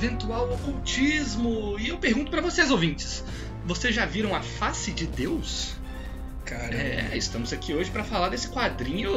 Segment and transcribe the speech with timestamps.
[0.00, 1.78] eventual ocultismo.
[1.78, 3.22] E eu pergunto para vocês, ouvintes:
[3.66, 5.74] vocês já viram a face de Deus?
[6.44, 9.12] Cara, É, estamos aqui hoje para falar desse quadrinho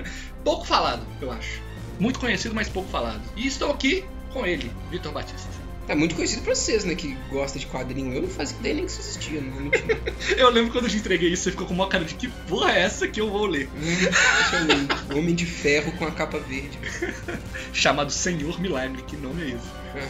[0.44, 1.62] pouco falado, eu acho.
[1.98, 3.22] Muito conhecido, mas pouco falado.
[3.36, 5.48] E estou aqui com ele, Vitor Batista.
[5.88, 6.94] É muito conhecido pra vocês, né?
[6.94, 8.12] Que gosta de quadrinho.
[8.12, 9.84] Eu não fazia ideia nem que isso existia, não vou mentir.
[10.36, 12.72] Eu lembro quando eu te entreguei isso, você ficou com uma cara de que porra
[12.72, 13.68] é essa que eu vou ler?
[13.68, 15.16] Hum.
[15.16, 16.78] Homem de ferro com a capa verde.
[17.72, 19.68] Chamado Senhor Milagre, que nome é esse?
[19.96, 20.08] É.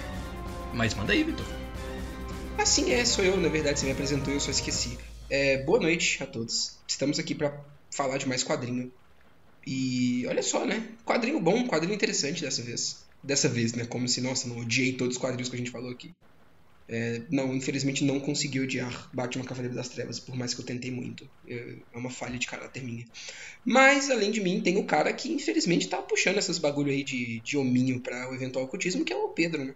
[0.75, 1.47] Mas manda aí, Vitor.
[2.59, 4.99] Assim é, sou eu, na verdade, você me apresentou e eu só esqueci.
[5.31, 6.79] É, boa noite a todos.
[6.89, 8.91] Estamos aqui pra falar de mais quadrinho.
[9.67, 10.83] E olha só, né?
[11.05, 13.08] Quadrinho bom, quadrinho interessante dessa vez.
[13.29, 13.87] Dessa vez, né?
[13.87, 16.15] Como se, nossa, não odiei todos os quadrinhos que a gente falou aqui.
[16.91, 20.91] É, não, infelizmente não consegui odiar Batman Cavaleiro das Trevas, por mais que eu tentei
[20.91, 21.25] muito.
[21.47, 23.05] É é uma falha de caráter minha.
[23.65, 27.41] Mas, além de mim, tem o cara que infelizmente tá puxando essas bagulho aí de,
[27.43, 29.75] de hominho pra o eventual ocultismo, que é o Pedro, né?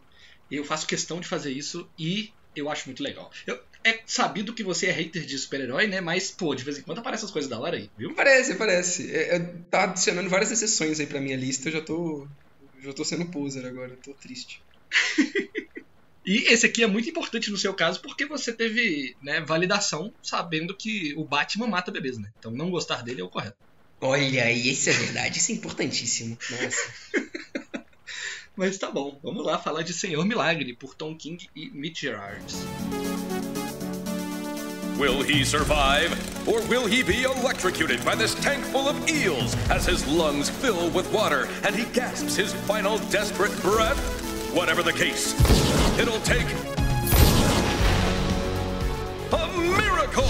[0.51, 3.31] Eu faço questão de fazer isso e eu acho muito legal.
[3.47, 6.01] Eu- é sabido que você é hater de super-herói, né?
[6.01, 8.15] Mas, pô, de vez em quando aparecem essas coisas da hora aí, viu?
[8.15, 9.11] Parece, parece.
[9.15, 9.39] É, é,
[9.71, 12.29] tá adicionando várias exceções aí pra minha lista, eu já tô.
[12.83, 14.63] Já tô sendo poser agora, tô triste.
[16.25, 20.73] E esse aqui é muito importante no seu caso porque você teve né, validação sabendo
[20.73, 22.31] que o Batman mata bebês, né?
[22.39, 23.57] Então não gostar dele é o correto.
[24.01, 26.39] Olha aí, isso é verdade, isso é importantíssimo.
[26.51, 27.85] Nossa.
[28.55, 32.57] Mas tá bom, vamos lá falar de Senhor Milagre por Tom King e Mitch Gerards.
[34.99, 36.13] Will he survive?
[36.47, 40.91] Or will he be electrocuted by this tank full of eels as his lungs fill
[40.91, 43.99] with water and he gasps his final desperate breath?
[44.55, 45.33] Whatever the case,
[45.99, 46.47] it'll take
[49.33, 50.23] a miracle!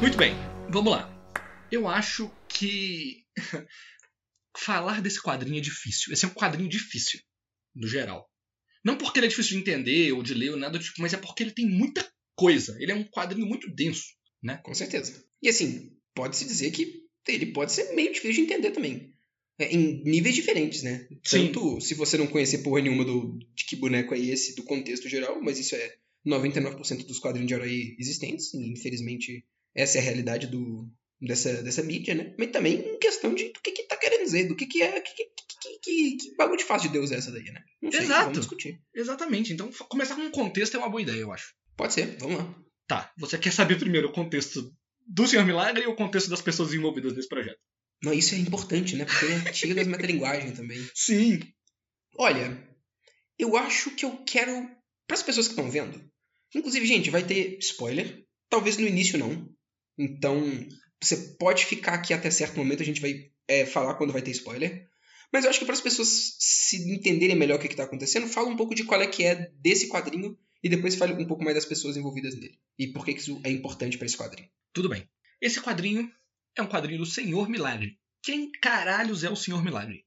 [0.00, 0.34] Muito bem,
[0.68, 1.08] vamos lá.
[1.72, 3.24] Eu acho que
[4.56, 6.12] falar desse quadrinho é difícil.
[6.12, 7.20] Esse é um quadrinho difícil,
[7.74, 8.28] no geral.
[8.84, 11.12] Não porque ele é difícil de entender ou de ler ou nada do tipo, mas
[11.12, 12.76] é porque ele tem muita coisa.
[12.80, 14.06] Ele é um quadrinho muito denso,
[14.42, 14.58] né?
[14.64, 15.22] Com certeza.
[15.42, 19.14] E assim, pode-se dizer que ele pode ser meio difícil de entender também.
[19.58, 21.06] É, em níveis diferentes, né?
[21.22, 21.48] Sim.
[21.48, 25.06] Tanto se você não conhecer porra nenhuma do, de que boneco é esse, do contexto
[25.08, 29.44] geral, mas isso é 99% dos quadrinhos de herói existentes, e infelizmente
[29.74, 32.34] essa é a realidade do, dessa, dessa mídia, né?
[32.38, 35.00] Mas também em questão de do que que tá querendo dizer, do que que é,
[35.00, 37.62] que, que, que, que, que bagulho de fácil de Deus é essa daí, né?
[37.82, 38.22] Não sei, Exato.
[38.22, 38.80] vamos discutir.
[38.94, 39.52] Exatamente.
[39.52, 41.54] Então, começar com um contexto é uma boa ideia, eu acho.
[41.76, 42.54] Pode ser, vamos lá.
[42.86, 44.72] Tá, você quer saber primeiro o contexto
[45.06, 47.58] do Senhor Milagre ou o contexto das pessoas envolvidas nesse projeto?
[48.02, 49.04] Não, isso é importante, né?
[49.04, 50.78] Porque é tira das metalinguagens também.
[50.94, 51.40] Sim.
[52.16, 52.66] Olha,
[53.38, 54.68] eu acho que eu quero.
[55.06, 56.00] Para as pessoas que estão vendo.
[56.54, 58.24] Inclusive, gente, vai ter spoiler.
[58.48, 59.48] Talvez no início não.
[59.98, 60.42] Então,
[61.02, 64.30] você pode ficar aqui até certo momento, a gente vai é, falar quando vai ter
[64.30, 64.88] spoiler.
[65.32, 68.48] Mas eu acho que para as pessoas se entenderem melhor o que está acontecendo, fala
[68.48, 71.54] um pouco de qual é que é desse quadrinho e depois fale um pouco mais
[71.54, 72.58] das pessoas envolvidas nele.
[72.78, 74.48] E por que que isso é importante para esse quadrinho.
[74.72, 75.08] Tudo bem.
[75.40, 76.10] Esse quadrinho
[76.56, 77.98] é um quadrinho do Senhor Milagre.
[78.22, 80.04] Quem caralhos é o Senhor Milagre?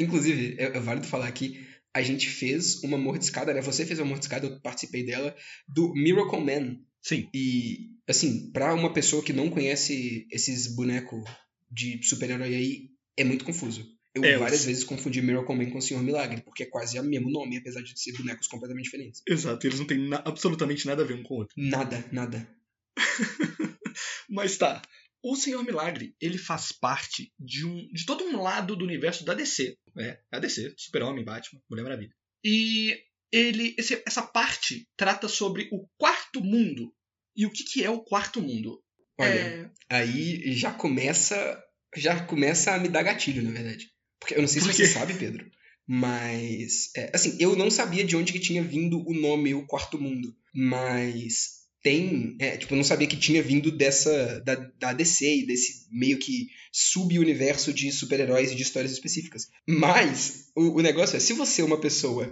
[0.00, 3.60] Inclusive, é, é válido falar que a gente fez uma mordiscada, né?
[3.60, 5.34] Você fez uma mordiscada, eu participei dela,
[5.66, 6.80] do Miracle Man.
[7.02, 7.28] Sim.
[7.32, 11.22] E, assim, pra uma pessoa que não conhece esses bonecos
[11.70, 13.97] de super-herói aí, é muito confuso.
[14.14, 17.04] Eu É, várias vezes confundi Miracle Man com o Senhor Milagre, porque é quase o
[17.04, 19.22] mesmo nome, apesar de ser bonecos completamente diferentes.
[19.28, 21.54] Exato, eles não têm na- absolutamente nada a ver um com o outro.
[21.56, 22.48] Nada, nada.
[24.28, 24.82] Mas tá.
[25.22, 29.34] O Senhor Milagre, ele faz parte de um de todo um lado do universo da
[29.34, 30.18] DC, né?
[30.30, 32.14] A DC, Super-Homem, Batman, Mulher Maravilha.
[32.44, 32.96] E
[33.32, 36.94] ele esse- essa parte trata sobre o quarto mundo.
[37.36, 38.80] E o que, que é o quarto mundo?
[39.18, 41.62] Olha, É, aí já começa.
[41.96, 43.90] Já começa a me dar gatilho, na verdade.
[44.20, 45.46] Porque eu não sei se você sabe, Pedro.
[45.86, 46.90] Mas.
[46.96, 50.34] é, assim, eu não sabia de onde que tinha vindo o nome O Quarto Mundo.
[50.54, 52.36] Mas tem.
[52.38, 54.40] é, tipo, eu não sabia que tinha vindo dessa.
[54.40, 59.48] Da, da DC e desse meio que sub-universo de super-heróis e de histórias específicas.
[59.66, 62.30] Mas o, o negócio é, se você é uma pessoa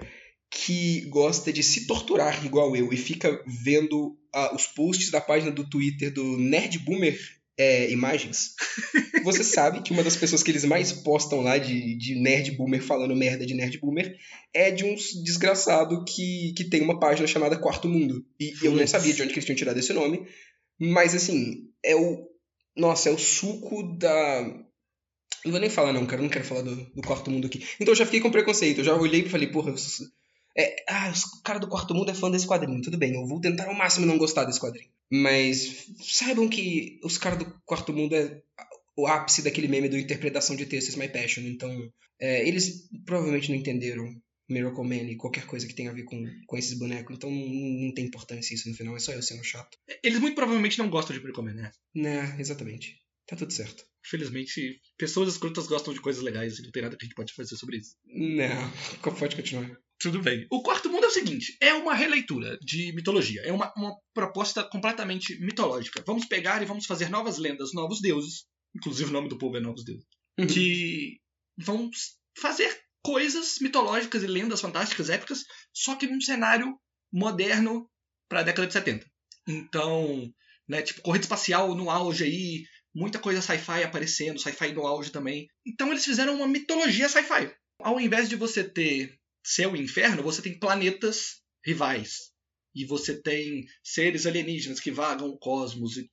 [0.50, 5.50] que gosta de se torturar igual eu e fica vendo ah, os posts da página
[5.50, 7.18] do Twitter do Nerd Boomer
[7.58, 8.54] é, Imagens,
[9.24, 12.82] você sabe que uma das pessoas que eles mais postam lá de, de Nerd Boomer
[12.82, 14.16] falando merda de Nerd Boomer
[14.52, 18.24] é de uns desgraçado que, que tem uma página chamada Quarto Mundo.
[18.38, 20.26] E eu não sabia de onde que eles tinham tirado esse nome,
[20.78, 22.28] mas assim, é o.
[22.76, 24.42] Nossa, é o suco da.
[25.44, 26.20] Não vou nem falar, não, cara.
[26.20, 27.64] Eu não quero falar do, do quarto mundo aqui.
[27.80, 28.78] Então eu já fiquei com preconceito.
[28.78, 29.72] Eu já olhei e falei, porra,
[30.56, 32.80] é, ah, o cara do quarto mundo é fã desse quadrinho.
[32.80, 34.88] Tudo bem, eu vou tentar ao máximo não gostar desse quadrinho.
[35.10, 38.42] Mas saibam que os caras do quarto mundo é.
[38.96, 41.42] o ápice daquele meme do interpretação de texto is my passion.
[41.42, 44.14] Então, é, eles provavelmente não entenderam
[44.48, 47.16] Miracle Man e qualquer coisa que tenha a ver com, com esses bonecos.
[47.16, 49.76] Então não tem importância isso no final, é só eu sendo chato.
[50.02, 51.72] Eles muito provavelmente não gostam de Miracle Man, né?
[51.94, 52.96] Né, exatamente.
[53.26, 53.84] Tá tudo certo.
[54.04, 57.34] Felizmente, pessoas escrotas gostam de coisas legais e não tem nada que a gente pode
[57.34, 57.96] fazer sobre isso.
[58.06, 58.70] Não,
[59.18, 59.76] pode continuar.
[59.98, 60.46] Tudo bem.
[60.50, 63.42] O Quarto Mundo é o seguinte: é uma releitura de mitologia.
[63.42, 66.02] É uma, uma proposta completamente mitológica.
[66.06, 68.44] Vamos pegar e vamos fazer novas lendas, novos deuses.
[68.74, 70.04] Inclusive o nome do povo é Novos Deuses.
[70.38, 70.46] Uhum.
[70.46, 71.18] Que
[71.56, 71.90] vão
[72.38, 76.78] fazer coisas mitológicas e lendas fantásticas, épicas, só que num cenário
[77.10, 77.88] moderno
[78.28, 79.06] para a década de 70.
[79.48, 80.30] Então,
[80.68, 82.64] né, tipo, corrida espacial no auge aí,
[82.94, 85.46] muita coisa sci-fi aparecendo, sci-fi no auge também.
[85.64, 87.54] Então eles fizeram uma mitologia sci-fi.
[87.80, 89.16] Ao invés de você ter
[89.46, 92.34] céu e inferno, você tem planetas rivais.
[92.74, 95.96] E você tem seres alienígenas que vagam o cosmos.
[95.96, 96.10] E...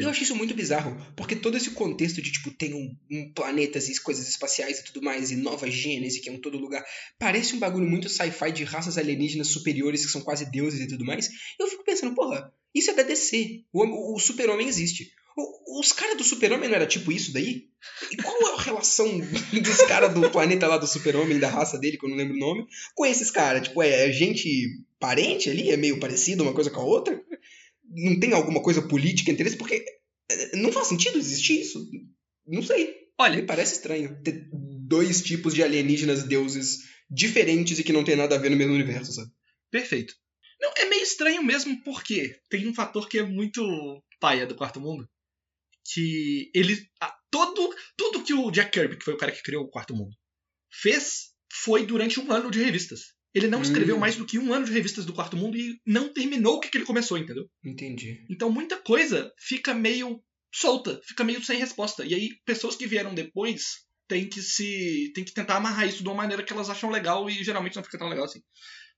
[0.00, 3.88] Eu acho isso muito bizarro, porque todo esse contexto de, tipo, tem um, um planetas
[3.88, 6.84] e coisas espaciais e tudo mais, e nova gênese que é em todo lugar,
[7.18, 11.04] parece um bagulho muito sci-fi de raças alienígenas superiores que são quase deuses e tudo
[11.04, 11.28] mais.
[11.58, 13.64] Eu fico pensando, porra, isso é da DC.
[13.72, 15.10] O, o super-homem existe.
[15.36, 17.68] O, os caras do super-homem não era tipo isso daí?
[18.10, 19.06] E qual é a relação
[19.52, 22.38] dos caras do planeta lá do super-homem, da raça dele, que eu não lembro o
[22.38, 23.68] nome, com esses caras?
[23.68, 24.48] Tipo, é, é gente
[24.98, 25.70] parente ali?
[25.70, 27.20] É meio parecido uma coisa com a outra?
[27.90, 29.56] Não tem alguma coisa política, interesse?
[29.56, 29.84] Porque
[30.30, 31.84] é, não faz sentido existir isso.
[32.46, 33.04] Não sei.
[33.18, 38.16] Olha, Me parece estranho ter dois tipos de alienígenas deuses diferentes e que não tem
[38.16, 39.30] nada a ver no mesmo universo, sabe?
[39.70, 40.14] Perfeito.
[40.60, 43.62] Não, é meio estranho mesmo porque tem um fator que é muito
[44.20, 45.08] paia do Quarto Mundo.
[45.92, 46.88] Que ele.
[47.00, 49.94] ah, todo, tudo que o Jack Kirby, que foi o cara que criou o Quarto
[49.94, 50.14] Mundo,
[50.72, 53.14] fez foi durante um ano de revistas.
[53.34, 53.98] Ele não escreveu Hum.
[54.00, 56.68] mais do que um ano de revistas do Quarto Mundo e não terminou o que,
[56.68, 57.48] que ele começou, entendeu?
[57.64, 58.24] Entendi.
[58.30, 60.22] Então muita coisa fica meio
[60.54, 62.04] solta, fica meio sem resposta.
[62.04, 66.08] E aí pessoas que vieram depois têm que se têm que tentar amarrar isso de
[66.08, 68.40] uma maneira que elas acham legal e geralmente não fica tão legal assim.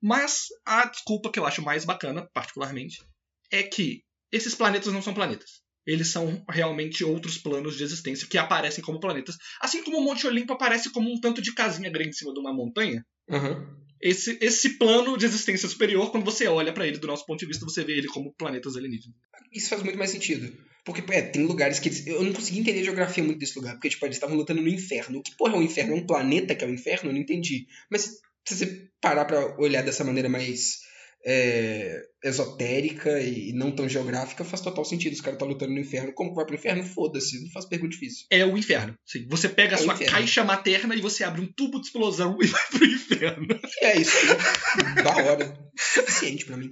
[0.02, 3.02] Mas a desculpa que eu acho mais bacana, particularmente,
[3.50, 5.62] é que esses planetas não são planetas.
[5.86, 9.36] Eles são realmente outros planos de existência que aparecem como planetas.
[9.60, 12.40] Assim como o Monte Olimpo aparece como um tanto de casinha grande em cima de
[12.40, 13.66] uma montanha, Aham.
[14.00, 17.46] esse, esse plano de existência superior, quando você olha pra ele do nosso ponto de
[17.46, 19.16] vista, você vê ele como planetas alienígenas.
[19.52, 20.52] Isso faz muito mais sentido.
[20.84, 22.06] Porque, é, tem lugares que eles.
[22.06, 23.72] Eu não consegui entender a geografia muito desse lugar.
[23.74, 25.18] Porque, tipo, eles estavam lutando no inferno.
[25.18, 25.94] O que porra é o inferno?
[25.94, 27.10] É um planeta que é o inferno?
[27.10, 27.66] Eu não entendi.
[27.90, 30.85] Mas se você parar pra olhar dessa maneira mais
[31.26, 35.12] é, esotérica e não tão geográfica, faz total sentido.
[35.12, 36.12] Os caras estão lutando no inferno.
[36.14, 36.84] Como que vai pro inferno?
[36.84, 37.42] Foda-se.
[37.42, 38.26] Não faz pergunta difícil.
[38.30, 38.94] É o inferno.
[39.04, 39.26] Sim.
[39.28, 40.12] Você pega a É o sua inferno.
[40.12, 43.46] caixa materna e você abre um tubo de explosão e vai pro inferno.
[43.82, 44.16] É isso
[45.02, 45.58] da hora.
[45.76, 46.70] Suficiente pra mim.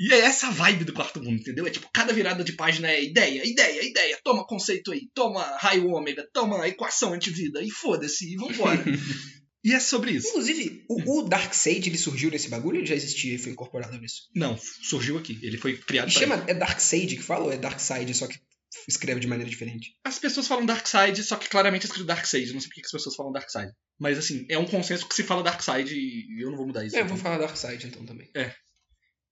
[0.00, 1.66] E é essa a vibe do quarto mundo, entendeu?
[1.66, 4.18] É tipo, cada virada de página é ideia, ideia, ideia.
[4.24, 8.82] Toma conceito aí, toma raio ômega, toma equação antivida e foda-se, e vambora.
[9.64, 10.28] e é sobre isso.
[10.28, 13.98] Inclusive, o, o Darkseid ele surgiu nesse bagulho ou ele já existia e foi incorporado
[13.98, 14.28] nisso?
[14.34, 15.38] Não, surgiu aqui.
[15.42, 16.44] Ele foi criado E chama.
[16.46, 18.38] É Darkseid que fala ou é Darkseid, só que
[18.86, 19.96] escreve de maneira diferente?
[20.04, 22.52] As pessoas falam Darkseid, só que claramente é escrito Darkseid.
[22.52, 23.72] Não sei por que as pessoas falam Darkseid.
[23.98, 26.96] Mas assim, é um consenso que se fala Darkseid e eu não vou mudar isso.
[26.96, 28.30] É, eu vou falar Darkseid então também.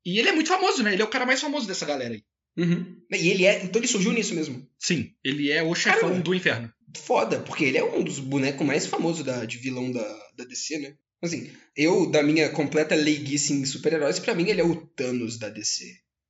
[0.05, 0.95] E ele é muito famoso, né?
[0.95, 2.25] Ele é o cara mais famoso dessa galera aí.
[2.57, 2.97] Uhum.
[3.11, 3.63] E ele é.
[3.65, 4.67] Então ele surgiu nisso mesmo.
[4.79, 6.23] Sim, ele é o chefão Caramba.
[6.23, 6.73] do inferno.
[6.97, 10.79] Foda, porque ele é um dos bonecos mais famosos da, de vilão da, da DC,
[10.79, 10.97] né?
[11.23, 15.49] Assim, eu, da minha completa leiguice em super-heróis, pra mim ele é o Thanos da
[15.49, 15.85] DC.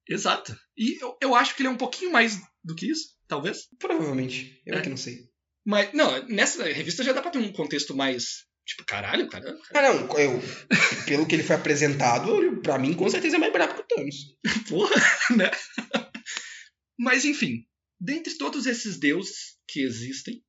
[0.08, 0.54] Exato.
[0.76, 3.68] E eu, eu acho que ele é um pouquinho mais do que isso, talvez.
[3.78, 4.60] Provavelmente.
[4.66, 4.82] Eu é, É.
[4.82, 5.30] que não sei.
[5.64, 8.44] Mas, não, nessa revista já dá pra ter um contexto mais.
[8.66, 9.56] Tipo, caralho, cara.
[9.74, 10.18] Ah, não.
[10.18, 10.40] Eu,
[11.06, 14.16] pelo que ele foi apresentado, pra mim, com certeza é mais brabo que o Thanos.
[14.68, 14.94] Porra,
[15.36, 15.50] né?
[16.98, 17.64] Mas enfim,
[18.00, 20.44] dentre todos esses deuses que existem,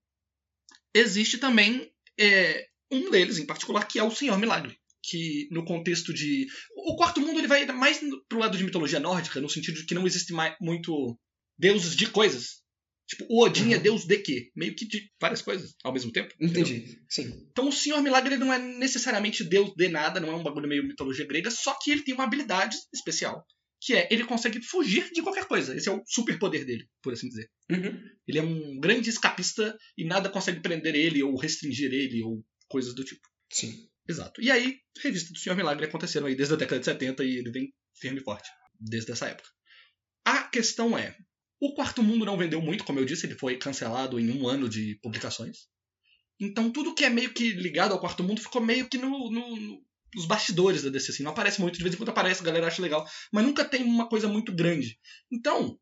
[0.94, 4.78] existe também é, um deles em particular que é o Senhor Milagre.
[5.06, 6.48] Que no contexto de.
[6.78, 9.94] O quarto mundo ele vai mais pro lado de mitologia nórdica, no sentido de que
[9.94, 11.20] não existe mais muito
[11.58, 12.64] deuses de coisas.
[13.06, 13.84] Tipo, o Odin é Uhum.
[13.84, 14.50] deus de quê?
[14.56, 16.34] Meio que de várias coisas ao mesmo tempo.
[16.40, 16.62] entendeu?
[16.78, 17.00] Entendi.
[17.10, 17.48] Sim.
[17.52, 20.70] Então o Senhor Milagre ele não é necessariamente Deus de nada, não é um bagulho
[20.70, 23.46] meio mitologia grega, só que ele tem uma habilidade especial,
[23.82, 25.76] que é ele consegue fugir de qualquer coisa.
[25.76, 27.50] Esse é o superpoder dele, por assim dizer.
[27.70, 28.00] Uhum.
[28.26, 32.42] Ele é um grande escapista e nada consegue prender ele ou restringir ele ou
[32.74, 33.22] coisas do tipo.
[33.52, 33.88] Sim.
[34.10, 34.42] Exato.
[34.42, 37.52] E aí, revista do Senhor Milagre aconteceram aí desde a década de 70 e ele
[37.52, 38.50] vem firme e forte
[38.80, 39.48] desde essa época.
[40.26, 41.16] A questão é,
[41.62, 44.68] o Quarto Mundo não vendeu muito, como eu disse, ele foi cancelado em um ano
[44.68, 45.68] de publicações.
[46.40, 49.56] Então tudo que é meio que ligado ao Quarto Mundo ficou meio que no, no-
[49.56, 49.82] no-
[50.16, 51.24] nos bastidores da DC, assim.
[51.24, 53.84] Não aparece muito, de vez em quando aparece, a galera acha legal, mas nunca tem
[53.84, 55.00] uma coisa muito grande.
[55.32, 55.80] Então,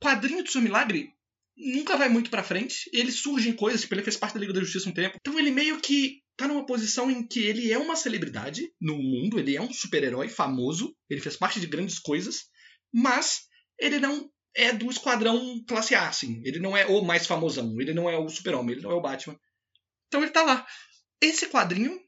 [0.00, 1.13] quadrinho do Senhor Milagre
[1.56, 2.90] nunca vai muito pra frente.
[2.92, 5.16] Ele surge em coisas, tipo, ele fez parte da Liga da Justiça um tempo.
[5.20, 9.38] Então ele meio que tá numa posição em que ele é uma celebridade no mundo,
[9.38, 12.44] ele é um super-herói famoso, ele fez parte de grandes coisas,
[12.92, 13.42] mas
[13.78, 16.40] ele não é do esquadrão classe A, assim.
[16.44, 19.00] Ele não é o mais famosão, ele não é o super-homem, ele não é o
[19.00, 19.38] Batman.
[20.08, 20.66] Então ele tá lá.
[21.20, 21.98] Esse quadrinho,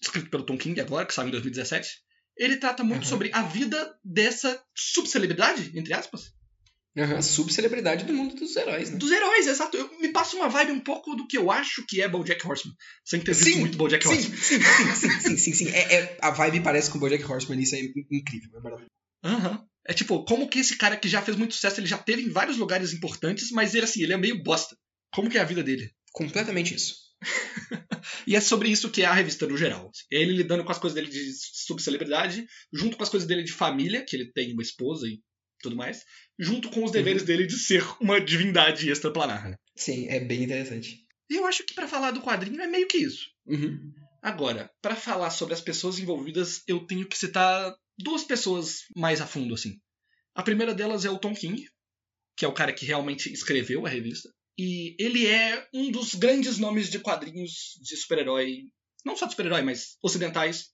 [0.00, 1.88] escrito pelo Tom King agora, que saiu em 2017,
[2.36, 3.08] ele trata muito Uhum.
[3.08, 6.32] sobre a vida dessa subcelebridade, entre aspas,
[6.98, 8.96] Aham, subcelebridade do mundo dos heróis, né?
[8.98, 9.76] dos heróis, exato.
[9.76, 12.74] Eu, me passa uma vibe um pouco do que eu acho que é BoJack Horseman,
[13.04, 14.36] sem ter visto muito BoJack sim, Horseman.
[14.36, 15.68] sim, sim, sim, sim, sim, sim.
[15.68, 18.50] É, é- a vibe parece com o BoJack Horseman, isso é in- incrível.
[18.58, 18.90] É maravilhoso.
[19.24, 19.64] Aham.
[19.86, 22.30] É tipo, como que esse cara que já fez muito sucesso, ele já teve em
[22.30, 24.76] vários lugares importantes, mas ele assim, ele é meio bosta.
[25.12, 25.90] Como que é a vida dele?
[26.12, 26.96] Completamente isso.
[28.26, 29.90] E é sobre isso que é a revista no geral.
[30.12, 31.32] É ele lidando com as coisas dele de
[31.64, 35.20] subcelebridade, junto com as coisas dele de família, que ele tem uma esposa e
[35.62, 36.02] tudo mais,
[36.40, 39.50] junto com os deveres dele de ser uma divindade extraplanar.
[39.50, 39.56] né?
[39.76, 41.06] Sim, é bem interessante.
[41.28, 43.30] E eu acho que pra falar do quadrinho é meio que isso.
[43.46, 43.92] Uhum.
[44.22, 49.26] Agora, pra falar sobre as pessoas envolvidas, eu tenho que citar duas pessoas mais a
[49.26, 49.78] fundo assim.
[50.34, 51.66] A primeira delas é o Tom King,
[52.36, 54.28] que é o cara que realmente escreveu a revista.
[54.58, 58.64] E ele é um dos grandes nomes de quadrinhos de super-herói,
[59.04, 60.70] não só de super-herói, mas ocidentais,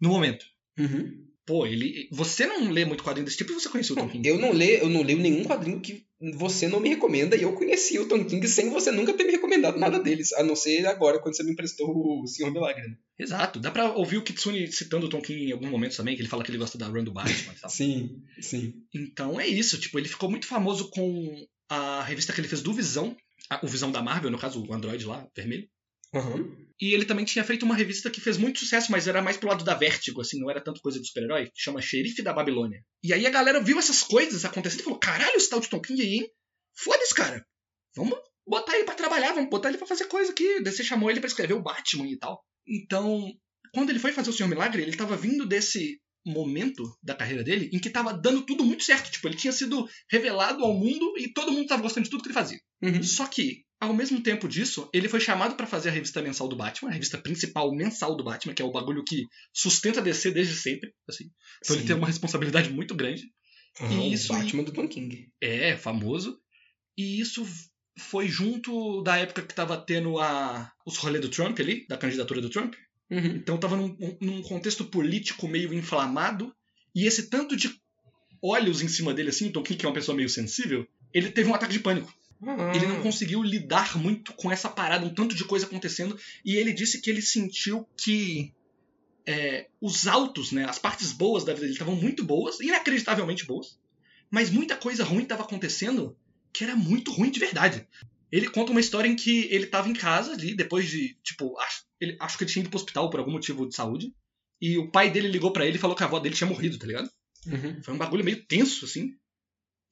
[0.00, 0.46] no momento.
[0.78, 1.27] Uhum.
[1.48, 2.08] Pô, ele.
[2.12, 4.28] Você não lê muito quadrinho desse tipo e você conheceu o Tom Não, King?
[4.28, 7.52] eu não leio, eu não leio nenhum quadrinho que você não me recomenda e eu
[7.54, 10.86] conheci o Tom King sem você nunca ter me recomendado nada deles, a não ser
[10.86, 11.88] agora quando você me emprestou
[12.22, 12.86] o Senhor Milagre.
[12.86, 12.96] né?
[13.18, 13.58] Exato.
[13.58, 16.28] Dá pra ouvir o Kitsune citando o Tom King em alguns momentos também, que ele
[16.28, 17.70] fala que ele gosta da run do Batman e tal.
[17.70, 18.74] Sim, sim.
[18.94, 22.72] Então é isso, tipo, ele ficou muito famoso com a revista que ele fez do
[22.74, 23.16] Visão,
[23.62, 25.66] o Visão da Marvel, no caso, o Android lá, vermelho.
[26.14, 26.68] Aham.
[26.80, 29.48] E ele também tinha feito uma revista que fez muito sucesso, mas era mais pro
[29.48, 32.84] lado da Vertigo, assim, não era tanto coisa de super-herói, que chama Xerife da Babilônia.
[33.02, 35.80] E aí a galera viu essas coisas acontecendo e falou: caralho, esse tal de Tom
[35.80, 36.30] King aí, hein?
[36.76, 37.44] Foda-se, cara.
[37.96, 40.62] Vamos botar ele pra trabalhar, vamos botar ele pra fazer coisa aqui.
[40.62, 42.40] Daí você chamou ele pra escrever o Batman e tal.
[42.66, 43.28] Então,
[43.74, 47.70] quando ele foi fazer o Senhor Milagre, ele tava vindo desse momento da carreira dele
[47.72, 49.10] em que tava dando tudo muito certo.
[49.10, 52.28] Tipo, ele tinha sido revelado ao mundo e todo mundo tava gostando de tudo que
[52.28, 52.60] ele fazia.
[52.82, 53.02] Uhum.
[53.02, 56.56] Só que, ao mesmo tempo disso, ele foi chamado pra fazer a revista mensal do
[56.56, 60.30] Batman, a revista principal mensal do Batman, que é o bagulho que sustenta a DC
[60.32, 60.92] desde sempre.
[61.08, 61.30] Assim.
[61.62, 61.86] Então ele Sim.
[61.88, 63.22] tem uma responsabilidade muito grande.
[63.80, 65.28] Aham, E isso- Batman do Tom King.
[65.40, 66.38] É, famoso.
[66.96, 67.46] E isso
[67.98, 72.40] foi junto da época que tava tendo a, os rolês do Trump ali, da candidatura
[72.40, 72.74] do Trump.
[73.10, 73.36] Uhum.
[73.36, 76.52] Então tava num, num contexto político meio inflamado.
[76.94, 77.72] E esse tanto de
[78.42, 81.30] olhos em cima dele, assim, o Tom King, que é uma pessoa meio sensível, ele
[81.30, 82.12] teve um ataque de pânico.
[82.42, 82.72] Ah.
[82.74, 86.18] Ele não conseguiu lidar muito com essa parada, um tanto de coisa acontecendo.
[86.44, 88.52] E ele disse que ele sentiu que
[89.26, 93.78] é, os altos, né, as partes boas da vida dele estavam muito boas, inacreditavelmente boas.
[94.30, 96.16] Mas muita coisa ruim estava acontecendo
[96.52, 97.86] que era muito ruim de verdade.
[98.30, 101.84] Ele conta uma história em que ele estava em casa ali, depois de, tipo, acho,
[102.00, 104.14] ele, acho que ele tinha ido pro hospital por algum motivo de saúde.
[104.60, 106.78] E o pai dele ligou pra ele e falou que a avó dele tinha morrido,
[106.78, 107.10] tá ligado?
[107.46, 107.82] Uhum.
[107.82, 109.14] Foi um bagulho meio tenso, assim.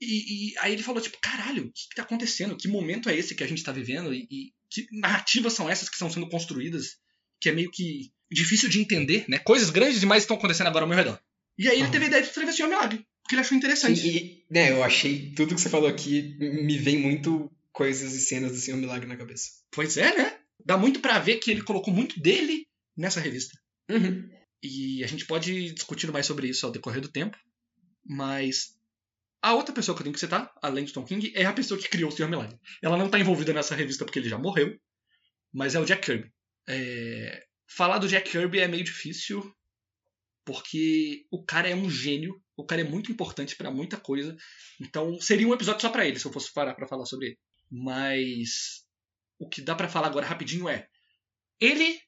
[0.00, 2.56] E, e aí ele falou, tipo, caralho, o que, que tá acontecendo?
[2.56, 4.12] Que momento é esse que a gente tá vivendo?
[4.12, 6.96] E, e que narrativas são essas que estão sendo construídas?
[7.40, 9.38] Que é meio que difícil de entender, né?
[9.38, 11.20] Coisas grandes demais estão acontecendo agora ao meu redor.
[11.58, 11.92] E aí ele Aham.
[11.92, 14.00] teve a ideia de escrever Senhor Milagre, porque ele achou interessante.
[14.00, 18.20] Sim, e, né, eu achei tudo que você falou aqui, me vem muito coisas e
[18.20, 19.50] cenas do Senhor Milagre na cabeça.
[19.70, 20.38] Pois é, né?
[20.64, 23.58] Dá muito pra ver que ele colocou muito dele nessa revista.
[23.90, 24.28] Uhum.
[24.62, 27.36] E a gente pode discutir mais sobre isso ao decorrer do tempo.
[28.04, 28.75] Mas
[29.46, 31.80] a outra pessoa que eu tenho que citar, além de Tom King, é a pessoa
[31.80, 32.58] que criou o Senhor Milagre.
[32.82, 34.76] Ela não tá envolvida nessa revista porque ele já morreu,
[35.52, 36.32] mas é o Jack Kirby.
[36.68, 39.54] É, Falar do Jack Kirby é meio difícil,
[40.44, 44.36] porque o cara é um gênio, o cara é muito importante pra muita coisa.
[44.80, 47.38] Então seria um episódio só pra ele, se eu fosse parar pra falar sobre ele.
[47.70, 48.84] Mas
[49.38, 50.88] o que dá pra falar agora rapidinho é:
[51.60, 52.00] ele,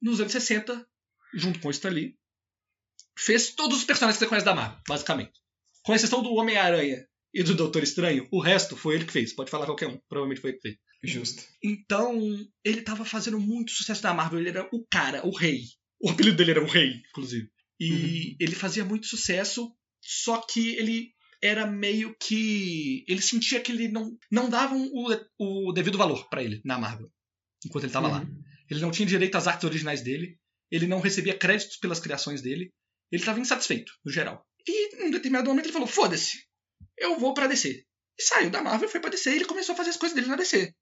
[0.00, 0.86] nos anos 60,
[1.34, 2.16] junto com o Stan Lee,
[3.18, 5.45] fez todos os personagens que você conhece da Marvel, basicamente.
[5.86, 9.32] Com exceção do Homem-Aranha e do Doutor Estranho, o resto foi ele que fez.
[9.32, 10.78] Pode falar qualquer um, provavelmente foi ele que fez.
[11.04, 11.44] Justo.
[11.62, 12.18] Então,
[12.64, 15.62] ele tava fazendo muito sucesso na Marvel, ele era o cara, o rei.
[16.00, 17.48] O apelido dele era o rei, inclusive.
[17.78, 18.36] E Uhum.
[18.40, 19.70] ele fazia muito sucesso,
[20.02, 23.04] só que ele era meio que.
[23.06, 27.08] Ele sentia que ele não, não davam o, o devido valor pra ele na Marvel,
[27.64, 28.22] enquanto ele tava lá.
[28.22, 28.42] Uhum.
[28.68, 30.36] Ele não tinha direito às artes originais dele.
[30.68, 32.72] Ele não recebia créditos pelas criações dele.
[33.12, 34.44] Ele estava insatisfeito, no geral.
[34.68, 36.38] E em um determinado momento ele falou: foda-se,
[36.98, 37.84] eu vou pra DC.
[38.18, 40.28] E saiu da Marvel, foi pra DC e ele começou a fazer as coisas dele
[40.28, 40.72] na DC.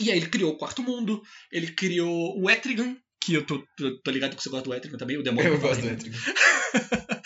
[0.00, 4.00] E aí ele criou o Quarto Mundo, ele criou o Etrigan, que eu tô, tô-
[4.02, 5.52] tô ligado que você gosta do Etrigan também, o demônio.
[5.54, 5.94] Eu gosto do aí.
[5.94, 6.18] Etrigan.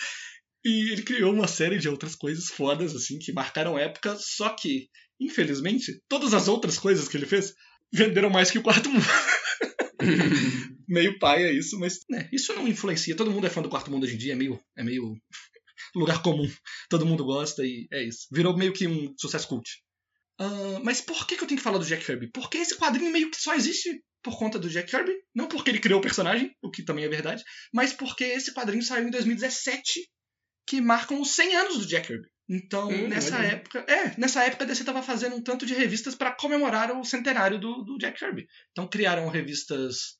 [0.65, 4.89] E ele criou uma série de outras coisas fodas, assim, que marcaram época, só que,
[5.17, 7.53] infelizmente, todas as outras coisas que ele fez
[7.93, 9.05] venderam mais que o Quarto Mundo.
[10.89, 13.15] meio paia isso, mas né, isso não influencia.
[13.15, 15.15] Todo mundo é fã do Quarto Mundo hoje em dia, é meio, é meio
[15.95, 16.49] lugar comum.
[16.89, 18.27] Todo mundo gosta e é isso.
[18.31, 19.69] Virou meio que um sucesso cult.
[20.39, 22.29] Uh, mas por que, que eu tenho que falar do Jack Kirby?
[22.31, 25.13] Porque esse quadrinho meio que só existe por conta do Jack Kirby.
[25.33, 28.83] Não porque ele criou o personagem, o que também é verdade, mas porque esse quadrinho
[28.83, 30.07] saiu em 2017,
[30.67, 32.27] que marcam os 100 anos do Jack Kirby.
[32.49, 33.85] Então, hum, nessa época.
[33.87, 37.59] É, nessa época a DC tava fazendo um tanto de revistas para comemorar o centenário
[37.59, 38.47] do, do Jack Kirby.
[38.71, 40.17] Então criaram revistas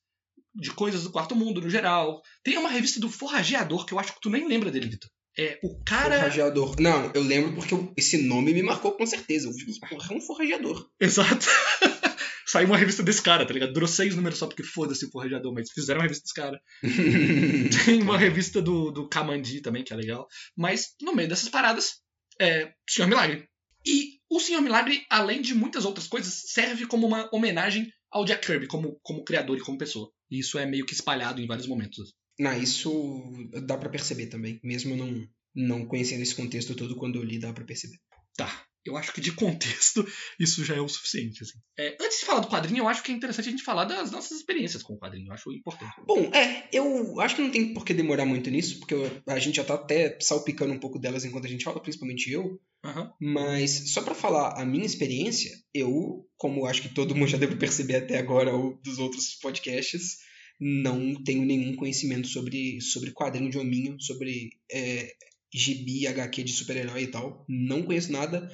[0.54, 2.20] de coisas do quarto mundo no geral.
[2.42, 5.10] Tem uma revista do Forrageador que eu acho que tu nem lembra dele, Vitor.
[5.38, 6.16] É, o cara.
[6.16, 6.74] Forrageador.
[6.80, 9.48] Não, eu lembro porque eu, esse nome me marcou com certeza.
[9.48, 10.90] Eu vi, porra, é um forrageador.
[11.00, 11.46] Exato.
[12.44, 13.72] Saiu uma revista desse cara, tá ligado?
[13.72, 16.60] Durou seis números só porque foda-se o forrageador, mas fizeram uma revista desse cara.
[17.84, 20.26] Tem uma revista do, do Kamandi também, que é legal.
[20.56, 22.00] Mas no meio dessas paradas,
[22.40, 23.46] é Senhor Milagre.
[23.86, 28.46] E o Senhor Milagre, além de muitas outras coisas, serve como uma homenagem ao Jack
[28.46, 30.10] Kirby como, como criador e como pessoa.
[30.30, 32.14] E isso é meio que espalhado em vários momentos.
[32.38, 33.32] Não, isso
[33.64, 34.60] dá para perceber também.
[34.62, 37.98] Mesmo não, não conhecendo esse contexto todo, quando eu li, dá para perceber.
[38.36, 38.64] Tá.
[38.86, 40.06] Eu acho que de contexto
[40.40, 41.42] isso já é o suficiente.
[41.42, 41.58] Assim.
[41.78, 44.10] É, antes de falar do quadrinho, eu acho que é interessante a gente falar das
[44.10, 45.28] nossas experiências com o quadrinho.
[45.28, 45.92] Eu acho importante.
[46.06, 49.38] Bom, é, eu acho que não tem por que demorar muito nisso, porque eu, a
[49.38, 52.58] gente já tá até salpicando um pouco delas enquanto a gente fala, principalmente eu.
[52.84, 53.10] Uhum.
[53.20, 57.56] Mas só para falar a minha experiência, eu, como acho que todo mundo já deve
[57.56, 60.18] perceber até agora ou dos outros podcasts,
[60.60, 65.12] não tenho nenhum conhecimento sobre, sobre quadrinho de hominho, sobre é,
[65.52, 67.44] gibi, HQ de super-herói e tal.
[67.48, 68.50] Não conheço nada.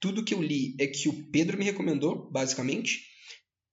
[0.00, 3.06] Tudo que eu li é que o Pedro me recomendou, basicamente.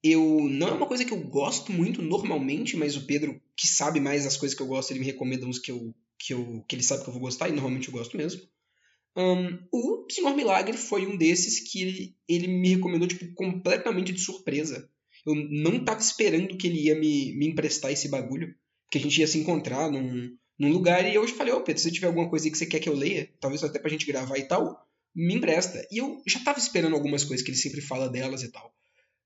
[0.04, 4.00] Eu não é uma coisa que eu gosto muito normalmente, mas o Pedro, que sabe
[4.00, 6.76] mais as coisas que eu gosto, ele me recomenda uns que eu que, eu, que
[6.76, 8.42] ele sabe que eu vou gostar, e normalmente eu gosto mesmo.
[9.16, 14.20] Um, o Senhor Milagre foi um desses que ele, ele me recomendou tipo, completamente de
[14.20, 14.90] surpresa.
[15.26, 18.54] Eu não tava esperando que ele ia me, me emprestar esse bagulho.
[18.92, 21.06] Que a gente ia se encontrar num, num lugar.
[21.06, 22.94] E eu falei, ô Pedro, se tiver alguma coisa aí que você quer que eu
[22.94, 24.86] leia, talvez até pra gente gravar e tal,
[25.16, 25.86] me empresta.
[25.92, 28.74] E eu já tava esperando algumas coisas que ele sempre fala delas e tal.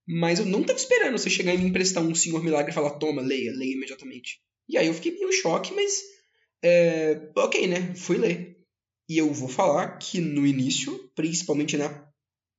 [0.07, 2.91] Mas eu não tava esperando você chegar e me emprestar um Senhor Milagre e falar,
[2.91, 4.41] toma, leia, leia imediatamente.
[4.67, 6.01] E aí eu fiquei meio choque, mas.
[6.63, 7.93] É, ok, né?
[7.95, 8.57] Fui ler.
[9.07, 12.07] E eu vou falar que no início, principalmente na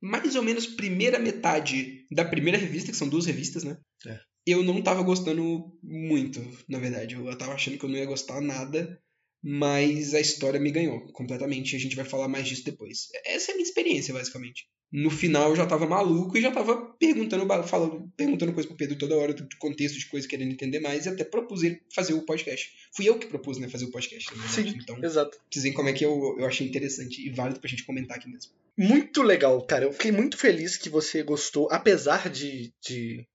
[0.02, 3.78] mais ou menos primeira metade da primeira revista, que são duas revistas, né?
[4.06, 4.18] É.
[4.46, 7.14] Eu não tava gostando muito, na verdade.
[7.14, 9.00] Eu tava achando que eu não ia gostar nada,
[9.42, 11.76] mas a história me ganhou completamente.
[11.76, 13.08] A gente vai falar mais disso depois.
[13.24, 14.66] Essa é a minha experiência, basicamente.
[14.92, 18.98] No final eu já tava maluco e já tava perguntando, falando, perguntando coisa pro Pedro
[18.98, 22.24] toda hora, do contexto de coisa, querendo entender mais, e até propus ele fazer o
[22.24, 22.72] podcast.
[22.92, 24.28] Fui eu que propus, né, fazer o podcast.
[24.48, 25.38] Sim, então, exato.
[25.48, 28.52] Dizem como é que eu, eu achei interessante e válido pra gente comentar aqui mesmo.
[28.76, 29.84] Muito legal, cara.
[29.84, 33.26] Eu fiquei muito feliz que você gostou, apesar de, de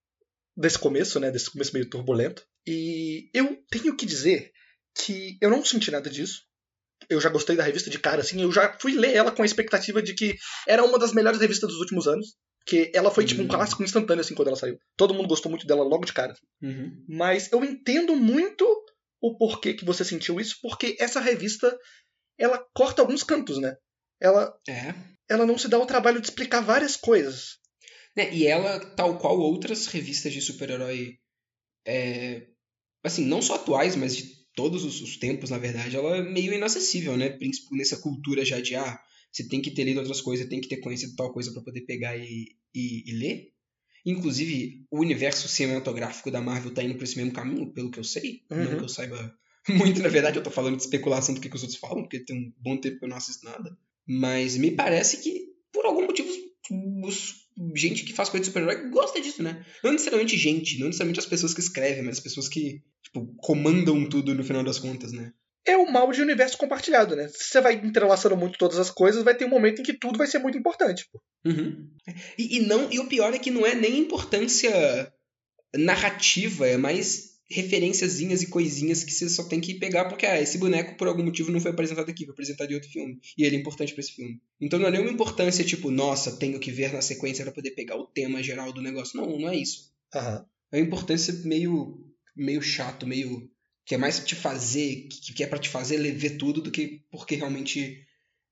[0.55, 1.31] desse começo, né?
[1.31, 2.45] Desse começo meio turbulento.
[2.67, 4.51] E eu tenho que dizer
[4.95, 6.43] que eu não senti nada disso.
[7.09, 8.41] Eu já gostei da revista de cara, assim.
[8.41, 10.35] Eu já fui ler ela com a expectativa de que
[10.67, 12.35] era uma das melhores revistas dos últimos anos.
[12.65, 13.49] Que ela foi tipo um uhum.
[13.51, 14.79] clássico instantâneo, assim, quando ela saiu.
[14.97, 16.33] Todo mundo gostou muito dela logo de cara.
[16.63, 17.05] Uhum.
[17.07, 18.65] Mas eu entendo muito
[19.27, 21.77] o porquê que você sentiu isso, porque essa revista
[22.37, 23.75] ela corta alguns cantos, né?
[24.19, 24.93] Ela é
[25.27, 27.57] ela não se dá o trabalho de explicar várias coisas.
[28.15, 31.17] É, e ela, tal qual outras revistas de super-herói,
[31.85, 32.47] é,
[33.03, 36.53] assim, não só atuais, mas de todos os, os, tempos, na verdade, ela é meio
[36.53, 37.37] inacessível, né?
[37.71, 38.99] Nessa cultura já de, ah,
[39.31, 41.81] você tem que ter lido outras coisas, tem que ter conhecido tal coisa para poder
[41.81, 43.51] pegar e, e, e, ler.
[44.05, 48.03] Inclusive, o universo cinematográfico da Marvel tá indo por esse mesmo caminho, pelo que eu
[48.03, 48.41] sei.
[48.51, 48.63] Uhum.
[48.63, 49.35] Não que eu saiba
[49.67, 52.19] muito, na verdade, eu tô falando de especulação do que, que os outros falam, porque
[52.19, 53.75] tem um bom tempo que eu não assisto nada.
[54.07, 56.29] Mas me parece que, por algum motivo,
[57.03, 57.33] os,
[57.75, 59.65] gente que faz coisa de super-herói gosta disso, né?
[59.83, 64.07] Não necessariamente gente, não necessariamente as pessoas que escrevem, mas as pessoas que tipo, comandam
[64.07, 65.33] tudo no final das contas, né?
[65.65, 67.27] É o mal de universo compartilhado, né?
[67.29, 70.17] Se você vai entrelaçando muito todas as coisas, vai ter um momento em que tudo
[70.17, 71.09] vai ser muito importante.
[71.43, 71.89] Uhum.
[72.37, 74.71] E, e, não, e o pior é que não é nem importância
[75.75, 80.57] narrativa, é mais referenciazinhas e coisinhas que você só tem que pegar porque ah, esse
[80.57, 83.19] boneco por algum motivo não foi apresentado aqui, foi apresentado em outro filme.
[83.37, 84.41] E ele é importante para esse filme.
[84.59, 87.97] Então não é nenhuma importância tipo, nossa, tenho que ver na sequência para poder pegar
[87.97, 89.19] o tema geral do negócio.
[89.19, 89.91] Não, não é isso.
[90.13, 90.45] Uhum.
[90.71, 92.03] É uma importância meio
[92.35, 93.49] meio chato, meio
[93.85, 97.01] que é mais te fazer, que, que é para te fazer ver tudo do que
[97.11, 98.05] porque realmente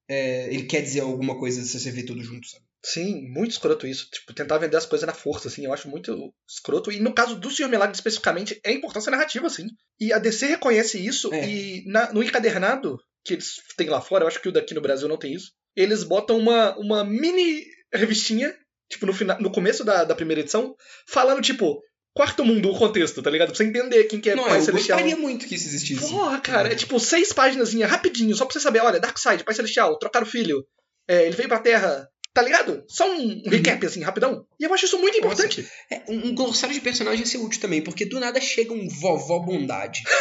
[0.08, 2.64] é, ele quer dizer alguma coisa se você ver tudo junto, sabe?
[2.86, 4.10] Sim, muito escroto isso.
[4.12, 6.92] Tipo, tentar vender as coisas na força, assim, eu acho muito escroto.
[6.92, 9.68] E no caso do Senhor Milagre especificamente, é importância narrativa, assim.
[10.00, 11.48] E a DC reconhece isso é.
[11.48, 14.82] e na, no encadernado, que eles têm lá fora, eu acho que o daqui no
[14.82, 15.54] Brasil não tem isso.
[15.76, 18.54] Eles botam uma, uma mini revistinha,
[18.90, 20.76] tipo, no, final, no começo da, da primeira edição,
[21.08, 21.82] falando, tipo,
[22.14, 23.48] quarto mundo, o contexto, tá ligado?
[23.50, 25.00] Pra você entender quem que é Não, Pai eu Celestial.
[25.00, 26.10] gostaria muito que isso existisse.
[26.10, 29.98] Porra, cara, é tipo seis páginas rapidinho, só pra você saber, olha, Darkseid, Pai Celestial,
[29.98, 30.66] trocaram o filho,
[31.08, 32.84] é, ele veio pra Terra, tá ligado?
[32.88, 34.46] Só um um recap, assim, rapidão.
[34.60, 35.68] E eu acho isso muito importante.
[35.92, 39.40] É, um, glossário de personagens ia ser útil também, porque do nada chega um vovó
[39.40, 40.02] bondade.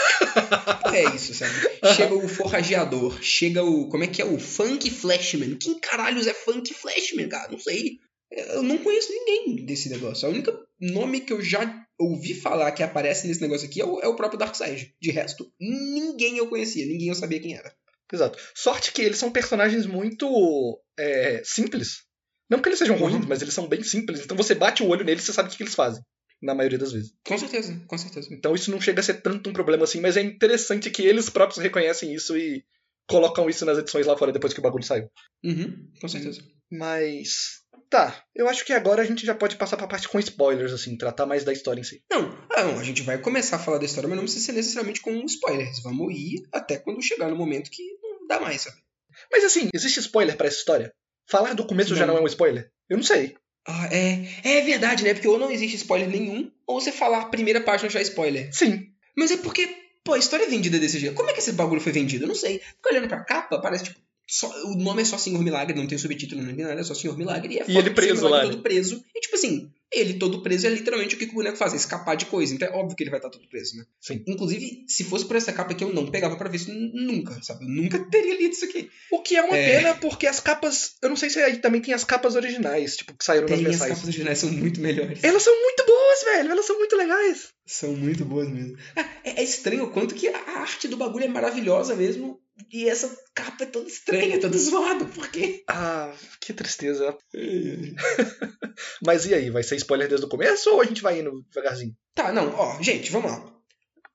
[0.92, 1.52] É isso, sabe?
[1.94, 3.88] Chega o forrageador, chega o.
[3.88, 4.24] Como é que é?
[4.24, 5.56] O Funk Flashman.
[5.56, 7.50] Quem caralhos é Funk Flashman, cara?
[7.50, 7.98] Não sei.
[8.30, 10.28] Eu não conheço ninguém desse negócio.
[10.28, 14.00] O único nome que eu já ouvi falar que aparece nesse negócio aqui é o,
[14.00, 14.94] é o próprio Darkseid.
[15.00, 17.74] De resto, ninguém eu conhecia, ninguém eu sabia quem era.
[18.12, 18.38] Exato.
[18.54, 22.02] Sorte que eles são personagens muito é, simples.
[22.50, 23.08] Não que eles sejam Uhum.
[23.08, 24.20] ruins, mas eles são bem simples.
[24.20, 26.02] Então você bate o olho neles e você sabe o que que eles fazem.
[26.42, 27.14] Na maioria das vezes.
[27.26, 28.28] Com certeza, com certeza.
[28.34, 31.30] Então isso não chega a ser tanto um problema assim, mas é interessante que eles
[31.30, 32.64] próprios reconhecem isso e
[33.08, 35.08] colocam isso nas edições lá fora depois que o bagulho saiu.
[35.44, 36.42] Uhum, com certeza.
[36.70, 37.61] Mas.
[37.92, 40.96] Tá, eu acho que agora a gente já pode passar pra parte com spoilers, assim,
[40.96, 42.02] tratar mais da história em si.
[42.10, 44.52] Não, ah, não, a gente vai começar a falar da história, mas não precisa ser
[44.52, 45.82] necessariamente com spoilers.
[45.82, 48.78] Vamos ir até quando chegar no momento que não dá mais, sabe?
[49.30, 50.90] Mas assim, existe spoiler pra essa história?
[51.28, 52.14] Falar do começo já Não.
[52.14, 52.70] não é um spoiler?
[52.88, 53.36] Eu não sei.
[53.68, 55.12] Ah, é, é verdade, né?
[55.12, 58.48] Porque ou não existe spoiler nenhum, ou você falar a primeira página já é spoiler.
[58.54, 58.86] Sim.
[59.14, 59.68] Mas é porque,
[60.02, 61.14] pô, a história é vendida desse jeito.
[61.14, 62.24] Como é que esse bagulho foi vendido?
[62.24, 62.58] Eu não sei.
[62.58, 64.00] Fica olhando pra capa, parece tipo.
[64.28, 66.94] Só, o nome é só Senhor Milagre, não tem subtítulo, não tem nada, é só
[66.94, 67.54] Senhor Milagre.
[67.54, 69.04] E, é E ele preso lá, todo preso.
[69.14, 72.16] E tipo assim, ele todo preso é literalmente o que o boneco faz, é escapar
[72.16, 72.54] de coisa.
[72.54, 73.84] Então é óbvio que ele vai estar todo preso, né?
[74.00, 74.24] Sim.
[74.26, 77.64] Inclusive, se fosse por essa capa aqui, eu não pegava pra ver isso nunca, sabe?
[77.64, 78.88] Eu nunca teria lido isso aqui.
[79.10, 79.76] O que é uma É.
[79.76, 80.92] pena, porque as capas.
[81.02, 83.68] Eu não sei se aí também tem as capas originais, tipo, que saíram nas Tem
[83.68, 85.22] as capas originais são muito melhores.
[85.22, 86.50] Elas são muito boas, velho.
[86.52, 87.48] Elas são muito legais.
[87.66, 88.76] São muito boas mesmo.
[88.96, 92.40] Ah, é, é estranho o quanto que a arte do bagulho é maravilhosa mesmo.
[92.70, 95.04] E essa capa é toda estranha, toda zoada.
[95.06, 95.62] Por quê?
[95.68, 97.16] Ah, que tristeza.
[99.02, 101.96] Mas e aí, vai ser spoiler desde o começo ou a gente vai indo devagarzinho?
[102.14, 103.52] Tá, não, ó, gente, vamos lá.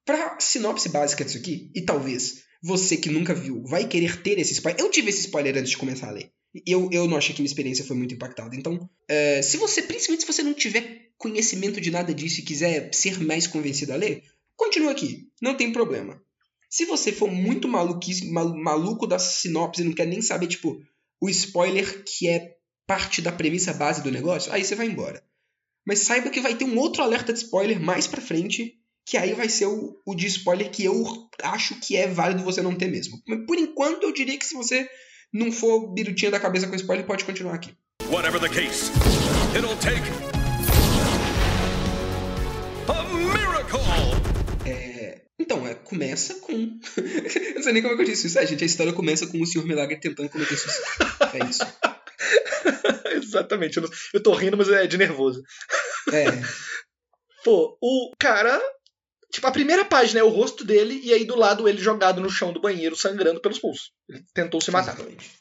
[0.05, 4.53] Pra sinopse básica disso aqui, e talvez você que nunca viu vai querer ter esse
[4.53, 4.81] spoiler.
[4.81, 6.31] Eu tive esse spoiler antes de começar a ler.
[6.65, 8.55] Eu, eu não achei que minha experiência foi muito impactada.
[8.55, 12.89] Então, é, se você, principalmente se você não tiver conhecimento de nada disso e quiser
[12.93, 14.23] ser mais convencido a ler,
[14.55, 16.21] continua aqui, não tem problema.
[16.69, 20.77] Se você for muito maluquice, mal- maluco da sinopse e não quer nem saber, tipo,
[21.21, 25.23] o spoiler que é parte da premissa base do negócio, aí você vai embora.
[25.86, 28.73] Mas saiba que vai ter um outro alerta de spoiler mais pra frente,
[29.06, 31.03] que aí vai ser o, o de spoiler que eu
[31.41, 33.21] acho que é válido você não ter mesmo.
[33.27, 34.88] Mas por enquanto eu diria que se você
[35.34, 37.73] não for birutinha da cabeça com spoiler, pode continuar aqui.
[38.10, 38.91] Whatever the case,
[39.58, 40.03] it'll take
[45.58, 46.52] Então, é, começa com.
[46.98, 48.39] eu não sei nem como é que eu disse isso.
[48.39, 50.86] É, gente, a história começa com o Senhor Milagre tentando cometer suicídio.
[51.34, 51.63] É isso.
[53.12, 53.78] Exatamente.
[53.78, 55.41] Eu, não- eu tô rindo, mas é de nervoso.
[56.12, 56.26] É.
[57.43, 58.60] Pô, o cara.
[59.32, 62.30] Tipo, a primeira página é o rosto dele e aí do lado ele jogado no
[62.30, 63.91] chão do banheiro, sangrando pelos pulsos.
[64.08, 64.93] Ele tentou se matar.
[64.93, 65.32] Exatamente.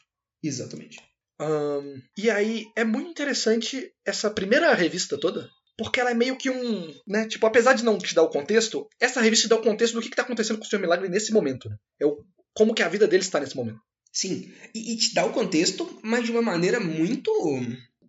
[0.43, 0.99] Exatamente.
[1.39, 6.49] Ahn, e aí é muito interessante essa primeira revista toda, porque ela é meio que
[6.49, 6.93] um.
[7.07, 7.27] né?
[7.27, 10.01] Tipo, apesar de não te dar o contexto, essa revista te dá o contexto do
[10.01, 11.69] que, que tá acontecendo com o Senhor Milagre nesse momento.
[11.69, 11.77] Né?
[12.01, 13.79] É o, como que a vida dele está nesse momento.
[14.11, 14.51] Sim.
[14.73, 17.31] E, e te dá o contexto, mas de uma maneira muito.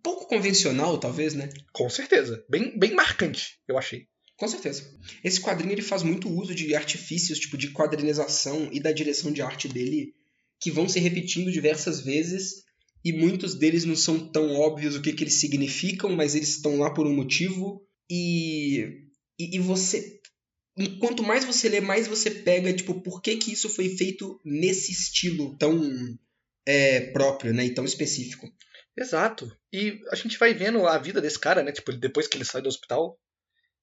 [0.01, 1.49] pouco convencional, talvez, né?
[1.71, 2.43] Com certeza.
[2.49, 4.07] Bem, bem marcante, eu achei.
[4.35, 4.89] Com certeza.
[5.23, 9.41] Esse quadrinho ele faz muito uso de artifícios, tipo de quadrinização e da direção de
[9.41, 10.15] arte dele,
[10.59, 12.63] que vão se repetindo diversas vezes,
[13.03, 16.77] e muitos deles não são tão óbvios o que, que eles significam, mas eles estão
[16.79, 17.81] lá por um motivo.
[18.09, 19.05] E,
[19.39, 20.19] e, e você.
[20.99, 24.91] Quanto mais você lê, mais você pega, tipo, por que, que isso foi feito nesse
[24.91, 25.81] estilo tão
[26.65, 27.65] é, próprio, né?
[27.65, 28.47] E tão específico.
[28.97, 29.49] Exato.
[29.73, 31.71] E a gente vai vendo a vida desse cara, né?
[31.71, 33.17] Tipo, depois que ele sai do hospital.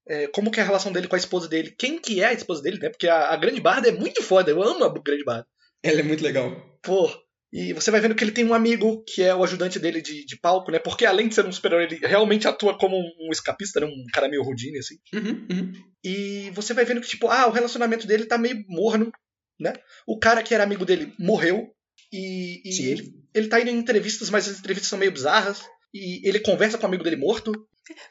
[0.09, 1.74] é, como que é a relação dele com a esposa dele.
[1.76, 2.88] Quem que é a esposa dele, né?
[2.90, 4.50] Porque a, a Grande Barda é muito foda.
[4.50, 5.46] Eu amo a Grande Barda.
[5.83, 6.79] Ela é muito legal.
[6.83, 7.11] Pô.
[7.53, 10.25] E você vai vendo que ele tem um amigo que é o ajudante dele de,
[10.25, 10.79] de palco, né?
[10.79, 13.87] Porque além de ser um super-herói, ele realmente atua como um, escapista, né?
[13.87, 14.97] Um cara meio Houdini, assim.
[15.15, 15.73] Uhum, uhum.
[16.05, 19.13] E você vai vendo que, tipo, ah, o relacionamento dele tá meio morno,
[19.59, 19.73] né?
[20.07, 21.73] O cara que era amigo dele morreu.
[22.13, 25.63] E, e ele, ele tá indo em entrevistas, mas as entrevistas são meio bizarras.
[25.95, 27.53] E ele conversa com o amigo dele morto.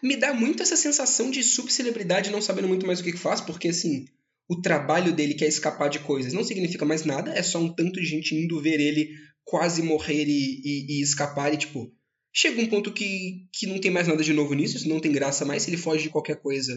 [0.01, 3.41] me dá muito essa sensação de subcelebridade não sabendo muito mais o que que faz,
[3.41, 4.05] porque assim,
[4.49, 7.73] o trabalho dele que é escapar de coisas não significa mais nada, é só um
[7.73, 9.09] tanto de gente indo ver ele
[9.43, 11.91] quase morrer e, e- e escapar e tipo,
[12.33, 15.11] chega um ponto que, que não tem mais nada de novo nisso, isso não tem
[15.11, 16.73] graça mais, se ele foge de qualquer coisa,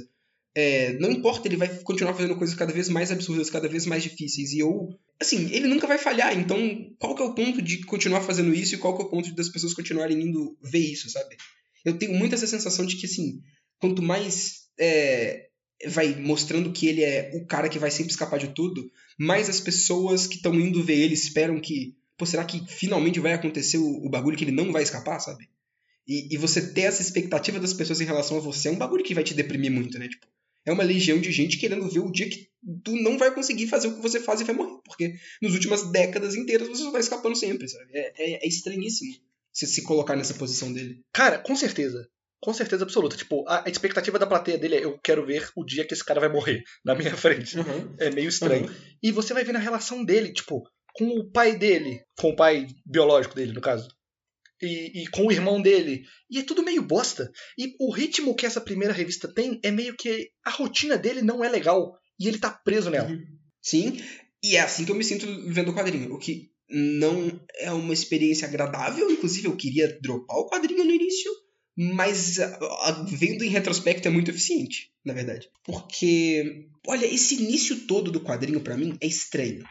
[0.57, 4.03] É, não importa, ele vai continuar fazendo coisas cada vez mais absurdas, cada vez mais
[4.03, 4.51] difíceis.
[4.53, 4.89] E eu.
[5.21, 6.37] Assim, ele nunca vai falhar.
[6.37, 6.59] Então,
[6.99, 9.33] qual que é o ponto de continuar fazendo isso e qual que é o ponto
[9.37, 11.37] das pessoas continuarem indo ver isso, sabe?
[11.85, 13.41] Eu tenho muito essa sensação de que, assim,
[13.79, 15.48] quanto mais é,
[15.87, 19.61] vai mostrando que ele é o cara que vai sempre escapar de tudo, mais as
[19.61, 21.97] pessoas que estão indo ver ele esperam que.
[22.17, 25.49] Pô, será que finalmente vai acontecer o, o bagulho que ele não vai escapar, sabe?
[26.07, 29.05] E, e, você ter essa expectativa das pessoas em relação a você é um bagulho
[29.05, 30.09] que vai te deprimir muito, né?
[30.09, 30.27] Tipo,
[30.65, 32.49] é uma legião de gente querendo ver o dia que
[32.83, 34.81] tu não vai conseguir fazer o que você faz e vai morrer.
[34.85, 37.91] Porque nas últimas décadas inteiras você só tá escapando sempre, sabe?
[37.93, 39.15] É, é, é estranhíssimo
[39.53, 41.03] você se colocar nessa posição dele.
[41.13, 42.09] Cara, com certeza.
[42.41, 43.17] Com certeza absoluta.
[43.17, 46.21] Tipo, a expectativa da plateia dele é eu quero ver o dia que esse cara
[46.21, 47.59] vai morrer na minha frente.
[47.59, 47.97] Uhum.
[47.99, 48.67] É meio estranho.
[48.67, 48.75] Uhum.
[49.03, 50.63] E você vai ver na relação dele, tipo,
[50.95, 53.89] com o pai dele, com o pai biológico dele, no caso
[54.63, 56.05] e, e, com o irmão dele.
[56.31, 57.31] E é tudo meio bosta.
[57.57, 61.45] E o ritmo que essa primeira revista tem é meio que a rotina dele não
[61.45, 61.97] é legal.
[62.19, 63.09] E ele tá preso nela.
[63.09, 63.25] Uhum.
[63.63, 64.03] Sim,
[64.43, 66.13] e é assim que eu me sinto vendo o quadrinho.
[66.15, 69.11] O que não é uma experiência agradável.
[69.11, 71.31] Inclusive, eu queria dropar o quadrinho no início.
[71.81, 72.39] Mas
[73.07, 75.49] vendo em retrospecto é muito eficiente, na verdade.
[75.63, 79.65] Porque, olha, esse início todo do quadrinho para mim é estranho.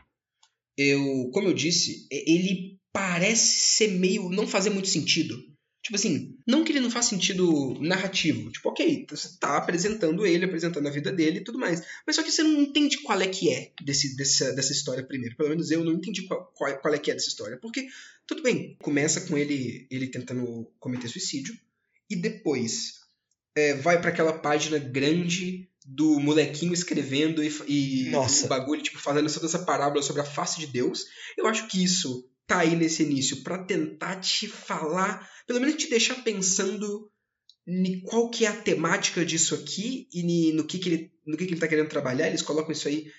[0.77, 4.29] Eu, como eu disse, ele parece ser meio.
[4.29, 5.35] não fazer muito sentido.
[5.83, 8.51] Tipo assim, não que ele não faça sentido narrativo.
[8.51, 11.81] Tipo, ok, você tá apresentando ele, apresentando a vida dele e tudo mais.
[12.05, 15.35] Mas só que você não entende qual é que é desse, dessa, dessa história primeiro.
[15.35, 17.57] Pelo menos eu não entendi qual, qual, qual é que é dessa história.
[17.61, 17.85] Porque,
[18.25, 21.57] tudo bem, começa com ele, ele tentando cometer suicídio.
[22.09, 22.93] E depois
[23.55, 29.31] é, vai para aquela página grande do molequinho escrevendo e, e o bagulho, tipo, fazendo
[29.31, 31.05] toda essa parábola sobre a face de Deus.
[31.37, 35.89] Eu acho que isso tá aí nesse início para tentar te falar, pelo menos te
[35.89, 37.09] deixar pensando
[37.65, 41.45] em qual que é a temática disso aqui e no que, que ele no que,
[41.45, 42.27] que ele tá querendo trabalhar.
[42.27, 43.11] Eles colocam isso aí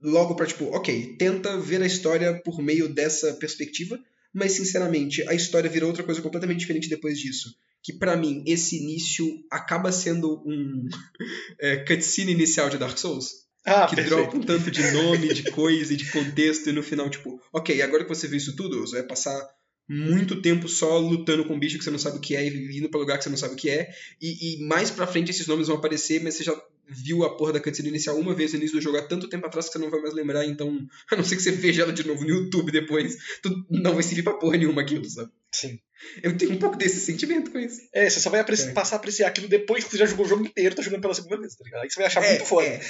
[0.00, 3.98] logo para tipo, ok, tenta ver a história por meio dessa perspectiva,
[4.32, 7.54] mas sinceramente a história vira outra coisa completamente diferente depois disso.
[7.82, 10.86] Que para mim esse início acaba sendo um
[11.60, 13.48] é, cutscene inicial de Dark Souls.
[13.64, 14.16] Ah, que perfeito.
[14.16, 17.82] dropa um tanto de nome, de coisa e de contexto, e no final, tipo, ok,
[17.82, 19.46] agora que você viu isso tudo, você vai passar
[19.86, 22.78] muito tempo só lutando com um bicho que você não sabe o que é e
[22.78, 23.90] indo pra lugar que você não sabe o que é.
[24.22, 26.54] E, e mais pra frente esses nomes vão aparecer, mas você já
[26.88, 29.46] viu a porra da cutscene inicial uma vez no início do jogo há tanto tempo
[29.46, 30.78] atrás que você não vai mais lembrar, então,
[31.10, 34.02] a não ser que você veja ela de novo no YouTube depois, tu não vai
[34.02, 35.30] servir pra porra nenhuma aquilo, sabe?
[35.52, 35.78] Sim.
[36.22, 37.80] Eu tenho um pouco desse sentimento com isso.
[37.92, 38.72] É, você só vai É.
[38.72, 41.14] passar a apreciar aquilo depois que você já jogou o jogo inteiro, tá jogando pela
[41.14, 41.82] segunda vez, tá ligado?
[41.82, 42.66] Aí você vai achar muito foda.
[42.66, 42.80] É,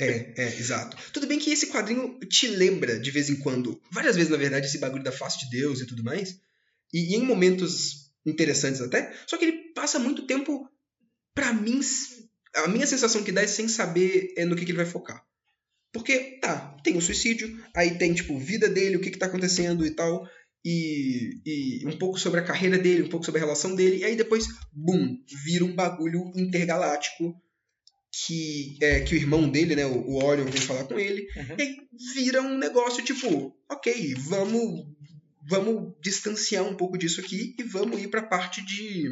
[0.00, 0.96] é, é, exato.
[1.12, 4.66] Tudo bem que esse quadrinho te lembra, de vez em quando, várias vezes, na verdade,
[4.66, 6.38] esse bagulho da face de Deus e tudo mais.
[6.92, 9.12] E, e em momentos interessantes até.
[9.26, 10.68] Só que ele passa muito tempo,
[11.34, 11.80] pra mim,
[12.54, 15.22] a minha sensação que dá é sem saber é, no que, que ele vai focar.
[15.92, 19.86] Porque, tá, tem o suicídio, aí tem, tipo, vida dele, o que, que tá acontecendo
[19.86, 20.28] e tal.
[20.64, 24.04] E, e um pouco sobre a carreira dele, um pouco sobre a relação dele, e
[24.04, 27.34] aí depois, bum, vira um bagulho intergaláctico
[28.26, 31.56] que, é, que o irmão dele, né, o o Orion, vem falar com ele, Uhum.
[31.58, 31.76] e aí
[32.14, 34.86] vira um negócio tipo, ok, vamos,
[35.48, 39.08] vamos distanciar um pouco disso aqui e vamos ir pra parte de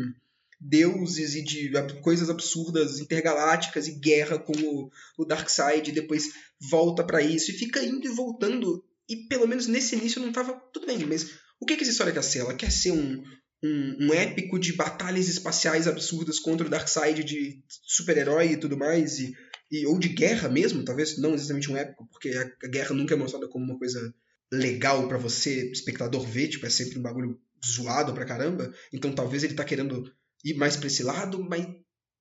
[0.60, 1.70] deuses e de
[2.02, 6.32] coisas absurdas, intergalácticas e guerra com o, o Darkseid, e depois
[6.70, 8.82] volta pra isso e fica indo e voltando.
[9.08, 12.12] E pelo menos nesse início não tava tudo bem, mas o que, que essa história
[12.12, 12.40] quer ser?
[12.40, 13.22] Ela quer ser um,
[13.62, 19.18] um, um épico de batalhas espaciais absurdas contra o Darkseid, de super-herói e tudo mais,
[19.18, 19.34] e,
[19.70, 23.14] e, ou de guerra mesmo, talvez não exatamente um épico, porque a, a guerra nunca
[23.14, 24.14] é mostrada como uma coisa
[24.52, 29.42] legal pra você, espectador, ver, tipo, é sempre um bagulho zoado pra caramba, então talvez
[29.42, 30.12] ele tá querendo
[30.44, 31.66] ir mais pra esse lado, mas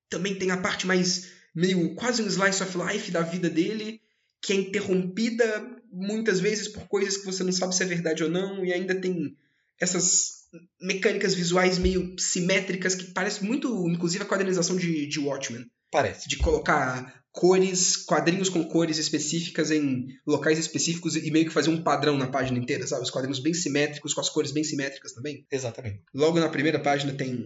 [0.10, 4.02] também tem a parte mais meio quase um slice of life da vida dele,
[4.42, 8.30] que é interrompida muitas vezes por coisas que você não sabe se é verdade ou
[8.30, 9.36] não, e ainda tem
[9.80, 10.46] essas
[10.82, 15.66] mecânicas visuais meio simétricas que parece muito, inclusive, a quadrinização de, de Watchmen.
[15.92, 16.28] Parece.
[16.28, 21.84] De colocar cores, quadrinhos com cores específicas em locais específicos e meio que fazer um
[21.84, 23.04] padrão na página inteira, sabe?
[23.04, 25.46] Os quadrinhos bem simétricos, com as cores bem simétricas também.
[25.52, 26.02] Exatamente.
[26.14, 27.46] Logo na primeira página tem,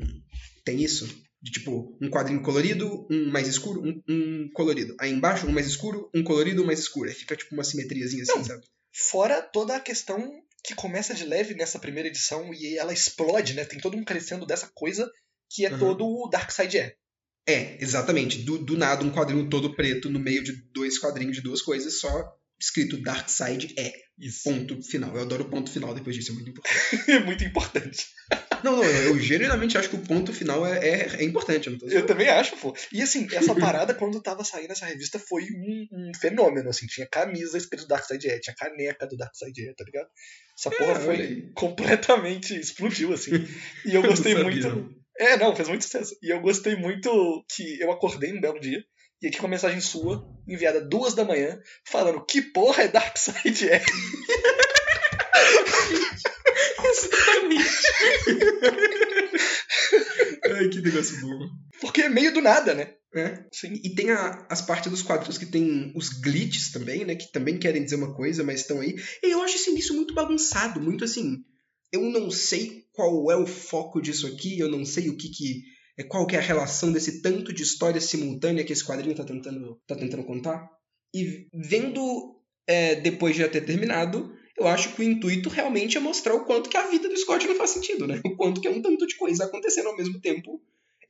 [0.63, 1.07] tem isso.
[1.41, 4.93] De tipo, um quadrinho colorido, um mais escuro, um, um colorido.
[4.99, 7.07] Aí embaixo, um mais escuro, um colorido, um mais escuro.
[7.09, 8.43] Aí fica tipo uma simetriazinha assim, Não.
[8.43, 8.63] sabe?
[8.93, 13.63] Fora toda a questão que começa de leve nessa primeira edição e ela explode, né?
[13.63, 15.09] Tem todo um crescendo dessa coisa
[15.49, 15.79] que é Uhum.
[15.79, 16.95] todo o Darkseid é.
[17.47, 18.39] É, exatamente.
[18.43, 21.99] Do, do nada, um quadrinho todo preto no meio de dois quadrinhos de duas coisas,
[21.99, 23.93] só escrito Darkseid é.
[24.19, 24.43] Isso.
[24.43, 25.15] Ponto final.
[25.15, 26.79] Eu adoro o ponto final depois disso, é muito importante.
[27.07, 28.07] É muito importante.
[28.61, 31.69] Não, não, eu genuinamente acho que o ponto final é, é, é importante.
[31.69, 32.75] Eu, Eu também acho, pô.
[32.91, 36.85] E assim, essa parada, quando tava saindo essa revista, foi um, um fenômeno, assim.
[36.85, 40.09] Tinha camisa escrito Dark Side é, tinha caneca do Dark Side é, tá ligado?
[40.57, 43.31] Essa porra É, foi completamente explodiu, assim.
[43.85, 44.95] E eu Eu gostei sabia, muito.
[45.17, 46.13] É, não, fez muito sucesso.
[46.21, 48.83] E eu gostei muito que eu acordei um belo dia
[49.21, 53.17] e aí tinha uma mensagem sua, enviada duas da manhã, falando que porra é Dark
[53.17, 53.81] Side é.
[60.45, 61.39] Ai, que negócio bom.
[61.81, 62.93] Porque é meio do nada, né?
[63.15, 63.43] É.
[63.51, 63.79] Sim.
[63.83, 67.15] E tem a- as partes dos quadros que tem os glitches também, né?
[67.15, 68.95] Que também querem dizer uma coisa, mas estão aí.
[69.23, 71.37] E eu acho esse início muito bagunçado, muito assim.
[71.91, 75.63] Eu não sei qual é o foco disso aqui, eu não sei o que que.
[75.99, 79.23] É, Qual que é a relação desse tanto de história simultânea que esse quadrinho tá
[79.23, 80.69] tentando, tá tentando contar.
[81.13, 82.35] E vendo
[82.67, 86.45] é, depois de já ter terminado, eu acho que o intuito realmente é mostrar o
[86.45, 88.21] quanto que a vida do Scott não faz sentido, né?
[88.25, 90.61] O quanto que é um tanto de coisa acontecendo ao mesmo tempo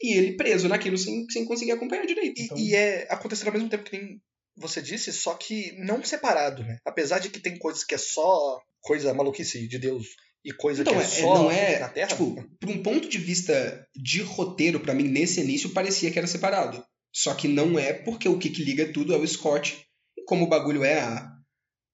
[0.01, 2.39] e ele preso naquilo sem, sem conseguir acompanhar direito.
[2.39, 4.21] E, Então- e é acontecendo ao mesmo tempo que nem
[4.55, 6.77] você disse, só que não separado, né?
[6.85, 10.07] Apesar de que tem coisas que é só coisa maluquice de Deus
[10.49, 12.07] e coisa Então, que é, é- só não é, na Terra.
[12.07, 16.27] Tipo, por um ponto de vista de roteiro, pra mim, nesse início, parecia que era
[16.27, 16.83] separado.
[17.13, 19.83] Só que não é, porque o que, que liga tudo é o Scott.
[20.17, 21.31] E como o bagulho é a,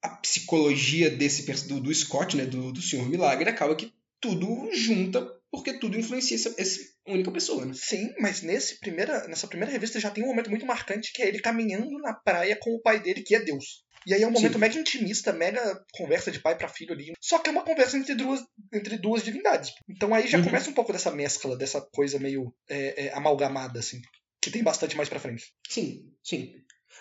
[0.04, 2.46] a psicologia desse do, do Scott, né?
[2.46, 7.66] Do, do Senhor Milagre, acaba que tudo junta, porque tudo influencia essa, essa única pessoa,
[7.66, 7.74] né?
[7.76, 11.28] Sim, mas nesse primeira, nessa primeira revista já tem um momento muito marcante que é
[11.28, 13.85] ele caminhando na praia com o pai dele, que é Deus.
[14.08, 14.60] E aí é um momento Sim.
[14.60, 17.14] mega intimista, mega conversa de pai pra filho ali.
[17.20, 18.42] Só que é uma conversa entre duas,
[18.74, 19.72] entre duas divindades.
[19.90, 20.44] Então aí já Uhum.
[20.46, 24.00] começa um pouco dessa mescla, dessa coisa meio é, é, amalgamada, assim.
[24.42, 25.54] Que tem bastante mais pra frente.
[25.68, 26.54] Sim, sim.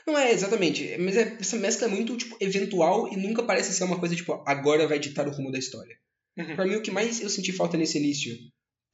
[0.07, 3.85] Não é exatamente, mas é- essa mescla é muito tipo, eventual e nunca parece ser
[3.85, 5.97] uma coisa tipo, agora vai ditar o rumo da história.
[6.37, 6.57] Uhum.
[6.57, 8.35] Pra mim, o que mais eu senti falta nesse início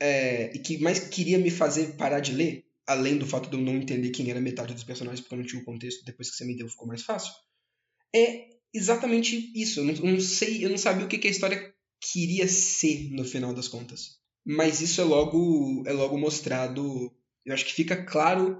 [0.00, 3.60] é, e que mais queria me fazer parar de ler, além do fato de eu
[3.60, 6.36] não entender quem era metade dos personagens, porque eu não tinha o contexto, depois que
[6.36, 7.32] você me deu ficou mais fácil,
[8.14, 9.80] é exatamente isso.
[9.80, 13.24] Eu não, não sei, eu não sabia o que, que a história queria ser no
[13.24, 14.18] final das contas.
[14.44, 17.12] Mas isso é logo, é logo mostrado.
[17.44, 18.58] Eu acho que fica claro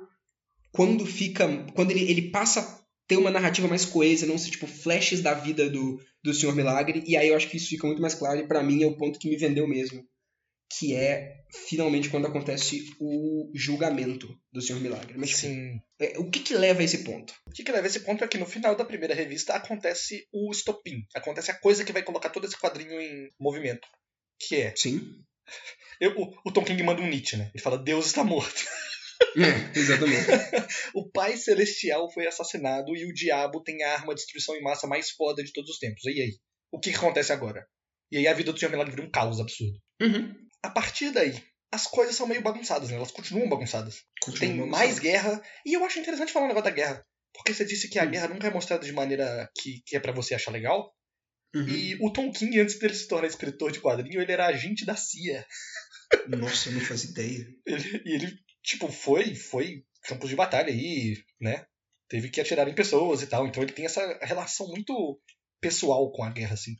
[0.73, 1.49] quando fica.
[1.75, 5.35] Quando ele, ele passa a ter uma narrativa mais coesa, não ser tipo flashes da
[5.35, 8.39] vida do, do Senhor Milagre, e aí eu acho que isso fica muito mais claro,
[8.39, 10.07] e pra mim é o ponto que me vendeu mesmo.
[10.79, 15.15] Que é finalmente quando acontece o julgamento do Senhor Milagre.
[15.19, 15.81] Mas tipo, Sim.
[16.01, 17.35] é, o que que leva a esse ponto?
[17.47, 20.27] O que, que leva a esse ponto é que no final da primeira revista acontece
[20.33, 21.05] o estopim.
[21.15, 23.89] Acontece a coisa que vai colocar todo esse quadrinho em movimento.
[24.39, 24.75] Que é.
[24.77, 25.01] Sim.
[26.01, 27.51] eu- o, o Tom King manda um Nietzsche, né?
[27.53, 28.65] Ele fala: Deus está morto.
[29.37, 30.27] É, exatamente.
[30.95, 34.87] O Pai Celestial foi assassinado e o diabo tem a arma de destruição em massa
[34.87, 36.05] mais foda de todos os tempos.
[36.05, 36.39] E aí?
[36.73, 37.67] O que, que acontece agora?
[38.11, 39.79] E aí a vida do Senhor Milagre vira um caos absurdo.
[40.01, 40.35] Uhum.
[40.63, 41.43] A partir daí,
[41.73, 42.97] as coisas são meio bagunçadas, né?
[42.97, 44.03] Elas continuam bagunçadas.
[44.21, 44.71] Continua Tem bagunçado.
[44.85, 45.43] mais guerra.
[45.65, 47.05] E eu acho interessante falar um negócio da guerra.
[47.33, 48.11] Porque você disse que a Hum.
[48.11, 50.93] guerra nunca é mostrada de maneira que, que é pra você achar legal.
[51.55, 51.69] Uhum.
[51.69, 54.95] E o Tom King, antes dele se tornar escritor de quadrinho, ele era agente da
[54.97, 55.47] CIA.
[56.29, 57.47] Nossa, eu não fazia ideia.
[57.67, 61.67] Ele- e ele, tipo, foi, foi campos de batalha aí, né?
[62.09, 63.47] Teve que atirar em pessoas e tal.
[63.47, 65.21] Então ele tem essa relação muito
[65.61, 66.73] pessoal com a guerra, assim.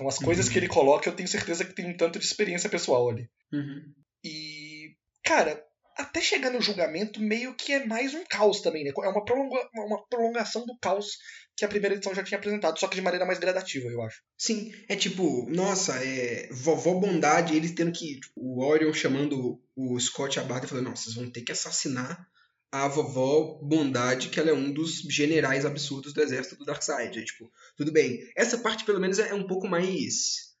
[0.00, 0.52] Então as coisas Uhum.
[0.52, 3.28] que ele coloca, eu tenho certeza que tem um tanto de experiência pessoal ali.
[3.52, 3.92] Uhum.
[4.24, 5.62] E, cara,
[5.98, 8.92] até chegar no julgamento, meio que é mais um caos também, né?
[8.96, 11.18] É uma, prolonga- uma prolongação do caos
[11.54, 14.22] que a primeira edição já tinha apresentado, só que de maneira mais gradativa, eu acho.
[14.38, 18.20] Sim, é tipo, nossa, é vovó Bondade, eles tendo que.
[18.20, 21.52] tipo, o Orion chamando o Scott a Barda e falando, não, vocês vão ter que
[21.52, 22.26] assassinar
[22.72, 27.18] a vovó Bondade, que ela é um dos generais absurdos do exército do Darkseid.
[27.18, 28.30] É, tipo, tudo bem.
[28.36, 30.54] Essa parte, pelo menos, é um pouco mais.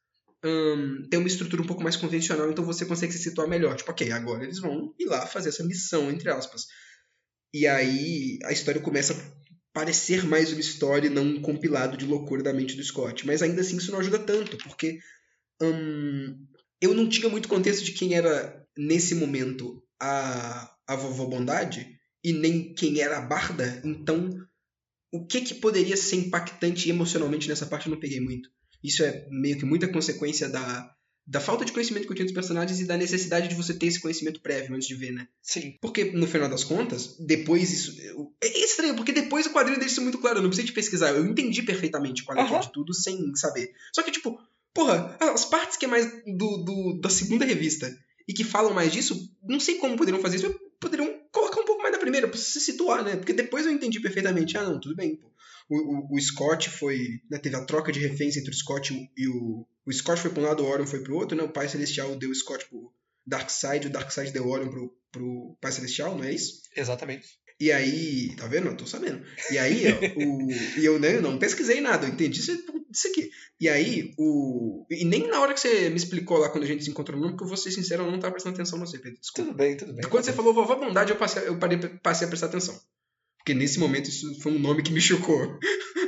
[1.08, 3.76] tem uma estrutura um pouco mais convencional, então você consegue se situar melhor.
[3.76, 6.66] Tipo, ok, agora eles vão ir lá fazer essa missão, entre aspas.
[7.54, 9.40] E aí a história começa a
[9.72, 13.24] parecer mais uma história e não um compilado de loucura da mente do Scott.
[13.24, 14.98] Mas ainda assim isso não ajuda tanto, porque
[16.80, 22.32] eu não tinha muito contexto de quem era, nesse momento, a, a vovó Bondade e
[22.32, 24.30] nem quem era a Barda, então
[25.12, 28.48] o que que poderia ser impactante emocionalmente nessa parte eu não peguei muito.
[28.82, 30.94] Isso é meio que muita consequência da,
[31.26, 33.86] da falta de conhecimento que eu tinha dos personagens e da necessidade de você ter
[33.86, 35.28] esse conhecimento prévio antes de ver, né?
[35.42, 35.76] Sim.
[35.82, 38.00] Porque, no final das contas, depois isso.
[38.00, 40.38] eu- É estranho, porque depois o quadrinho deixa isso muito claro.
[40.38, 41.10] Eu não precisei de pesquisar.
[41.10, 42.60] Eu entendi perfeitamente qual é Aham.
[42.60, 43.70] de tudo sem saber.
[43.94, 44.38] Só que, tipo,
[44.72, 47.94] porra, as partes que é mais do, do- da segunda revista
[48.26, 51.19] e que falam mais disso, não sei como poderiam fazer isso, poderiam
[52.00, 53.16] mais da primeira, pra se situar, né?
[53.16, 54.56] Porque depois eu entendi perfeitamente.
[54.56, 55.28] Ah, não, tudo bem, pô.
[55.68, 55.76] O,
[56.14, 57.20] o, o Scott foi.
[57.30, 59.32] Né, teve a troca de reféns entre o Scott e o.
[59.32, 61.42] o- o Scott foi pra um lado, o Orion foi pro outro, né?
[61.42, 62.92] O Pai Celestial deu o Scott pro,
[63.26, 66.62] Darkseid, o Darkseid deu óleo pro, pro Pai Celestial, não é isso?
[66.76, 67.26] Exatamente.
[67.60, 68.68] E aí, tá vendo?
[68.68, 69.22] Eu tô sabendo.
[69.50, 70.50] E aí, ó, o,
[70.80, 72.52] e eu né, não pesquisei nada, eu entendi isso,
[72.90, 73.30] isso aqui.
[73.60, 74.86] E aí, o.
[74.88, 77.28] E nem na hora que você me explicou lá quando a gente se encontrou no
[77.28, 79.20] porque eu vou ser sincero, eu não tava prestando atenção no você, Pedro.
[79.20, 79.50] Desculpa.
[79.50, 80.08] Tudo bem, tudo bem.
[80.08, 82.80] Quando você falou vovó bondade, eu passei, eu parei, passei a prestar atenção.
[83.36, 85.58] Porque nesse momento isso foi um nome que me chocou.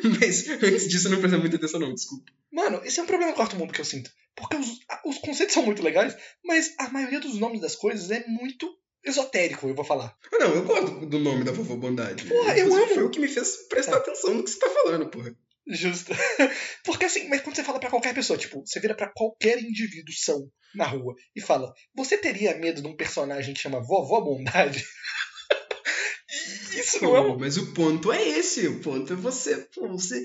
[0.21, 2.33] Mas antes disso eu não prestei muita atenção, não, desculpa.
[2.51, 4.11] Mano, esse é um problema no quarto mundo que eu sinto.
[4.35, 8.27] Porque os, os conceitos são muito legais, mas a maioria dos nomes das coisas é
[8.27, 8.67] muito
[9.05, 10.17] esotérico, eu vou falar.
[10.33, 12.25] Ah, não, eu gosto do nome da vovó Bondade.
[12.27, 12.87] Porra, eu amo.
[12.95, 15.35] Foi o que me fez prestar atenção no que você tá falando, porra.
[15.67, 16.13] Justo.
[16.85, 20.13] Porque assim, mas quando você fala pra qualquer pessoa, tipo, você vira pra qualquer indivíduo
[20.13, 24.85] são na rua e fala: Você teria medo de um personagem que chama Vovó Bondade?
[26.75, 27.39] Isso não é um.
[27.39, 28.67] mas o ponto é esse.
[28.67, 29.57] O ponto é você.
[29.75, 30.25] Pô, você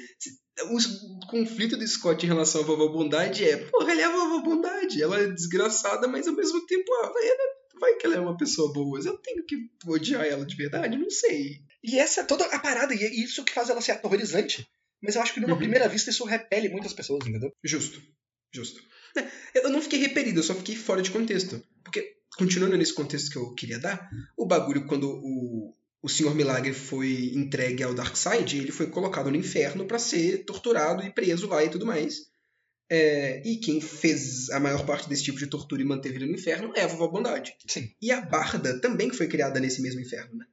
[0.64, 4.40] o conflito do Scott em relação à vovó Bondade é: porra, ela é a vovó
[4.42, 5.04] Bondade.
[5.04, 8.38] Ela é desgraçada, mas ao mesmo tempo, ah, vai, ela- vai que ela é uma
[8.38, 9.00] pessoa boa.
[9.00, 10.98] Eu tenho que odiar ela de verdade?
[10.98, 11.62] Não sei.
[11.84, 14.68] E essa é toda a parada, e é isso que faz ela ser aterrorizante.
[15.02, 15.60] Mas eu acho que numa Uhum.
[15.60, 17.54] primeira vista isso repele muitas pessoas, entendeu?
[17.64, 18.02] Justo.
[18.54, 18.82] Justo.
[19.16, 21.64] É, Eu não fiquei repelido, eu só fiquei fora de contexto.
[21.84, 26.74] Porque, continuando nesse contexto que eu queria dar, o bagulho, quando o, o Senhor Milagre
[26.74, 31.64] foi entregue ao Darkseid, ele foi colocado no inferno pra ser torturado e preso lá
[31.64, 32.28] e tudo mais.
[32.90, 36.36] É, e quem fez a maior parte desse tipo de tortura e manteve ele no
[36.36, 37.56] inferno é a Vovó Bondade.
[37.68, 40.46] Sim, E a Barda também foi criada nesse mesmo inferno, né?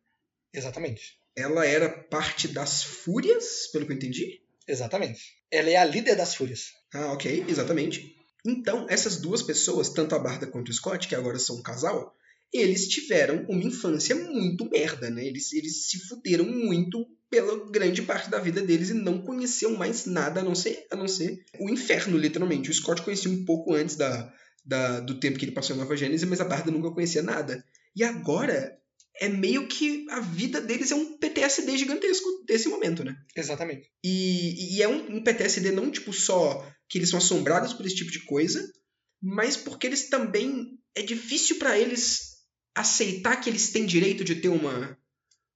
[0.53, 1.19] exatamente.
[1.37, 4.41] Ela era parte das Fúrias, pelo que eu entendi.
[4.69, 5.37] Exatamente.
[5.51, 6.73] Ela é a líder das fúrias.
[6.93, 8.17] Ah, ok, exatamente.
[8.47, 12.17] Então, essas duas pessoas, tanto a Barda quanto o Scott, que agora são um casal,
[12.53, 15.25] eles tiveram uma infância muito merda, né?
[15.27, 17.05] Eles, eles se fuderam muito
[17.35, 20.95] pela grande parte da vida deles e não conheciam mais nada a não ser, a
[20.95, 22.71] não ser o inferno, literalmente.
[22.71, 24.33] O Scott conhecia um pouco antes da,
[24.65, 27.65] da- do tempo que ele passou em Nova Gênesis, mas a Barda nunca conhecia nada.
[27.97, 28.79] E agora
[29.21, 33.17] é meio que a vida deles é um PTSD gigantesco desse momento, né?
[33.37, 33.91] Exatamente.
[34.05, 37.97] E, e é um, um PTSD não tipo só que eles são assombrados por esse
[37.97, 38.65] tipo de coisa,
[39.21, 42.35] mas porque eles também é difícil pra eles
[42.77, 44.97] aceitar que eles têm direito de ter uma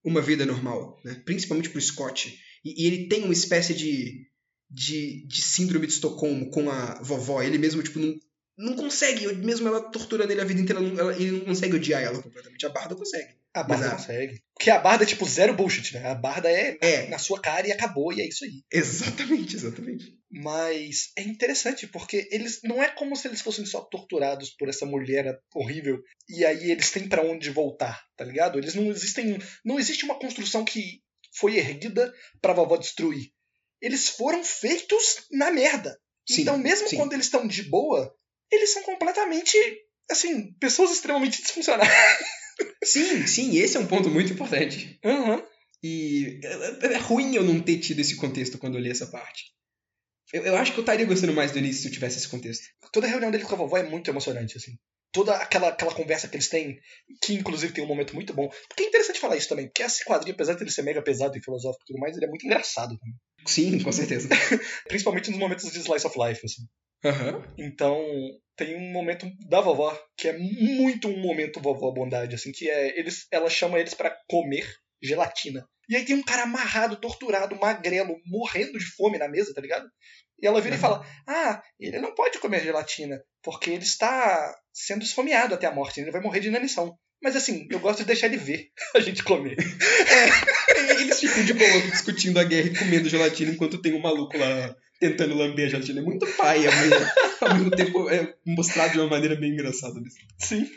[0.03, 1.21] uma vida normal, né?
[1.25, 2.37] Principalmente pro Scott.
[2.63, 4.27] E, e ele tem uma espécie de,
[4.69, 7.41] de de síndrome de Estocolmo com a vovó.
[7.41, 8.15] Ele mesmo tipo não
[8.57, 12.21] não consegue, mesmo ela torturando ele a vida inteira, ela- ele não consegue odiar ela
[12.21, 12.65] completamente.
[12.65, 13.38] A Barda consegue.
[13.59, 14.41] A Barda consegue.
[14.55, 16.07] Porque a Barda é tipo zero bullshit, né?
[16.09, 17.07] A Barda é, É.
[17.07, 18.63] na sua cara e acabou, e é isso aí.
[18.71, 20.17] Exatamente, exatamente.
[20.31, 24.85] Mas é interessante, porque eles não é como se eles fossem só torturados por essa
[24.85, 25.99] mulher horrível
[26.29, 28.57] e aí eles têm pra onde voltar, tá ligado?
[28.57, 29.37] Eles não existem.
[29.65, 31.01] Não existe uma construção que
[31.35, 33.31] foi erguida pra vovó destruir.
[33.81, 35.97] Eles foram feitos na merda.
[36.27, 36.97] Sim, então, mesmo sim.
[36.97, 38.13] quando eles estão de boa,
[38.51, 39.57] eles são completamente.
[40.11, 41.89] Assim, pessoas extremamente disfuncionais.
[42.83, 44.99] Sim, sim, esse é um ponto muito importante.
[45.03, 45.43] Aham.
[45.83, 49.45] E é, é ruim eu não ter tido esse contexto quando eu li essa parte.
[50.33, 52.63] Eu, eu acho que eu estaria gostando mais do início se eu tivesse esse contexto.
[52.91, 54.77] Toda a reunião dele com a vovó é muito emocionante, assim.
[55.11, 56.79] Toda aquela, aquela conversa que eles têm,
[57.23, 58.47] que inclusive tem um momento muito bom.
[58.67, 61.35] Porque é interessante falar isso também, porque esse quadrinho, apesar de ele ser mega pesado
[61.35, 63.15] e filosófico e tudo mais, ele é muito engraçado também.
[63.45, 64.29] Sim, com certeza.
[64.87, 66.63] Principalmente nos momentos de slice of life, assim.
[67.03, 67.43] Aham.
[67.57, 67.97] Então,
[68.55, 72.99] tem um momento da vovó, que é muito um momento vovó bondade, assim, que é.
[72.99, 74.67] Eles, ela chama eles pra comer
[75.01, 75.65] gelatina.
[75.87, 79.87] E aí tem um cara amarrado, torturado, magrelo, morrendo de fome na mesa, tá ligado?
[80.41, 80.81] E ela vira e Uhum.
[80.81, 85.99] fala: Ah, ele não pode comer gelatina, porque ele está sendo esfomeado até a morte,
[85.99, 86.93] ele vai morrer de inanição.
[87.21, 89.55] Mas assim, eu gosto de deixar ele ver a gente comer.
[89.57, 94.37] E Eles ficam de boa discutindo a guerra e comendo gelatina enquanto tem um maluco
[94.37, 96.01] lá tentando lamber a gelatina.
[96.01, 99.99] É muito paia, mas ao mesmo tempo é mostrado de uma maneira bem engraçada.
[99.99, 100.19] mesmo.
[100.37, 100.69] Sim.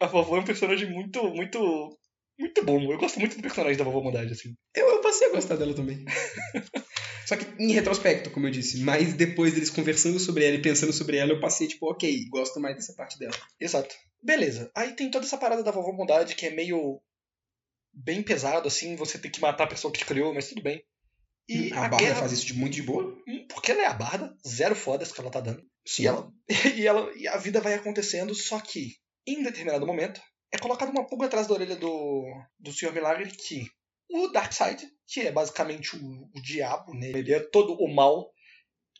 [0.00, 1.98] A vovó é um personagem muito, muito.
[2.38, 2.90] Muito bom.
[2.90, 4.54] Eu gosto muito do personagem da vovó bondade, assim.
[4.74, 6.04] Eu, eu passei a gostar dela também.
[7.26, 10.92] Só que em retrospecto, como eu disse, mas depois deles conversando sobre ela e pensando
[10.92, 13.32] sobre ela, eu passei tipo, ok, gosto mais dessa parte dela.
[13.60, 13.94] Exato.
[14.22, 14.70] Beleza.
[14.74, 17.00] Aí tem toda essa parada da vovó bondade que é meio.
[17.92, 20.82] bem pesado, assim, você tem que matar a pessoa que te criou, mas tudo bem.
[21.48, 22.20] E a a, Barda guerra.
[22.20, 23.16] faz isso de muito de boa.
[23.26, 25.62] Hum, Porque ela é a barda, zero fodas que ela tá dando.
[25.86, 26.04] Sim.
[26.04, 26.32] E ela,
[26.76, 27.12] e ela.
[27.16, 30.20] E a vida vai acontecendo, só que, em determinado momento,
[30.52, 32.24] é colocada uma pulga atrás da orelha do,
[32.58, 33.66] do Senhor Milagre que
[34.10, 37.08] o Darkseid, que é basicamente o, o diabo, né?
[37.08, 38.30] Ele é todo o mal.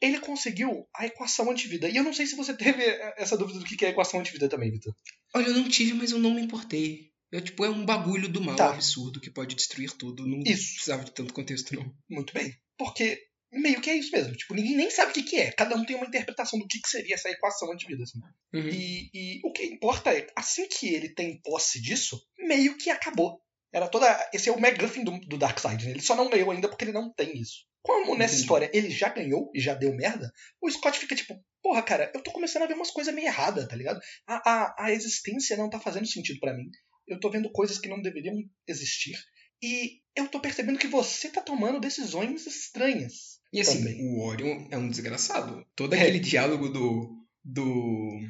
[0.01, 1.88] Ele conseguiu a equação antivida.
[1.88, 2.82] E eu não sei se você teve
[3.16, 4.93] essa dúvida do que é a equação antivida também, Vitor.
[5.34, 7.11] Olha, eu não tive, mas eu não me importei.
[7.33, 8.70] É tipo, é um bagulho do mal Tá.
[8.70, 10.26] absurdo que pode destruir tudo.
[10.26, 10.74] Não Isso.
[10.74, 11.91] precisava de tanto contexto, não.
[12.11, 12.55] Muito bem.
[12.76, 13.18] Porque
[13.51, 14.35] meio que é isso mesmo.
[14.37, 15.51] Tipo, ninguém nem sabe o que, que é.
[15.53, 18.03] Cada um tem uma interpretação do que, que seria essa equação antivida.
[18.03, 18.18] Assim.
[18.53, 18.68] Uhum.
[18.68, 23.41] E, e o que importa é, assim que ele tem posse disso, meio que acabou.
[23.72, 24.07] Era toda.
[24.35, 25.93] Esse é o McGuffin do, do Darkseid, né?
[25.93, 27.64] Ele só não ganhou ainda porque ele não tem isso.
[27.83, 28.43] Como nessa Entendi.
[28.43, 30.30] história ele já ganhou e já deu merda,
[30.61, 33.66] o Scott fica tipo, porra, cara, eu tô começando a ver umas coisas meio erradas,
[33.66, 33.99] tá ligado?
[34.24, 36.70] A, a, a existência não tá fazendo sentido pra mim.
[37.12, 38.36] Eu tô vendo coisas que não deveriam
[38.66, 39.16] existir.
[39.62, 43.40] E eu tô percebendo que você tá tomando decisões estranhas.
[43.52, 44.00] E assim, Também.
[44.02, 45.64] o Orion é um desgraçado.
[45.76, 46.00] Todo É.
[46.02, 48.20] aquele diálogo do, do.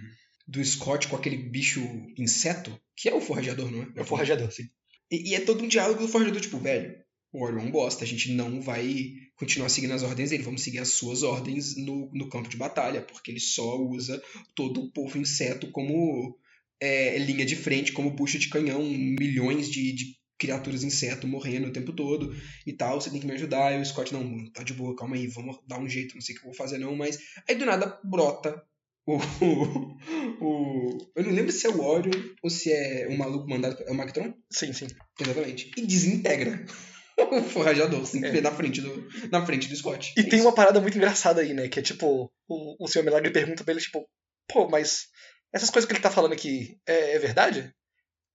[0.46, 1.80] do Scott com aquele bicho
[2.18, 3.88] inseto, que é o forrajador, não é?
[3.96, 4.68] É o forrajador, sim.
[5.10, 6.94] E, e é todo um diálogo do forjador, tipo, velho,
[7.32, 10.62] o Orion é um bosta, a gente não vai continuar seguindo as ordens dele, vamos
[10.62, 14.22] seguir as suas ordens no, no campo de batalha, porque ele só usa
[14.54, 16.36] todo o povo inseto como
[16.82, 20.04] é, linha de frente, como bucha de canhão, milhões de, de
[20.38, 22.34] criaturas inseto morrendo o tempo todo
[22.66, 23.72] e tal, você tem que me ajudar.
[23.72, 26.20] E o Scott, não, mano, tá de boa, calma aí, vamos dar um jeito, não
[26.20, 27.18] sei o que eu vou fazer não, mas
[27.48, 28.60] aí do nada brota
[29.06, 29.16] o,
[30.40, 32.12] o, eu não lembro se é o Orion
[32.42, 34.32] ou se é um maluco mandado, é o Magtron?
[34.50, 34.86] Sim, sim.
[35.20, 35.70] Exatamente.
[35.76, 36.64] E desintegra
[37.18, 38.40] o forrajador, assim, É.
[38.40, 40.12] na frente do, na frente do Scott.
[40.16, 40.46] E É tem isso.
[40.48, 41.68] uma parada muito engraçada aí, né?
[41.68, 44.04] Que é tipo, o, o Senhor Milagre pergunta pra ele, tipo,
[44.48, 45.06] pô, mas
[45.53, 47.72] essas coisas que ele tá falando aqui é, é verdade?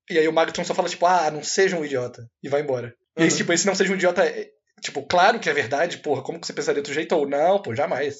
[0.09, 2.29] E aí o Magtron só fala, tipo, ah, não seja um idiota.
[2.41, 2.95] E vai embora.
[3.17, 3.35] E aí, Uhum.
[3.35, 4.49] tipo, esse não seja um idiota, é,
[4.81, 7.13] tipo, claro que é verdade, porra, como que você pensaria do jeito?
[7.15, 8.15] Ou não, pô, jamais.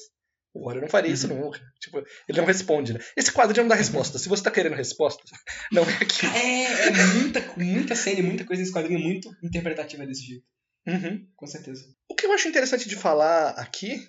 [0.54, 1.44] O Warrior não faria isso Uhum.
[1.46, 1.60] nunca.
[1.80, 3.00] Tipo, ele não responde, né?
[3.16, 4.18] Esse quadro não dá resposta.
[4.18, 5.22] Se você tá querendo resposta,
[5.72, 6.26] não é aqui.
[6.26, 10.44] É, é muita, muita cena muita coisa nesse quadrinho, muito interpretativa desse jeito.
[10.86, 11.26] Uhum.
[11.36, 11.84] Com certeza.
[12.10, 14.02] O que eu acho interessante de falar aqui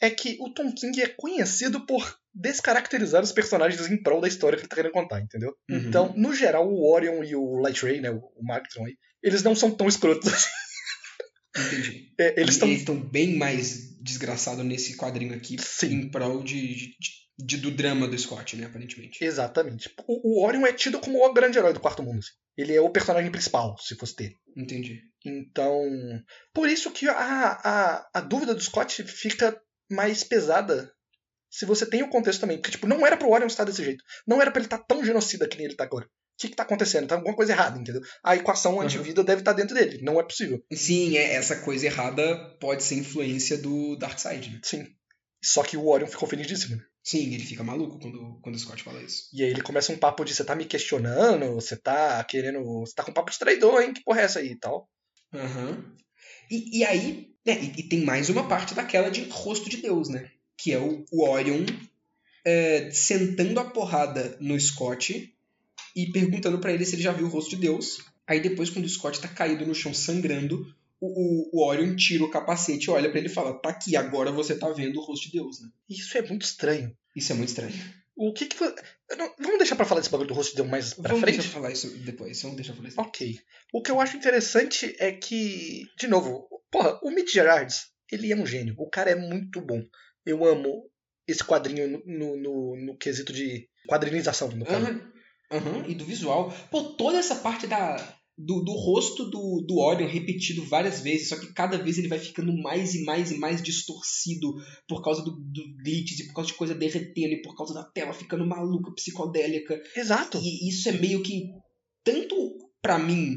[0.00, 4.56] é que o Tom King é conhecido por descaracterizar os personagens em prol da história
[4.56, 5.54] que ele tá querendo contar, entendeu?
[5.70, 5.76] Uhum.
[5.78, 9.54] Então, no geral, o Orion e o Light Ray, né, o Magtron aí, eles não
[9.54, 10.32] são tão escrotos.
[10.32, 10.48] assim.
[11.56, 12.10] Entendi.
[12.20, 12.68] É, eles estão.
[12.68, 15.94] eles estão bem mais desgraçados nesse quadrinho aqui, Sim.
[15.94, 16.94] em prol de, de-
[17.38, 19.24] de- do drama do Scott, né, aparentemente.
[19.24, 19.90] Exatamente.
[20.06, 22.18] O, o Orion é tido como o grande herói do quarto mundo.
[22.18, 22.28] assim.
[22.58, 24.34] Ele é o personagem principal, se fosse ter.
[24.54, 25.00] Entendi.
[25.24, 25.80] Então,
[26.52, 29.58] por isso que a, a, a dúvida do Scott fica
[29.90, 30.92] mais pesada
[31.50, 32.56] se você tem o contexto também.
[32.58, 34.02] Porque, tipo, não era pro Orion estar desse jeito.
[34.26, 36.06] Não era pra ele estar tão genocida que nem ele tá agora.
[36.06, 36.08] O
[36.40, 37.06] que, que tá acontecendo?
[37.06, 38.00] Tá alguma coisa errada, entendeu?
[38.24, 38.80] A equação Uhum.
[38.80, 40.00] antivida deve estar dentro dele.
[40.02, 40.64] Não é possível.
[40.72, 44.60] Sim, é, essa coisa errada pode ser influência do Darkseid, né?
[44.62, 44.86] Sim.
[45.42, 46.76] Só que o Orion ficou felizíssimo.
[46.76, 46.82] né?
[47.02, 49.24] Sim, ele fica maluco quando, quando o Scott fala isso.
[49.34, 52.62] E aí ele começa um papo de você tá me questionando, você tá querendo.
[52.80, 53.92] Você tá com papo de traidor, hein?
[53.92, 54.88] Que porra é essa aí e tal.
[55.34, 55.94] Aham.
[56.50, 60.08] E, e aí, né, e, e tem mais uma parte daquela de rosto de Deus,
[60.08, 60.30] né?
[60.62, 61.64] Que é o, o Orion
[62.44, 65.34] é, sentando a porrada no Scott
[65.96, 67.98] e perguntando pra ele se ele já viu o rosto de Deus.
[68.26, 70.64] Aí depois, quando o Scott tá caído no chão sangrando,
[71.00, 74.30] o, o, o Orion tira o capacete, olha pra ele e fala: tá aqui, agora
[74.30, 75.68] você tá vendo o rosto de Deus, né?
[75.88, 76.96] Isso é muito estranho.
[77.16, 77.74] Isso é muito estranho.
[78.14, 78.56] O que que.
[79.16, 81.36] não- Vamos deixar pra falar desse bagulho do rosto de Deus mais pra Vamos frente?
[81.36, 82.42] deixar eu falar isso depois.
[82.42, 83.08] Vamos deixar eu falar isso depois.
[83.08, 83.40] Ok.
[83.72, 88.36] O que eu acho interessante é que, de novo, porra, o Mitch Gerards, ele é
[88.36, 88.74] um gênio.
[88.78, 89.82] O cara é muito bom.
[90.26, 90.84] Eu amo
[91.26, 94.86] esse quadrinho no, no, no- quesito de quadrinização, no caso.
[94.86, 95.12] Aham,
[95.52, 96.52] aham, e do visual.
[96.70, 97.96] Pô, toda essa parte da,
[98.36, 102.18] do, do rosto do, do Orion repetido várias vezes, só que cada vez ele vai
[102.18, 104.52] ficando mais e mais e mais distorcido
[104.88, 107.84] por causa do, do glitches e por causa de coisa derretendo e por causa da
[107.84, 109.80] tela ficando maluca, psicodélica.
[109.96, 110.38] Exato.
[110.42, 111.44] E isso é meio que,
[112.04, 112.34] tanto
[112.82, 113.36] pra mim,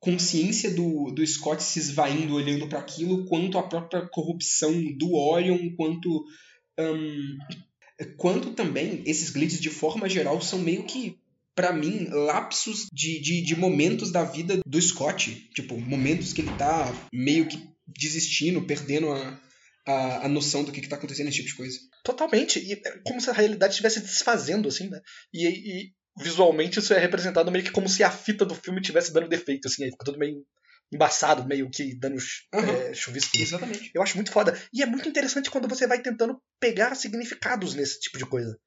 [0.00, 5.74] consciência do, do Scott se esvaindo olhando pra aquilo, quanto a própria corrupção do Orion,
[5.76, 6.24] quanto.
[6.78, 7.38] hum,
[8.16, 11.18] quanto também esses glitches de forma geral são meio que.
[11.54, 15.50] Pra mim, lapsos de, de, de momentos da vida do Scott.
[15.52, 19.40] Tipo, momentos que ele tá meio que desistindo, perdendo a,
[19.84, 21.78] a, a noção do que, que tá acontecendo, esse tipo de coisa.
[22.04, 22.60] Totalmente.
[22.60, 25.00] E é como se a realidade estivesse desfazendo, assim, né?
[25.34, 29.12] E, e visualmente isso é representado meio que como se a fita do filme estivesse
[29.12, 29.84] dando defeito, assim.
[29.84, 30.44] Aí fica tudo meio
[30.92, 32.16] embaçado, meio que dando
[32.54, 32.72] Aham.
[32.72, 33.36] é, chuvisco.
[33.36, 33.90] Exatamente.
[33.94, 34.58] Eu acho muito foda.
[34.72, 38.58] E é muito interessante quando você vai tentando pegar significados nesse tipo de coisa.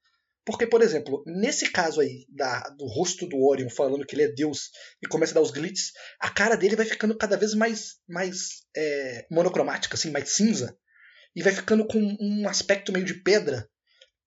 [0.44, 4.32] Porque, por exemplo, nesse caso aí da, do rosto do Orion falando que ele é
[4.32, 7.98] Deus e começa a dar os glitches, a cara dele vai ficando cada vez mais,
[8.08, 10.76] mais é, monocromática, assim, mais cinza.
[11.34, 13.68] E vai ficando com um aspecto meio de pedra.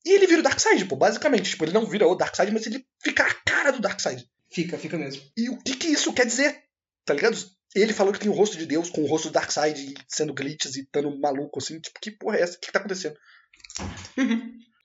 [0.05, 1.49] E ele vira o Darkseid, pô, basicamente.
[1.49, 4.23] Tipo, ele não vira o Darkseid, mas ele fica a cara do Darkseid.
[4.51, 5.23] Fica, fica mesmo.
[5.35, 6.63] E o que, que isso quer dizer?
[7.03, 7.37] Tá ligado?
[7.73, 10.75] Ele falou que tem o rosto de Deus com o rosto do Darkseid sendo glitches
[10.75, 11.79] e estando maluco, assim.
[11.79, 12.55] Tipo, que porra é essa?
[12.57, 13.17] O que, que tá acontecendo?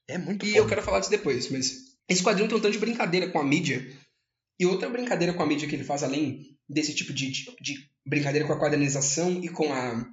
[0.08, 0.58] É muito E foda.
[0.58, 3.44] eu quero falar disso depois, mas esse quadrinho tem um tanto de brincadeira com a
[3.44, 3.86] mídia.
[4.58, 7.90] E outra brincadeira com a mídia que ele faz, além desse tipo de, de, de
[8.04, 10.04] brincadeira com a quadrinização e com a,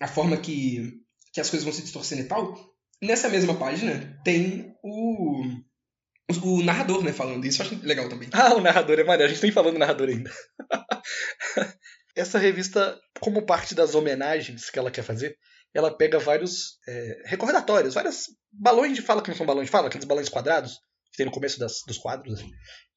[0.00, 1.00] a forma que
[1.32, 5.42] que as coisas vão se distorcendo e tal, nessa mesma página tem o,
[6.42, 7.62] o, narrador, né, falando isso.
[7.62, 8.28] Eu acho legal também.
[8.32, 9.30] Ah, o narrador é maneiro.
[9.30, 10.30] A gente nem falando do narrador ainda.
[12.16, 15.36] Essa revista, como parte das homenagens que ela quer fazer,
[15.74, 19.88] ela pega vários é, recordatórios, vários balões de fala que não são balões de fala,
[19.88, 20.80] aqueles balões quadrados
[21.10, 22.38] que tem no começo das, dos quadros.
[22.38, 22.50] Assim.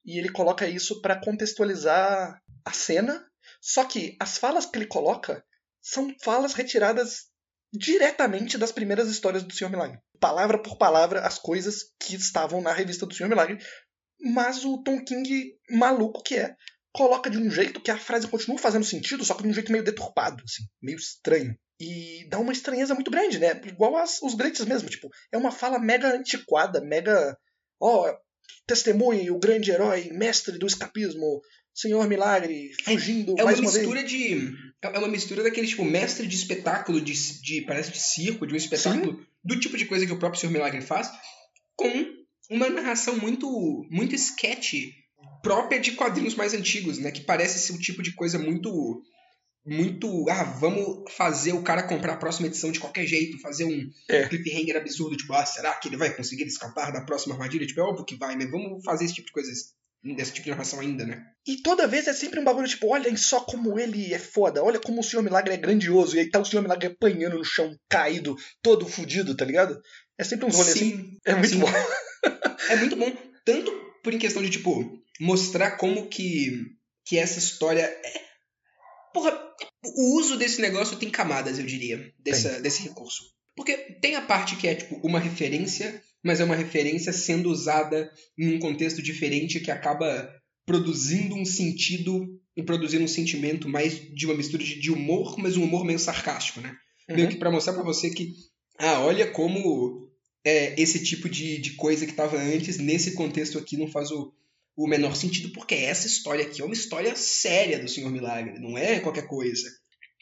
[0.06, 3.26] E ele coloca isso para contextualizar a cena.
[3.62, 5.43] Só que as falas que ele coloca
[5.82, 7.26] são falas retiradas
[7.74, 9.99] diretamente das primeiras histórias do Senhor Milagre.
[10.20, 13.57] Palavra por palavra, as coisas que estavam na revista do Senhor Milagre.
[14.22, 16.55] Mas o Tom King, maluco que é,
[16.91, 19.72] coloca de um jeito que a frase continua fazendo sentido, só que de um jeito
[19.72, 21.55] meio deturpado, assim, meio estranho.
[21.80, 23.51] E dá uma estranheza muito grande, né?
[23.65, 27.38] Igual as, os Greats mesmo, tipo, é uma fala mega antiquada, mega.
[27.80, 28.17] Ó, oh,
[28.67, 31.41] testemunhe o grande herói, mestre do escapismo,
[31.74, 34.11] Senhor Milagre, fugindo é, é mais uma, uma mistura vez.
[34.11, 38.53] de é uma mistura daquele tipo mestre de espetáculo de, de parece de circo, de
[38.53, 39.25] um espetáculo Sim.
[39.43, 41.11] do tipo de coisa que o próprio Senhor Milagre faz,
[41.75, 41.91] com
[42.49, 43.47] uma narração muito
[43.89, 44.73] muito sketch
[45.43, 49.01] própria de quadrinhos mais antigos, né, que parece ser o tipo de coisa muito
[49.65, 50.25] muito.
[50.30, 54.27] Ah, vamos fazer o cara comprar a próxima edição de qualquer jeito, fazer um é.
[54.27, 57.67] cliffhanger absurdo, tipo, ah, será que ele vai conseguir escapar da próxima armadilha?
[57.67, 59.51] Tipo, é óbvio que vai, mas vamos fazer esse tipo de coisa,
[60.04, 61.26] desse tipo de narração ainda, né?
[61.45, 64.80] E toda vez é sempre um bagulho, tipo, olhem só como ele é foda, olha
[64.80, 67.76] como o Senhor Milagre é grandioso, e aí tá o Senhor Milagre apanhando no chão,
[67.89, 69.80] caído, todo fudido, tá ligado?
[70.18, 71.18] É sempre um rolê sim, assim.
[71.26, 71.60] É muito sim.
[71.60, 71.68] bom.
[72.70, 73.12] é muito bom.
[73.45, 73.72] Tanto
[74.04, 76.66] por em questão de, tipo, mostrar como que,
[77.06, 78.30] que essa história é
[79.14, 79.38] Porra,
[79.84, 83.24] o uso desse negócio tem camadas, eu diria, dessa, desse recurso.
[83.56, 88.11] Porque tem a parte que é, tipo, uma referência, mas é uma referência sendo usada
[88.38, 90.30] em um contexto diferente que acaba
[90.65, 95.63] produzindo um sentido e produzindo um sentimento mais de uma mistura de, humor, mas um
[95.63, 96.76] humor meio sarcástico, né?
[97.09, 97.15] Uhum.
[97.15, 98.34] Meio que pra mostrar pra você que,
[98.78, 100.09] ah, olha como
[100.45, 104.34] é, esse tipo de, de coisa que tava antes, nesse contexto aqui, não faz o,
[104.76, 108.78] o menor sentido, porque essa história aqui é uma história séria do Senhor Milagre, não
[108.78, 109.67] é qualquer coisa.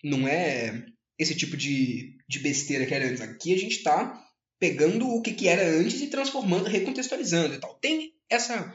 [0.03, 0.85] Não é
[1.17, 3.21] esse tipo de, de besteira que era antes.
[3.21, 4.23] Aqui a gente está
[4.59, 7.75] pegando o que, que era antes e transformando, recontextualizando e tal.
[7.75, 8.73] Tem essa,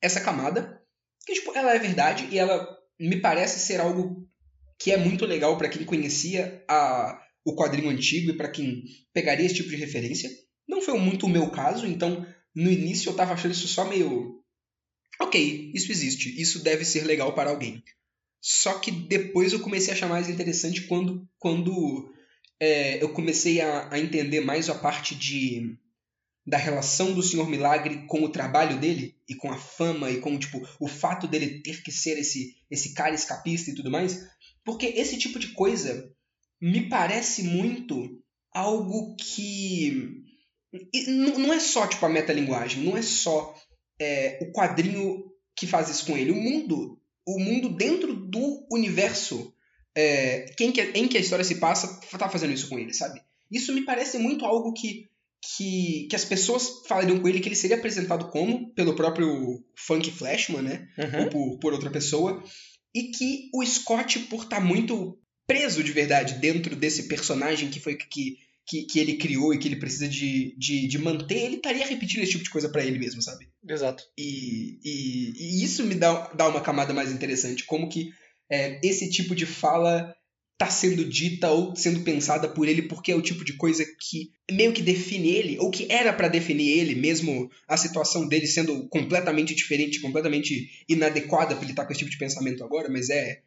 [0.00, 0.80] essa camada
[1.26, 2.68] que, tipo, ela é verdade e ela
[2.98, 4.28] me parece ser algo
[4.78, 9.46] que é muito legal para quem conhecia a, o quadrinho antigo e para quem pegaria
[9.46, 10.30] esse tipo de referência.
[10.68, 14.40] Não foi muito o meu caso, então no início eu tava achando isso só meio
[15.20, 17.82] ok, isso existe, isso deve ser legal para alguém.
[18.40, 22.12] Só que depois eu comecei a achar mais interessante quando, quando
[22.60, 25.76] é, eu comecei a, a, entender mais a parte de
[26.46, 30.38] da relação do Senhor Milagre com o trabalho dele e com a fama e com
[30.38, 34.26] tipo o fato dele ter que ser esse esse cara escapista e tudo mais,
[34.62, 36.12] porque esse tipo de coisa
[36.60, 40.22] me parece muito algo que
[41.06, 43.54] não é só tipo a metalinguagem, não é só
[44.00, 45.24] é, o quadrinho
[45.56, 46.32] que faz isso com ele.
[46.32, 49.53] O mundo, o mundo dentro do universo
[49.94, 53.20] é, quem que, em que a história se passa tá fazendo isso com ele, sabe?
[53.50, 55.08] Isso me parece muito algo que,
[55.56, 60.10] que, que as pessoas falariam com ele que ele seria apresentado como pelo próprio Funk
[60.10, 60.88] Flashman, né?
[60.98, 61.24] Uhum.
[61.24, 62.42] Ou por, por outra pessoa.
[62.94, 67.80] E que o Scott, por estar tá muito preso de verdade dentro desse personagem que
[67.80, 71.56] foi que que, que ele criou e que ele precisa de, de, de manter, ele
[71.56, 73.48] estaria repetindo esse tipo de coisa para ele mesmo, sabe?
[73.68, 74.04] Exato.
[74.16, 78.10] E, e, e, isso me dá, dá uma camada mais interessante, como que
[78.50, 80.14] é, esse tipo de fala
[80.56, 84.30] tá sendo dita ou sendo pensada por ele porque é o tipo de coisa que
[84.50, 88.88] meio que define ele, ou que era para definir ele, mesmo a situação dele sendo
[88.88, 93.10] completamente diferente, completamente inadequada para ele estar tá com esse tipo de pensamento agora, mas
[93.10, 93.42] é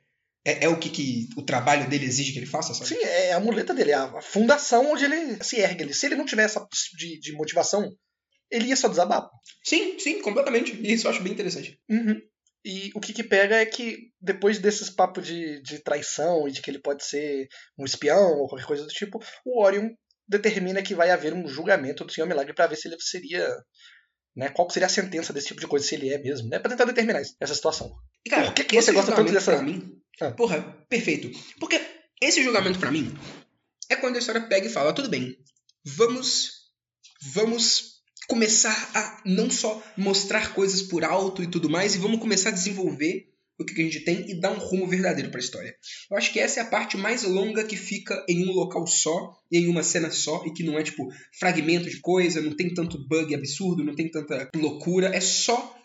[0.45, 2.87] é, é, o que, que, o trabalho dele exige que ele faça, sabe?
[2.87, 5.93] Sim, é a muleta dele, é a fundação onde ele se ergue.
[5.93, 6.65] Se ele não tiver essa
[6.97, 7.93] de, de motivação,
[8.49, 9.29] ele ia só desabar.
[9.61, 10.73] Sim, sim, completamente.
[10.73, 11.77] E isso eu acho bem interessante.
[11.89, 12.21] Uhum.
[12.67, 16.61] E o que, que pega é que depois desses papos de, de traição e de
[16.61, 17.47] que ele pode ser
[17.79, 19.89] um espião ou qualquer coisa do tipo, o Orion
[20.27, 23.47] determina que vai haver um julgamento do Senhor Milagre para ver se ele seria
[24.35, 24.49] né?
[24.49, 26.59] Qual seria a sentença desse tipo de coisa, se ele é mesmo, né?
[26.59, 27.95] Pra tentar determinar essa situação.
[28.25, 29.53] E, cara, Por que, que você gosta tanto dessa.
[29.53, 30.31] Pra mim, ah.
[30.31, 31.31] Porra, perfeito.
[31.59, 31.81] Porque
[32.21, 33.17] esse julgamento para mim
[33.89, 35.37] é quando a história pega e fala: tudo bem,
[35.85, 36.67] vamos.
[37.33, 37.96] Vamos
[38.27, 42.53] começar a não só mostrar coisas por alto e tudo mais, e vamos começar a
[42.53, 43.27] desenvolver
[43.59, 45.75] o que a gente tem e dar um rumo verdadeiro para a história.
[46.11, 49.35] Eu acho que essa é a parte mais longa que fica em um local só,
[49.51, 51.07] e em uma cena só, e que não é tipo
[51.39, 55.75] fragmento de coisa, não tem tanto bug absurdo, não tem tanta loucura, é só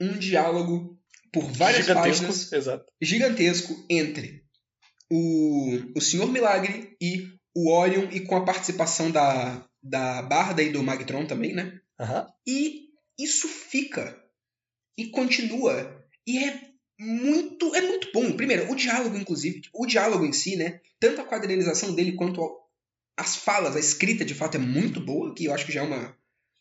[0.00, 0.96] um diálogo
[1.32, 2.84] por várias gigantesco, páginas exato.
[3.02, 4.42] gigantesco entre
[5.10, 10.70] o, o Senhor Milagre e o Orion e com a participação da, da Barda e
[10.70, 11.80] do Magtron também, né?
[11.98, 12.26] Aham.
[12.46, 14.22] E isso fica
[14.98, 16.60] e continua e é
[16.98, 18.36] muito é muito bom.
[18.36, 20.80] Primeiro, o diálogo inclusive, o diálogo em si, né?
[20.98, 22.40] Tanto a quadrinização dele quanto
[23.18, 25.84] as falas, a escrita de fato é muito boa, que eu acho que já é
[25.84, 26.16] uma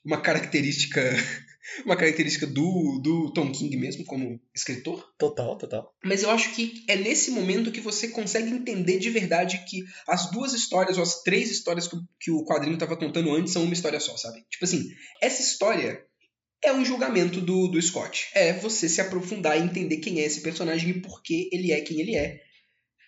[0.05, 1.01] uma característica
[1.83, 5.03] uma característica do, do Tom King mesmo como escritor.
[5.17, 5.91] Total, total.
[6.03, 10.29] Mas eu acho que é nesse momento que você consegue entender de verdade que as
[10.31, 13.63] duas histórias, ou as três histórias que, o- que o quadrinho estava contando antes são
[13.63, 14.43] uma história só, sabe?
[14.49, 14.83] Tipo assim,
[15.21, 16.03] essa história
[16.63, 18.27] é um julgamento do, do Scott.
[18.35, 21.81] É você se aprofundar e entender quem é esse personagem e por que ele é
[21.81, 22.39] quem ele é.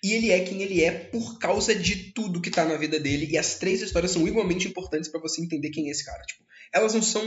[0.04, 3.28] E ele é quem ele é por causa de tudo que tá na vida dele.
[3.32, 6.22] E as três histórias são igualmente importantes pra você entender quem é esse cara.
[6.24, 6.44] Tipo,
[6.74, 7.24] elas não são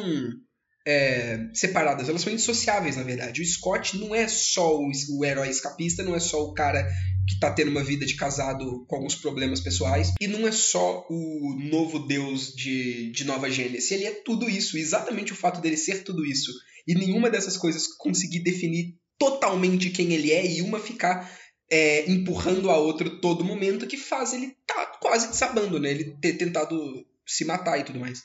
[0.87, 3.43] é, separadas, elas são indissociáveis, na verdade.
[3.43, 6.89] O Scott não é só o, o herói escapista, não é só o cara
[7.29, 11.07] que tá tendo uma vida de casado com alguns problemas pessoais, e não é só
[11.09, 13.91] o novo deus de, de Nova Gênesis.
[13.91, 16.53] Ele é tudo isso, exatamente o fato dele ser tudo isso,
[16.87, 21.31] e nenhuma dessas coisas conseguir definir totalmente quem ele é, e uma ficar
[21.71, 25.91] é, empurrando a outra todo momento, que faz ele tá quase desabando, né?
[25.91, 28.23] Ele ter tentado se matar e tudo mais.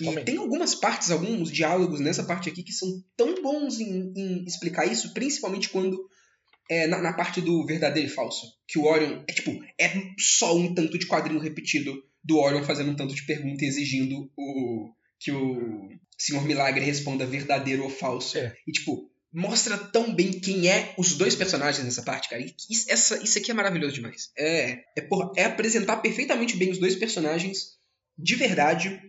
[0.00, 0.24] E Totalmente.
[0.24, 4.86] tem algumas partes, alguns diálogos nessa parte aqui que são tão bons em, em explicar
[4.86, 6.08] isso, principalmente quando
[6.70, 8.46] é na, na parte do verdadeiro e falso.
[8.66, 12.90] Que o Orion é tipo, é só um tanto de quadrinho repetido do Orion fazendo
[12.90, 15.88] um tanto de pergunta e exigindo o que o
[16.18, 18.38] Senhor Milagre responda verdadeiro ou falso.
[18.38, 18.54] É.
[18.66, 22.42] E tipo, mostra tão bem quem é os dois personagens nessa parte, cara.
[22.42, 24.30] E Isso, essa, isso aqui é maravilhoso demais.
[24.36, 27.78] É, é, porra, é apresentar perfeitamente bem os dois personagens
[28.18, 29.00] de verdade.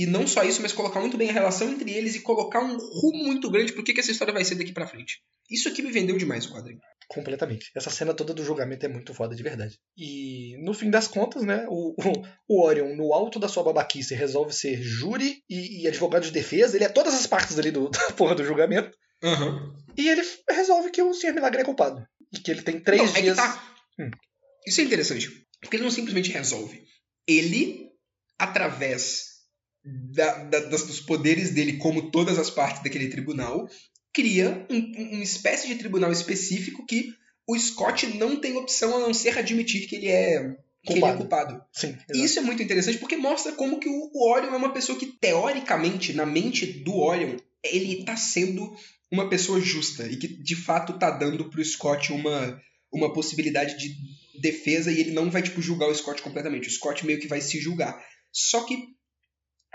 [0.00, 2.78] E não só isso, mas colocar muito bem a relação entre eles e colocar um
[2.78, 5.20] rumo muito grande pro que, que essa história vai ser daqui pra frente.
[5.50, 6.80] Isso aqui me vendeu demais o quadrinho.
[7.06, 7.70] Completamente.
[7.76, 9.78] Essa cena toda do julgamento é muito foda de verdade.
[9.98, 14.14] E no fim das contas, né, o, o, o Orion, no alto da sua babaquice,
[14.14, 16.78] resolve ser júri e, e advogado de defesa.
[16.78, 18.96] Ele é todas as partes ali do, da porra do julgamento.
[19.22, 19.76] Aham.
[19.98, 21.34] E ele resolve que o Sr.
[21.34, 22.02] Milagre é culpado.
[22.32, 23.36] E que ele tem três Não, é dias.
[23.36, 23.76] tá.
[24.00, 24.10] Hum.
[24.66, 25.28] Isso é interessante.
[25.60, 26.84] Porque ele não simplesmente resolve.
[27.28, 27.90] Ele,
[28.38, 29.29] através
[29.84, 33.68] da- da- das- dos poderes dele, como todas as partes daquele tribunal,
[34.12, 37.08] cria um- um- uma espécie de tribunal específico que
[37.48, 40.54] o Scott não tem opção a não ser admitir que ele é,
[40.84, 41.18] que ele é Culpado.
[41.18, 41.62] culpado.
[41.72, 44.72] Sim, E isso é muito interessante porque mostra como que o o Orion é uma
[44.72, 48.74] pessoa que, teoricamente, na mente do Orion, ele tá sendo
[49.10, 52.60] uma pessoa justa e que, de fato, tá dando pro Scott uma,
[52.92, 53.94] uma possibilidade de
[54.40, 56.68] defesa e ele não vai, tipo, julgar o Scott completamente.
[56.68, 58.00] O Scott meio que vai se julgar.
[58.32, 58.76] Só que,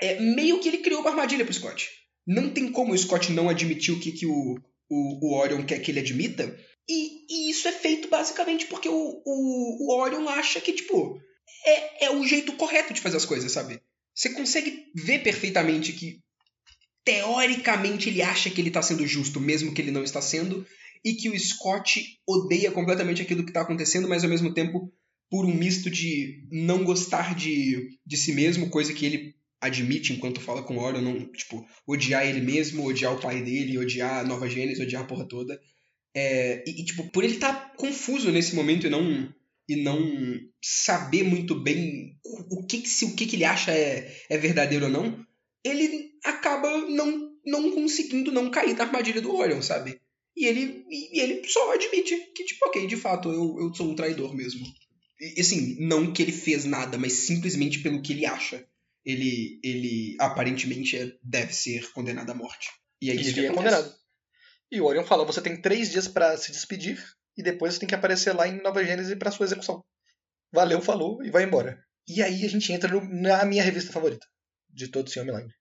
[0.01, 1.89] é meio que ele criou uma armadilha pro Scott.
[2.25, 5.79] Não tem como o Scott não admitir o que, que o, o, o Orion quer
[5.79, 6.57] que ele admita.
[6.87, 11.19] E, e isso é feito basicamente porque o, o, o Orion acha que, tipo,
[11.65, 13.79] é, é o jeito correto de fazer as coisas, sabe?
[14.13, 16.19] Você consegue ver perfeitamente que,
[17.03, 20.65] teoricamente, ele acha que ele tá sendo justo, mesmo que ele não está sendo,
[21.03, 24.91] e que o Scott odeia completamente aquilo que tá acontecendo, mas ao mesmo tempo,
[25.29, 29.34] por um misto de não gostar de, de si mesmo, coisa que ele
[29.65, 33.77] admite enquanto fala com o Orion, não, tipo, odiar ele mesmo, odiar o pai dele,
[33.77, 35.59] odiar a Nova Gênesis, odiar a porra toda.
[36.15, 39.33] É, e, e, tipo, por ele estar tá confuso nesse momento e não
[39.67, 39.99] e não
[40.61, 44.91] saber muito bem o, que- se o que, que ele acha é, é verdadeiro ou
[44.91, 45.25] não,
[45.63, 49.99] ele acaba não, não conseguindo não cair na armadilha do Orion, sabe?
[50.37, 53.95] E ele, e ele só admite que, tipo, ok, de fato, eu, eu sou um
[53.95, 54.65] traidor mesmo.
[55.19, 58.67] E, assim, não que ele fez nada, mas simplesmente pelo que ele acha.
[59.05, 62.69] Ele, ele aparentemente é- deve ser condenado à morte.
[63.01, 63.75] E isso que ele é acontece.
[63.75, 63.95] condenado.
[64.71, 67.03] E o Orion fala: você tem três dias pra se despedir
[67.37, 69.83] e depois você tem que aparecer lá em Nova Gênesis pra sua execução.
[70.51, 71.77] Valeu, falou e vai embora.
[72.07, 74.25] E aí a gente entra no- na minha revista favorita
[74.69, 75.53] de todo o Senhor Milagre.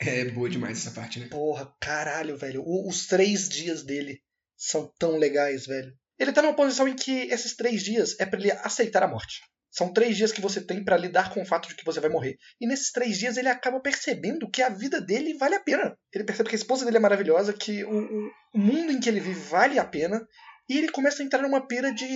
[0.00, 1.28] É boa demais essa parte, né?
[1.28, 2.62] Porra, caralho, velho.
[2.64, 4.20] O- os três dias dele
[4.56, 5.92] são tão legais, velho.
[6.18, 9.40] Ele tá numa posição em que esses três dias é pra ele aceitar a morte.
[9.72, 12.10] São três dias que você tem pra lidar com o fato de que você vai
[12.10, 12.36] morrer.
[12.60, 15.96] E nesses três dias ele acaba percebendo que a vida dele vale a pena.
[16.14, 19.18] Ele percebe que a esposa dele é maravilhosa, que o, o- mundo em que ele
[19.20, 20.20] vive vale a pena.
[20.68, 22.06] E ele começa a entrar numa pira de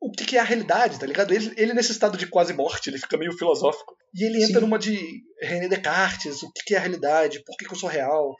[0.00, 1.32] o que, que é a realidade, tá ligado?
[1.34, 3.94] Ele, ele nesse estado de quase morte, ele fica meio filosófico.
[4.14, 4.60] E ele entra Sim.
[4.60, 4.98] numa de
[5.42, 8.34] René Descartes, o que, que é a realidade, por que, que eu sou real,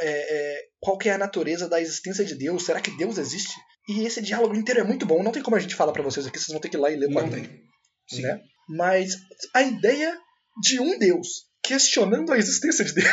[0.00, 3.54] é, é, qual que é a natureza da existência de Deus, será que Deus existe?
[3.88, 6.26] E esse diálogo inteiro é muito bom, não tem como a gente falar pra vocês
[6.26, 7.62] aqui, vocês vão ter que ir lá e ler o Não tem.
[8.16, 8.22] Sim.
[8.22, 8.42] né?
[8.68, 9.16] Mas
[9.54, 10.16] a ideia
[10.60, 13.08] de um Deus questionando a existência de Deus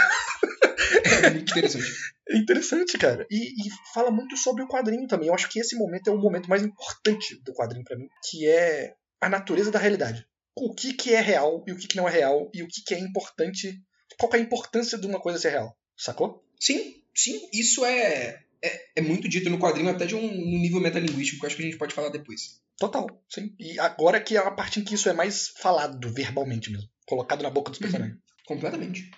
[1.24, 1.86] É muito interessante.
[2.30, 3.28] é interessante, cara.
[3.30, 5.28] E, e fala muito sobre o quadrinho também.
[5.28, 8.48] Eu acho que esse momento é o momento mais importante do quadrinho pra mim, que
[8.48, 10.26] é a natureza da realidade.
[10.56, 12.82] o que, que é real e o que, que não é real e o que,
[12.84, 13.82] que é importante.
[14.18, 15.78] Qual que é a importância de uma coisa ser real?
[15.96, 16.44] Sacou?
[16.60, 17.48] Sim, sim.
[17.54, 21.46] Isso é, é, é muito dito no quadrinho, até de um, um nível metalinguístico, que
[21.46, 22.62] eu acho que a gente pode falar depois.
[22.78, 23.54] Total, sim.
[23.60, 26.90] E agora que é a parte em que isso é mais falado verbalmente mesmo.
[27.06, 28.16] Colocado na boca dos personagens.
[28.16, 28.22] Uhum.
[28.46, 29.12] Completamente.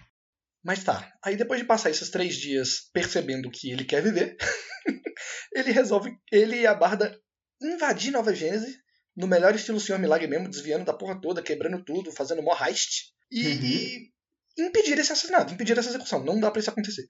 [0.63, 1.11] Mas tá.
[1.23, 4.37] Aí depois de passar esses três dias percebendo que ele quer viver,
[5.53, 7.19] ele resolve, ele e a Barda
[7.61, 8.77] invadir Nova Gênese,
[9.15, 13.11] no melhor estilo Senhor Milagre mesmo, desviando da porra toda, quebrando tudo, fazendo mó heist,
[13.31, 13.61] e, Uhum.
[13.63, 14.11] e
[14.57, 16.23] impedir esse assassinato, impedir essa execução.
[16.23, 17.07] Não dá pra isso acontecer.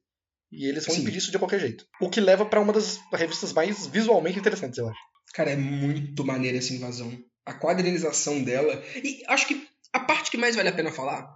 [0.51, 1.01] E eles vão Sim.
[1.01, 1.85] impedir isso de qualquer jeito.
[1.99, 4.99] O que leva pra uma das revistas mais visualmente interessantes, eu acho.
[5.33, 7.17] Cara, é muito maneira essa invasão.
[7.45, 8.83] A quadrinização dela.
[8.95, 11.27] E acho que a parte que mais vale a pena falar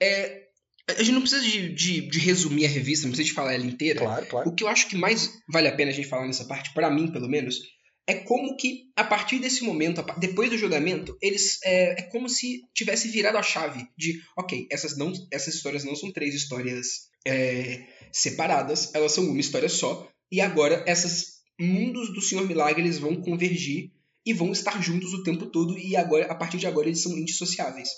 [0.00, 0.46] é.
[0.88, 3.64] A gente não precisa de, de, de resumir a revista, não precisa de falar ela
[3.64, 4.00] inteira.
[4.00, 4.48] Claro, claro.
[4.48, 6.90] O que eu acho que mais vale a pena a gente falar nessa parte, pra
[6.90, 7.58] mim pelo menos,
[8.06, 12.62] é como que a partir desse momento, depois do julgamento, eles é, é como se
[12.74, 17.86] tivesse virado a chave de, ok, essas não, essas histórias não são três histórias é,
[18.12, 23.16] separadas, elas são uma história só, e agora esses mundos do Senhor Milagre eles vão
[23.16, 23.92] convergir
[24.24, 27.16] e vão estar juntos o tempo todo e agora a partir de agora eles são
[27.16, 27.88] indissociáveis.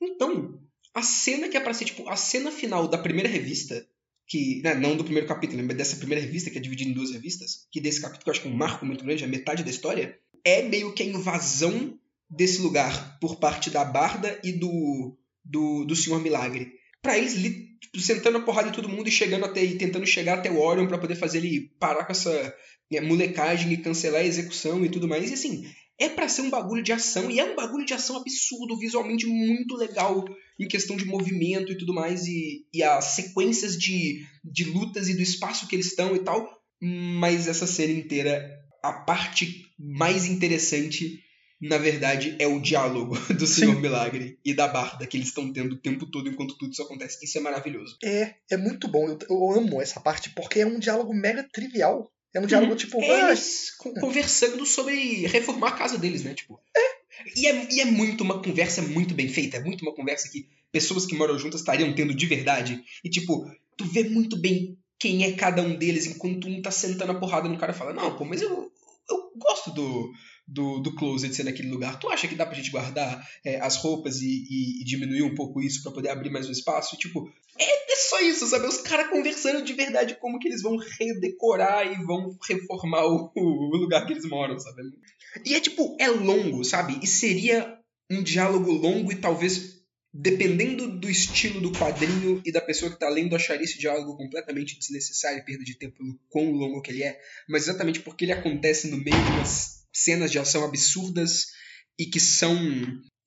[0.00, 0.60] Então,
[0.94, 3.86] a cena que é pra ser tipo a cena final da primeira revista
[4.26, 7.10] que né, não do primeiro capítulo, mas dessa primeira revista, que é dividida em duas
[7.10, 9.62] revistas, que desse capítulo que eu acho que é um marco muito grande, é metade
[9.62, 11.98] da história, é meio que a invasão
[12.30, 16.72] desse lugar por parte da Barda e do, do, do Senhor Milagre.
[17.02, 20.38] Pra eles, tipo, sentando a porrada em todo mundo e chegando até e tentando chegar
[20.38, 22.54] até o Orion pra poder fazer ele parar com essa
[22.90, 25.30] né, molecagem e cancelar a execução e tudo mais.
[25.30, 25.64] E assim,
[25.98, 29.26] é pra ser um bagulho de ação, e é um bagulho de ação absurdo, visualmente
[29.26, 30.24] muito legal,
[30.58, 35.14] em questão de movimento e tudo mais, e, e as sequências de, de lutas e
[35.14, 36.48] do espaço que eles estão e tal.
[36.80, 38.50] Mas essa série inteira,
[38.82, 41.20] a parte mais interessante,
[41.62, 45.74] na verdade, é o diálogo do Senhor Milagre e da Barda que eles estão tendo
[45.74, 47.24] o tempo todo enquanto tudo isso acontece.
[47.24, 47.96] Isso é maravilhoso.
[48.02, 49.08] É, é muito bom.
[49.08, 52.12] Eu, eu amo essa parte porque é um diálogo mega trivial.
[52.34, 52.98] É um diálogo tipo.
[53.78, 56.34] con- conversando sobre reformar a casa deles, né?
[56.34, 56.58] Tipo.
[57.36, 59.58] E, é, e é muito uma conversa muito bem feita.
[59.58, 62.82] É muito uma conversa que pessoas que moram juntas estariam tendo de verdade.
[63.04, 63.44] E, tipo,
[63.76, 67.48] tu vê muito bem quem é cada um deles enquanto um tá sentando a porrada
[67.48, 68.72] no cara e fala: Não, pô, mas eu,
[69.10, 70.10] eu gosto do,
[70.46, 71.98] do, do closet ser naquele lugar.
[71.98, 75.34] Tu acha que dá pra gente guardar é, as roupas e, e- e diminuir um
[75.34, 76.96] pouco isso pra poder abrir mais um espaço?
[76.96, 78.66] Tipo, é, é só isso, sabe?
[78.66, 83.76] Os caras conversando de verdade como que eles vão redecorar e vão reformar o, o
[83.76, 84.82] lugar que eles moram, sabe?
[85.46, 86.98] E é tipo, é longo, sabe?
[87.02, 87.78] E seria
[88.10, 89.80] um diálogo longo e talvez,
[90.12, 94.78] dependendo do estilo do quadrinho e da pessoa que tá lendo, acharia esse diálogo completamente
[94.78, 97.18] desnecessário e perda de tempo pelo quão longo que ele é.
[97.48, 101.46] Mas exatamente porque ele acontece no meio de umas cenas de ação absurdas
[101.98, 102.56] e que são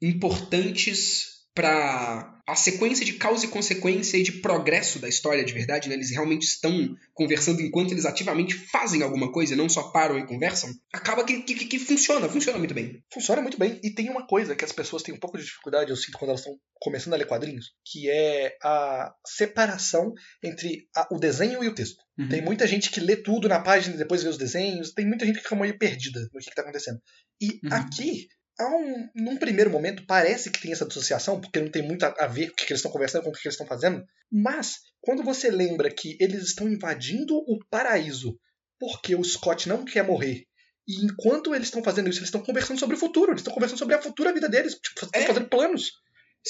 [0.02, 5.88] importantes para a sequência de causa e consequência e de progresso da história de verdade,
[5.88, 5.96] né?
[5.96, 10.70] Eles realmente estão conversando enquanto eles ativamente fazem alguma coisa, não só param e conversam.
[10.94, 13.02] Acaba que, que, que funciona, funciona muito bem.
[13.12, 13.80] Funciona muito bem.
[13.82, 16.30] E tem uma coisa que as pessoas têm um pouco de dificuldade, eu sinto, quando
[16.32, 20.14] elas estão começando a ler quadrinhos, que é a separação
[20.44, 22.04] entre a- o desenho e o texto.
[22.18, 22.30] Uhum.
[22.30, 24.94] Tem muita gente que lê tudo na página e depois vê os desenhos.
[24.94, 27.00] Tem muita gente que fica meio perdida no que está acontecendo.
[27.42, 27.74] E Uhum.
[27.74, 32.04] aqui, há um, num primeiro momento, parece que tem essa dissociação, porque não tem muito
[32.06, 34.04] a a ver com o que eles estão conversando, com o que eles estão fazendo.
[34.32, 38.38] Mas, quando você lembra que eles estão invadindo o paraíso
[38.80, 40.44] porque o Scott não quer morrer.
[40.88, 43.80] E enquanto eles estão fazendo isso, eles estão conversando sobre o futuro, eles estão conversando
[43.80, 45.26] sobre a futura vida deles, tipo, estão É.
[45.26, 45.92] fazendo planos.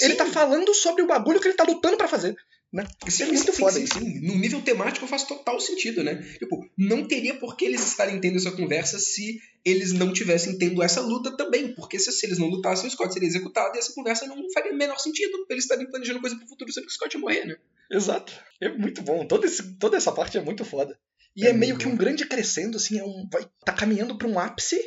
[0.01, 0.17] Ele Sim.
[0.17, 2.35] tá falando sobre o bagulho que ele tá lutando pra fazer.
[2.75, 2.85] Né?
[3.07, 4.19] Isso é muito sim, foda sim, sim.
[4.19, 6.15] No nível temático faz total sentido, né?
[6.37, 10.83] Tipo, não teria por que eles estarem tendo essa conversa se eles não tivessem tendo
[10.83, 11.73] essa luta também.
[11.73, 14.73] Porque se, se eles não lutassem, o Scott seria executado e essa conversa não faria
[14.73, 15.45] o menor sentido.
[15.49, 17.55] Eles estarem planejando coisa pro futuro sendo que o Scott ia morrer, né?
[17.89, 18.33] Exato.
[18.59, 19.25] É muito bom.
[19.25, 20.99] Todo esse, toda essa parte é muito foda.
[21.33, 24.27] E É é, meio que um grande crescendo, assim, é um, vai, tá caminhando pra
[24.27, 24.77] um ápice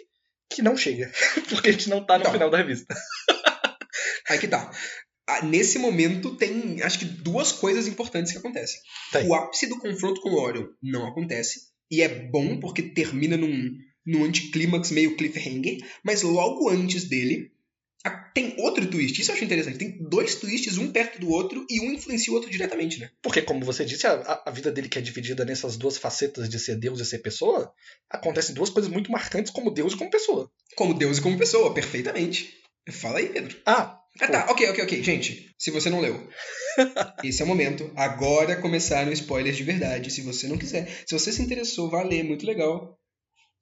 [0.51, 1.11] que não chega.
[1.49, 2.33] Porque a gente não tá no Então.
[2.35, 2.95] final da revista.
[4.29, 4.71] Aí que tá.
[5.45, 8.81] Nesse momento tem, acho que, duas coisas importantes que acontecem.
[9.27, 11.69] O ápice do confronto com o Orion não acontece.
[11.91, 13.77] E é bom porque termina num,
[14.07, 15.79] num anticlímax meio cliffhanger.
[16.03, 17.51] Mas logo antes dele,
[18.39, 19.21] tem outro twist.
[19.21, 19.79] Isso eu acho interessante.
[19.79, 23.11] Tem dois twists, um perto do outro, e um influencia o outro diretamente, né?
[23.21, 26.59] Porque, como você disse, a, a vida dele que é dividida nessas duas facetas de
[26.59, 27.73] ser Deus e ser pessoa,
[28.09, 30.51] acontecem duas coisas muito marcantes como Deus e como pessoa.
[30.77, 32.55] Como Deus e como pessoa, perfeitamente.
[32.91, 33.57] Fala aí, Pedro.
[33.67, 34.47] Ah, Ah, tá.
[34.51, 35.03] Ok, ok, ok.
[35.03, 36.29] Gente, se você não leu,
[37.23, 37.91] esse é o momento.
[37.95, 40.11] Agora começaram spoilers de verdade.
[40.11, 40.89] Se você não quiser.
[41.07, 42.99] Se você se interessou, vá ler, muito legal.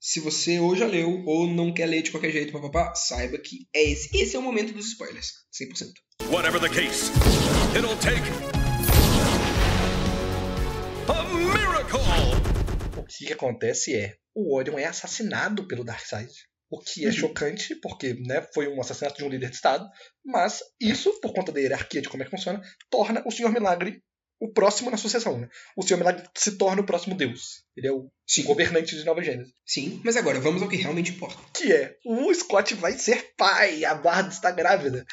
[0.01, 3.67] Se você ou já leu ou não quer ler de qualquer jeito, papapá, saiba que
[3.75, 4.17] é esse.
[4.17, 5.33] Esse é o momento dos spoilers.
[5.53, 6.31] 100%.
[6.31, 7.11] Whatever the case,
[7.77, 8.23] it'll take
[11.09, 12.01] a miracle.
[12.97, 16.31] O que acontece é, o Orion é assassinado pelo Darkseid.
[16.69, 17.12] O que é Uhum.
[17.12, 19.89] chocante, porque né, foi um assassinato de um líder de Estado,
[20.25, 22.61] mas isso, por conta da hierarquia de como é que funciona,
[22.91, 24.03] torna o Senhor Milagre
[24.41, 25.39] o próximo na sucessão.
[25.39, 25.49] Né?
[25.76, 27.64] O Senhor Milagre se torna o próximo Deus.
[27.76, 28.45] Ele é o Sim.
[28.45, 29.53] governante de Nova Gênesis.
[29.64, 31.39] Sim, mas agora vamos ao que realmente importa.
[31.53, 35.07] Que é, o Scott vai ser pai, a Bard está grávida.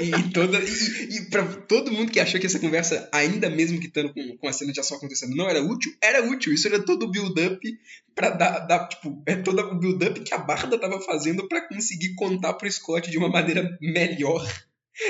[0.00, 3.86] E, toda, e, e pra todo mundo que achou que essa conversa, ainda mesmo que
[3.86, 6.52] estando com, com a cena de ação acontecendo, não era útil, era útil.
[6.52, 7.60] Isso era todo o build-up
[8.14, 12.14] pra dar, dar, tipo, é todo o build-up que a Barda tava fazendo pra conseguir
[12.14, 14.44] contar pro Scott de uma maneira melhor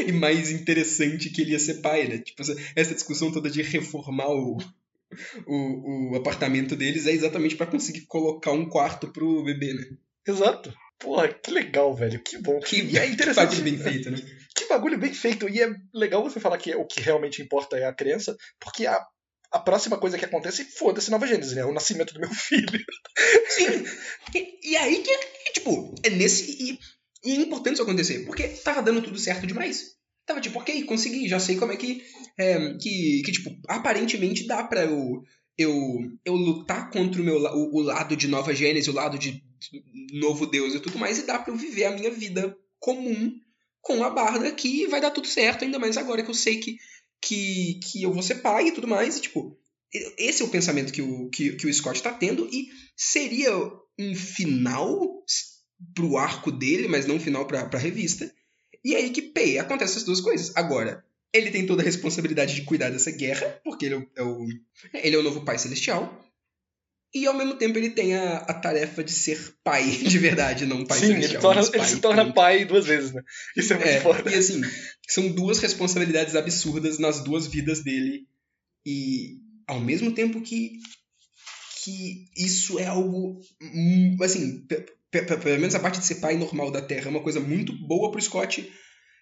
[0.06, 2.18] e mais interessante que ele ia ser pai, né?
[2.18, 4.58] Tipo, essa, essa discussão toda de reformar o,
[5.46, 9.84] o, o apartamento deles é exatamente pra conseguir colocar um quarto pro bebê, né?
[10.26, 10.72] Exato.
[10.98, 12.20] Porra, que legal, velho.
[12.20, 12.58] Que bom.
[12.60, 13.46] Que, E é que interessante.
[13.56, 14.18] bagulho bem feito, né?
[14.54, 15.48] Que bagulho bem feito.
[15.48, 19.00] E é legal você falar que o que realmente importa é a criança, porque a,
[19.52, 21.64] a próxima coisa que acontece, foda-se Nova Gênesis, né?
[21.64, 22.84] O nascimento do meu filho.
[23.48, 23.84] Sim.
[24.34, 26.50] E, e aí que, que, tipo, é nesse.
[26.72, 26.78] E,
[27.24, 29.96] e é importante isso acontecer, porque tava dando tudo certo demais.
[30.26, 32.02] Tava tipo, ok, consegui, já sei como é que.
[32.38, 35.22] é, que, que, tipo, aparentemente dá pra eu.
[35.56, 35.74] Eu,
[36.24, 39.42] eu lutar contra o meu o, o lado de Nova Gênesis, o lado de
[40.12, 43.32] novo Deus e tudo mais, e dá pra eu viver a minha vida comum
[43.80, 46.76] com a Barda que vai dar tudo certo, ainda mais agora que eu sei que,
[47.20, 49.58] que, que eu vou ser pai e tudo mais, e tipo,
[50.16, 53.50] esse é o pensamento que o, que, que o Scott tá tendo, e seria
[53.98, 55.17] um final
[55.94, 58.30] pro arco dele, mas não final pra, pra revista.
[58.84, 60.56] E aí que, pei, acontece essas duas coisas.
[60.56, 64.22] Agora, ele tem toda a responsabilidade de cuidar dessa guerra, porque ele é o, é
[64.22, 64.46] o-
[64.94, 66.24] ele é o novo pai celestial.
[67.14, 70.84] E ao mesmo tempo ele tem a, a tarefa de ser pai de verdade, não
[70.84, 71.32] pai Sim, celestial.
[71.32, 73.22] ele, torna- mas ele pai, se torna pai duas vezes, né?
[73.56, 74.30] Isso é muito É, foda.
[74.30, 74.60] e assim,
[75.08, 78.26] são duas responsabilidades absurdas nas duas vidas dele.
[78.84, 80.78] E ao mesmo tempo que,
[81.82, 83.40] que isso é algo.
[83.62, 84.66] hum, Assim,
[85.10, 88.10] pelo menos a parte de ser pai normal da Terra é uma coisa muito boa
[88.10, 88.70] pro Scott.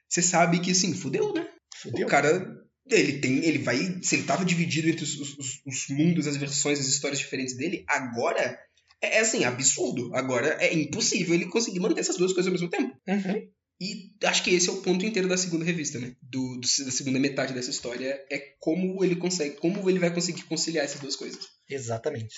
[0.09, 1.47] Você sabe que, assim, fudeu, né?
[1.76, 2.07] Fudeu.
[2.07, 2.55] O cara.
[2.89, 3.45] Ele tem.
[3.45, 4.01] Ele vai.
[4.03, 7.84] Se ele tava dividido entre os, os- os mundos, as versões, as histórias diferentes dele,
[7.89, 8.59] agora.
[9.03, 10.14] É, é assim, absurdo.
[10.14, 12.97] Agora é impossível ele conseguir manter essas duas coisas ao mesmo tempo.
[13.09, 13.49] Uhum.
[13.80, 16.14] E acho que esse é o ponto inteiro da segunda revista, né?
[16.22, 18.24] Do, do- da segunda metade dessa história.
[18.30, 19.57] É como ele consegue.
[19.57, 21.47] Como ele vai conseguir conciliar essas duas coisas.
[21.68, 22.34] Exatamente.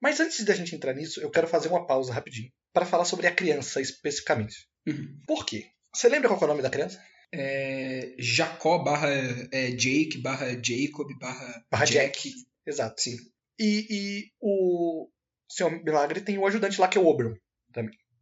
[0.00, 3.26] Mas antes da gente entrar nisso, eu quero fazer uma pausa rapidinho para falar sobre
[3.26, 4.68] a criança especificamente.
[4.86, 5.20] Uhum.
[5.26, 5.66] Por quê?
[5.94, 7.02] Você lembra qual é o nome da criança?
[7.32, 9.08] É, Jacó barra
[9.52, 12.32] é, Jake barra Jacob barra, Barra Jack.
[12.66, 13.00] Exato.
[13.00, 13.16] Sim.
[13.58, 15.08] E, e o
[15.48, 17.34] Senhor Milagre tem o ajudante lá que é o Oberon.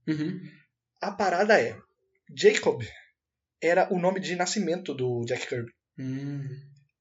[0.09, 0.40] Uhum.
[1.01, 1.76] A parada é,
[2.34, 2.82] Jacob
[3.62, 5.72] era o nome de nascimento do Jack Kirby.
[5.99, 6.49] Hum.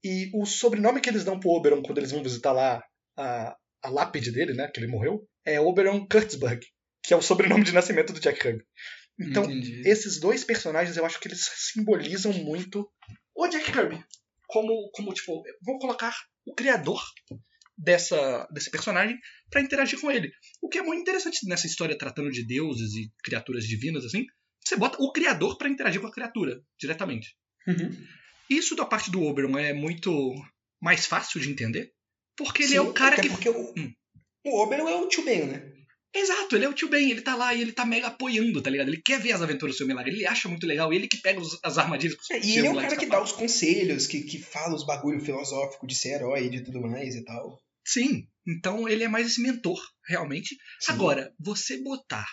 [0.04, 2.84] E o sobrenome que eles dão pro Oberon quando eles vão visitar lá
[3.18, 6.66] a, a lápide dele, né, que ele morreu, é Oberon Kurtzberg,
[7.06, 8.64] que é o sobrenome de nascimento do Jack Kirby.
[9.20, 9.82] Então, Entendi.
[9.86, 11.42] esses dois personagens, eu acho que eles
[11.74, 12.90] simbolizam muito
[13.36, 14.04] o Jack Kirby.
[14.48, 16.14] Como, como tipo, vou colocar
[16.46, 17.02] o criador
[17.78, 19.18] dessa, desse personagem
[19.50, 20.32] para interagir com ele.
[20.62, 24.26] O que é muito interessante nessa história tratando de deuses e criaturas divinas, assim.
[24.64, 27.36] Você bota o criador para interagir com a criatura diretamente.
[27.68, 28.06] Uhum.
[28.50, 30.34] Isso da parte do Oberon é muito
[30.82, 31.92] mais fácil de entender,
[32.38, 33.30] porque ele é o cara que.
[33.30, 33.94] porque o, Hum.
[34.46, 35.72] o Oberon é o tio Ben, né?
[36.16, 38.70] Exato, ele é o tio Ben, ele tá lá e ele tá mega apoiando, tá
[38.70, 38.88] ligado?
[38.88, 41.40] Ele quer ver as aventuras do seu milagre, ele acha muito legal, ele que pega
[41.40, 44.40] os- as armadilhas É, e ele é o cara que dá os conselhos, que, que
[44.42, 47.62] fala os bagulho filosófico de ser herói e de tudo mais e tal.
[47.86, 50.56] Sim, então ele é mais esse mentor, realmente.
[50.80, 50.94] Sim.
[50.94, 52.26] Agora, você botar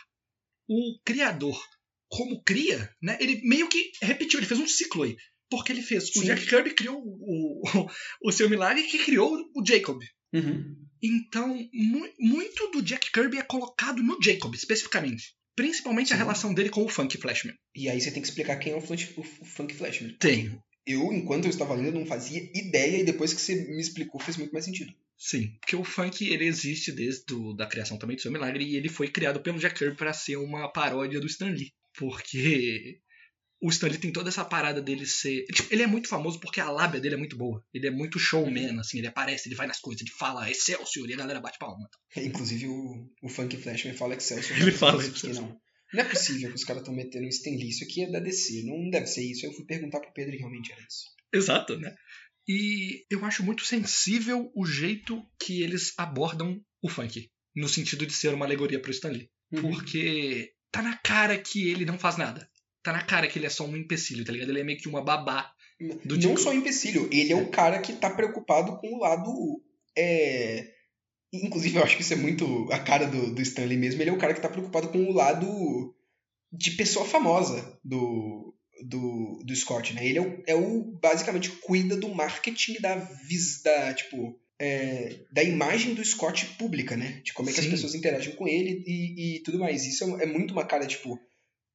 [0.68, 1.60] o criador
[2.08, 3.18] como cria, né?
[3.20, 5.16] Ele meio que repetiu, ele fez um ciclo aí.
[5.50, 6.04] Porque ele fez.
[6.10, 6.24] O Sim.
[6.24, 7.90] Jack Kirby criou o, o,
[8.28, 9.98] o seu milagre que criou o Jacob.
[10.32, 10.74] Uhum.
[11.02, 15.34] Então, mu- muito do Jack Kirby é colocado no Jacob, especificamente.
[15.56, 16.22] Principalmente a Sim.
[16.22, 17.54] relação dele com o Funk Flashman.
[17.74, 20.14] E aí você tem que explicar quem é o, Flash- o, Funk Flashman.
[20.18, 20.58] Tem.
[20.86, 24.36] Eu, enquanto eu estava lendo, não fazia ideia, e depois que você me explicou, fez
[24.36, 24.92] muito mais sentido.
[25.18, 25.52] Sim.
[25.60, 28.88] Porque o Funk, ele existe desde o, da criação também do seu milagre, e ele
[28.88, 31.70] foi criado pelo Jack Kirby para ser uma paródia do Stan Lee.
[31.96, 32.98] Porque
[33.62, 35.44] o Stan Lee tem toda essa parada dele ser.
[35.46, 37.64] Tipo, ele é muito famoso porque a lábia dele é muito boa.
[37.72, 41.14] Ele é muito showman, assim, ele aparece, ele vai nas coisas, ele fala Excelsior e
[41.14, 41.88] a galera bate palma.
[42.16, 44.60] Inclusive, o, o Funk Flashman fala Excelsior.
[44.60, 45.48] Ele fala isso aqui, Excelsior.
[45.48, 45.60] não.
[45.94, 47.68] Não é possível que os caras estão metendo um Stan Lee.
[47.68, 48.62] Isso aqui é da DC.
[48.64, 49.46] Não deve ser isso.
[49.46, 51.04] Eu fui perguntar pro Pedro e realmente era isso.
[51.32, 51.94] Exato, né?
[52.48, 57.30] E eu acho muito sensível o jeito que eles abordam o funk.
[57.54, 59.30] no sentido de ser uma alegoria pro Stanley.
[59.52, 59.60] Uhum.
[59.60, 62.48] Porque tá na cara que ele não faz nada.
[62.82, 64.50] Tá na cara que ele é só um empecilho, tá ligado?
[64.50, 65.52] Ele é meio que uma babá.
[66.04, 69.62] Do não tipo- só empecilho, ele é o cara que tá preocupado com o lado.
[69.96, 70.68] É...
[71.32, 74.02] Inclusive, eu acho que isso é muito a cara do, do Stanley mesmo.
[74.02, 75.94] Ele é o cara que tá preocupado com o lado
[76.52, 78.54] de pessoa famosa do,
[78.84, 80.06] do, do Scott, né?
[80.06, 85.42] Ele é o, é o basicamente cuida do marketing da vis da tipo é, da
[85.42, 87.22] imagem do Scott pública, né?
[87.24, 87.66] De como é que Sim.
[87.66, 89.86] as pessoas interagem com ele e, e tudo mais.
[89.86, 91.18] Isso é, é muito uma cara tipo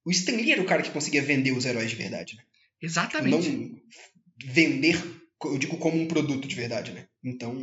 [0.07, 2.43] o Stanley era o cara que conseguia vender os heróis de verdade, né?
[2.81, 3.49] Exatamente.
[3.49, 3.81] não
[4.45, 4.95] vender,
[5.43, 7.07] eu digo como um produto de verdade, né?
[7.23, 7.57] Então,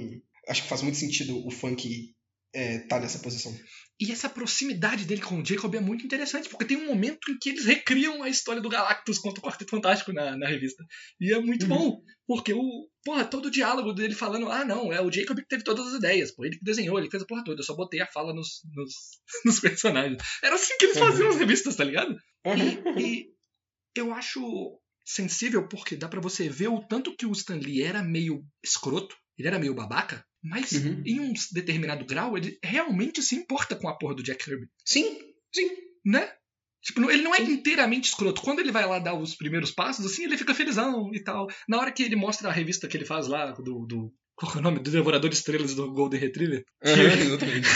[0.48, 2.12] acho que faz muito sentido o funk
[2.52, 3.54] é, tá nessa posição.
[4.00, 7.38] E essa proximidade dele com o Jacob é muito interessante, porque tem um momento em
[7.38, 10.84] que eles recriam a história do Galactus contra o Quarteto Fantástico na, na revista.
[11.20, 11.68] E é muito Uhum.
[11.68, 12.88] bom, porque o.
[13.04, 15.94] Porra, todo o diálogo dele falando, ah, não, é o Jacob que teve todas as
[15.94, 18.34] ideias, pô, ele que desenhou, ele fez a porra toda, eu só botei a fala
[18.34, 18.92] nos, nos,
[19.46, 20.18] nos personagens.
[20.42, 22.16] Era assim que eles faziam as revistas, tá ligado?
[22.46, 23.34] E, e
[23.96, 28.02] eu acho sensível porque dá pra você ver o tanto que o Stan Lee era
[28.02, 31.02] meio escroto, ele era meio babaca, mas Uhum.
[31.06, 35.18] em um determinado grau ele realmente se importa com a porra do Jack Kirby, Sim,
[35.54, 35.68] sim.
[36.04, 36.32] né?
[36.82, 38.42] Tipo, ele não é inteiramente escroto.
[38.42, 41.46] Quando ele vai lá dar os primeiros passos, assim, ele fica felizão e tal.
[41.66, 43.86] Na hora que ele mostra a revista que ele faz lá, do.
[43.86, 44.78] do qual que é o nome?
[44.80, 46.64] Do Devorador de Estrelas do Golden Retriever.
[46.82, 47.68] exatamente.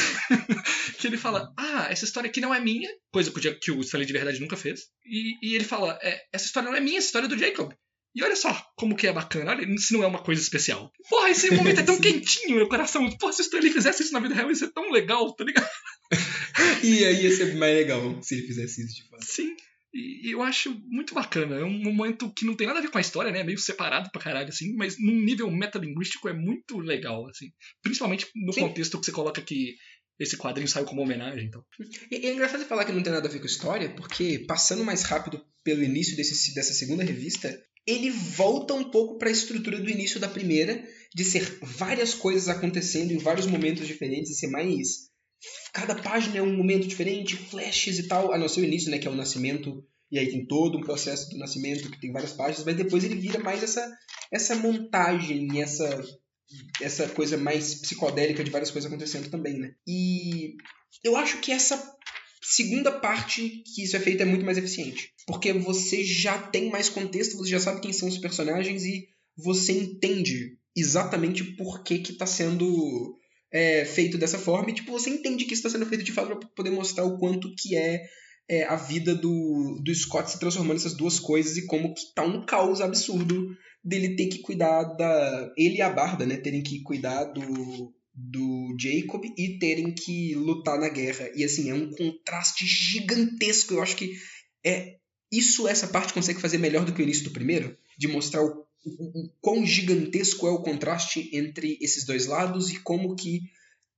[0.99, 3.71] que ele fala, ah, essa história aqui não é minha, coisa que o, Ja- que
[3.71, 4.81] o Stanley de verdade nunca fez.
[5.07, 7.73] E, e ele fala, é, essa história não é minha, essa história é do Jacob.
[8.15, 10.91] E olha só como que é bacana, olha se não é uma coisa especial.
[11.09, 13.09] Porra, esse momento é tão quentinho no meu coração.
[13.19, 15.69] Porra, se o Stanley fizesse isso na vida real, ia ser tão legal, tá ligado?
[16.83, 19.25] E aí ia ser mais legal se ele fizesse isso de fato.
[19.25, 19.55] Sim.
[19.93, 21.57] E eu acho muito bacana.
[21.57, 23.43] É um momento que não tem nada a ver com a história, né?
[23.43, 27.51] Meio separado pra caralho, assim, mas num nível metalinguístico é muito legal, assim.
[27.82, 28.61] Principalmente no Sim.
[28.61, 29.76] contexto que você coloca que
[30.18, 31.64] esse quadrinho saiu como homenagem, então.
[32.11, 34.84] E e é engraçado falar que não tem nada a ver com história, porque passando
[34.84, 39.80] mais rápido pelo início desse, dessa segunda revista, ele volta um pouco para a estrutura
[39.80, 44.49] do início da primeira, de ser várias coisas acontecendo em vários momentos diferentes, e ser
[44.49, 45.08] mais.
[45.72, 48.99] Cada página é um momento diferente, flashes e tal, a não ser o início, né,
[48.99, 52.32] que é o nascimento, e aí tem todo um processo do nascimento que tem várias
[52.32, 53.89] páginas, mas depois ele vira mais essa,
[54.32, 56.03] essa montagem, essa
[56.80, 59.74] essa coisa mais psicodélica de várias coisas acontecendo também, né?
[59.86, 60.57] E
[61.05, 61.97] eu acho que essa
[62.43, 65.12] segunda parte que isso é feito é muito mais eficiente.
[65.26, 69.72] Porque você já tem mais contexto, você já sabe quem são os personagens e você
[69.72, 73.18] entende exatamente por que que tá sendo
[73.53, 74.70] é, feito dessa forma.
[74.70, 77.18] E, tipo, você entende que isso está sendo feito de fato para poder mostrar o
[77.18, 78.03] quanto que é,
[78.49, 82.22] é, a vida do, do Scott se transformando nessas duas coisas e como que tá
[82.22, 83.49] um caos absurdo
[83.84, 85.53] dele ter que cuidar da...
[85.57, 86.36] Ele e a Barda, né?
[86.36, 91.30] Terem que cuidar do, do Jacob e terem que lutar na guerra.
[91.34, 93.74] E assim, é um contraste gigantesco.
[93.74, 94.12] Eu acho que
[94.64, 94.99] é
[95.30, 98.66] isso essa parte consegue fazer melhor do que o início do primeiro, de mostrar o,
[99.41, 103.41] quão gigantesco é o contraste entre esses dois lados e como que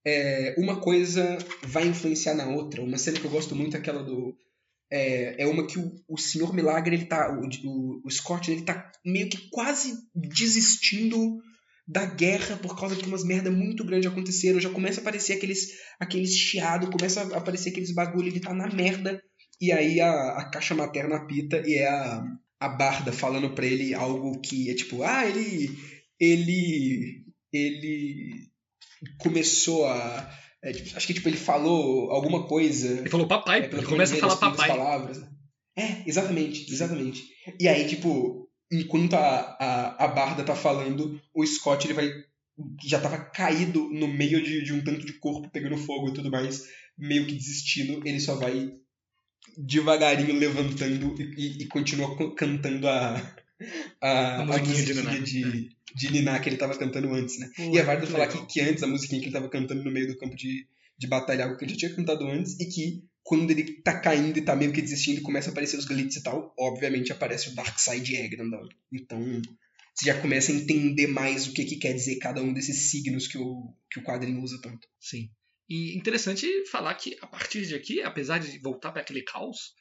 [0.05, 2.83] é, uma coisa vai influenciar na outra.
[2.83, 4.35] Uma cena que eu gosto muito é aquela do
[4.93, 8.63] é, é uma que o, o Senhor Milagre ele tá o, o, o Scott ele
[8.63, 11.39] tá meio que quase desistindo
[11.87, 14.61] da guerra por causa que umas merda muito grande aconteceram.
[14.61, 18.69] Já começa a aparecer aqueles, aqueles chiado, começa a aparecer aqueles bagulho, ele tá na
[18.69, 19.21] merda.
[19.61, 22.23] E aí a, a caixa materna apita e é a,
[22.61, 25.71] a Barda falando pra ele algo que é tipo, ah, ele.
[26.21, 27.25] Ele.
[27.53, 28.51] Ele
[29.19, 30.39] começou a.
[30.63, 33.01] é, tipo, acho que tipo, ele falou alguma coisa.
[33.01, 34.77] Ele falou papai, É, ele começa a falar primeiras papai.
[34.77, 35.19] Palavras.
[35.19, 35.29] né?
[35.77, 37.25] É, exatamente, exatamente.
[37.59, 42.11] E aí, tipo, enquanto a, a, a Barda tá falando, o Scott ele vai.
[42.85, 46.31] Já tava caído no meio de, de um tanto de corpo pegando fogo e tudo
[46.31, 46.65] mais,
[46.99, 48.71] meio que desistindo, ele só vai
[49.57, 53.37] devagarinho levantando e, e- continua co- cantando a,
[54.01, 55.19] a, A musiquinha de Niná.
[55.19, 57.51] de, de Niná que ele tava cantando antes, né?
[57.57, 59.83] Pô, E a Varda que falar que, que antes a musiquinha que ele tava cantando
[59.85, 60.67] no meio do campo de,
[60.99, 64.39] de batalha, algo que ele já tinha cantado antes, e que quando ele tá caindo
[64.39, 67.51] e tá meio que desistindo e começa a aparecer os glitches e tal, obviamente aparece
[67.51, 68.67] o Darkseid E grandão.
[68.93, 69.21] Então,
[69.95, 73.29] você já começa a entender mais o que, que quer dizer cada um desses signos
[73.29, 74.89] que o, que o quadrinho usa tanto.
[74.99, 75.29] Sim.
[75.71, 79.73] E interessante falar que a partir de aqui, apesar de voltar para aquele caos,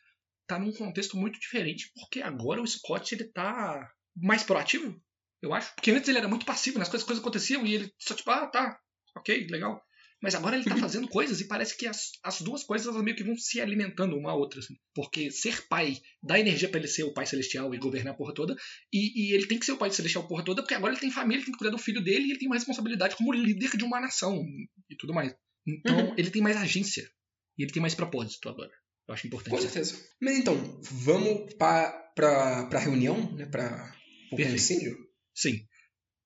[0.48, 4.96] tá num contexto muito diferente, porque agora o Scott ele tá mais proativo,
[5.42, 5.74] eu acho.
[5.74, 8.46] Porque antes ele era muito passivo, nas coisas, coisas aconteciam e ele só tipo, ah,
[8.48, 8.80] tá,
[9.18, 9.82] ok, legal.
[10.22, 13.16] Mas agora ele tá fazendo coisas e parece que as, as duas coisas elas meio
[13.16, 14.60] que vão se alimentando uma a outra.
[14.60, 14.76] Assim.
[14.94, 18.34] Porque ser pai dá energia pra ele ser o pai celestial e governar a porra
[18.34, 18.54] toda.
[18.92, 21.00] E, e ele tem que ser o pai celestial a porra toda, porque agora ele
[21.00, 23.32] tem família, ele tem que cuidar do filho dele e ele tem uma responsabilidade como
[23.32, 24.44] líder de uma nação
[24.90, 25.34] e tudo mais.
[25.78, 27.10] Então ele tem mais agência.
[27.58, 28.72] E ele tem mais propósito agora.
[29.08, 29.52] Eu acho importante.
[29.56, 29.96] Com certeza.
[30.22, 33.46] Mas então, vamos para pra, pra reunião, né?
[33.46, 33.94] Pra
[34.32, 34.98] o conselho?
[35.36, 35.66] Sim.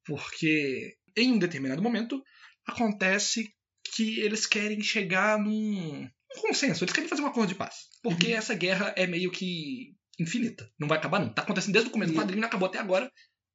[0.06, 2.22] Porque em um determinado momento
[2.68, 3.50] acontece
[3.96, 7.76] que eles querem chegar num um consenso, eles querem fazer um acordo de paz.
[8.02, 8.34] Porque Uhum.
[8.36, 10.70] essa guerra é meio que infinita.
[10.80, 11.34] Não vai acabar, não.
[11.34, 12.24] Tá acontecendo desde o começo do Uhum.
[12.24, 13.12] quadrinho, não acabou até agora.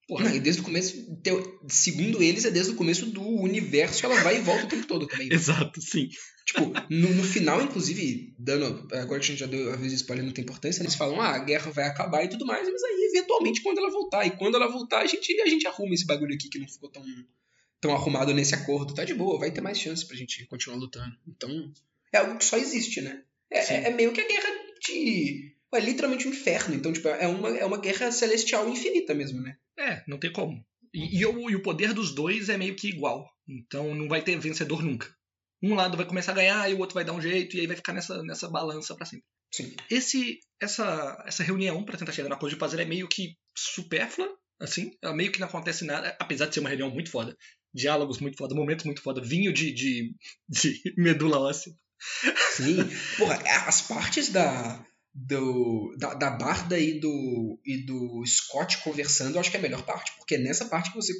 [0.08, 0.34] Porra.
[0.34, 1.06] E desde o começo,
[1.68, 4.86] segundo eles, é desde o começo do universo que ela vai e volta o tempo
[4.86, 5.28] todo também.
[5.30, 6.08] Exato, sim.
[6.46, 8.88] Tipo, no, no final, inclusive, dando.
[8.94, 11.20] Agora que a gente já deu a vez de spoiler, não tem importância, eles falam,
[11.20, 14.26] ah, a guerra vai acabar e tudo mais, mas aí, eventualmente, quando ela voltar.
[14.26, 16.88] E quando ela voltar, a gente, a gente arruma esse bagulho aqui que não ficou
[16.88, 17.04] tão,
[17.78, 18.94] tão arrumado nesse acordo.
[18.94, 21.14] Tá de boa, vai ter mais chance pra gente continuar lutando.
[21.28, 21.70] Então,
[22.10, 23.24] é algo que só existe, né?
[23.50, 24.48] É, é, é meio que a guerra
[24.86, 25.54] de.
[25.70, 26.74] É literalmente um inferno.
[26.74, 29.58] Então, tipo, é uma, é uma guerra celestial infinita mesmo, né?
[29.78, 30.64] É, não tem como.
[30.92, 33.28] E, e o, e o poder dos dois é meio que igual.
[33.46, 35.08] Então não vai ter vencedor nunca.
[35.62, 37.66] Um lado vai começar a ganhar e o outro vai dar um jeito, e aí
[37.66, 39.24] vai ficar nessa, nessa balança pra sempre.
[39.52, 39.74] Sim.
[39.90, 43.36] Esse, essa, essa reunião pra tentar chegar no acordo de paz ela é meio que
[43.56, 44.28] supérflua,
[44.60, 44.92] assim.
[45.02, 47.36] Ela meio que não acontece nada, apesar de ser uma reunião muito foda.
[47.74, 50.14] Diálogos muito foda, momentos muito foda, vinho de, de,
[50.48, 51.72] de medula óssea.
[52.52, 52.76] Sim.
[53.16, 54.84] Porra, as partes da.
[55.26, 59.62] Do, da, da Barda e do, e do Scott conversando, eu acho que é a
[59.62, 61.12] melhor parte, porque é nessa parte que você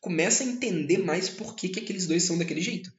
[0.00, 2.90] começa a entender mais por que, que aqueles dois são daquele jeito.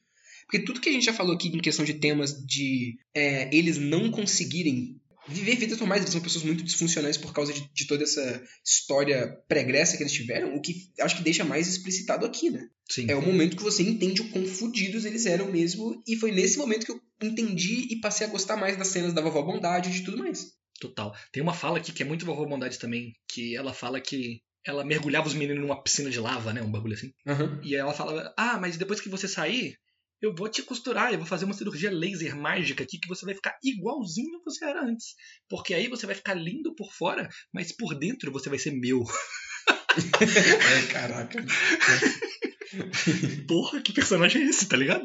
[0.46, 3.76] Porque tudo que a gente já falou aqui em questão de temas de é, eles
[3.76, 8.02] não conseguirem viver vidas normais, eles são pessoas muito disfuncionais por causa de, de toda
[8.02, 12.68] essa história pregressa que eles tiveram, o que acho que deixa mais explicitado aqui, né?
[12.88, 13.06] Sim.
[13.08, 16.58] É o momento que você entende o quão fudidos eles eram mesmo, e foi nesse
[16.58, 19.92] momento que eu entendi e passei a gostar mais das cenas da vovó Bondade e
[19.92, 20.52] de tudo mais.
[20.80, 21.14] Total.
[21.32, 24.84] Tem uma fala aqui que é muito vovó Bondade também, que ela fala que ela
[24.84, 26.62] mergulhava os meninos numa piscina de lava, né?
[26.62, 27.12] Um bagulho assim.
[27.26, 27.60] Aham.
[27.62, 29.76] E aí ela fala: Ah, mas depois que você sair,
[30.20, 33.34] eu vou te costurar, eu vou fazer uma cirurgia laser mágica aqui que você vai
[33.34, 35.14] ficar igualzinho você era antes.
[35.48, 39.04] Porque aí você vai ficar lindo por fora, mas por dentro você vai ser meu.
[39.98, 41.44] É, caraca.
[43.48, 45.04] Porra, que personagem é esse, tá ligado?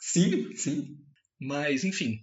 [0.00, 0.96] Sim, sim.
[1.40, 2.18] Mas, enfim,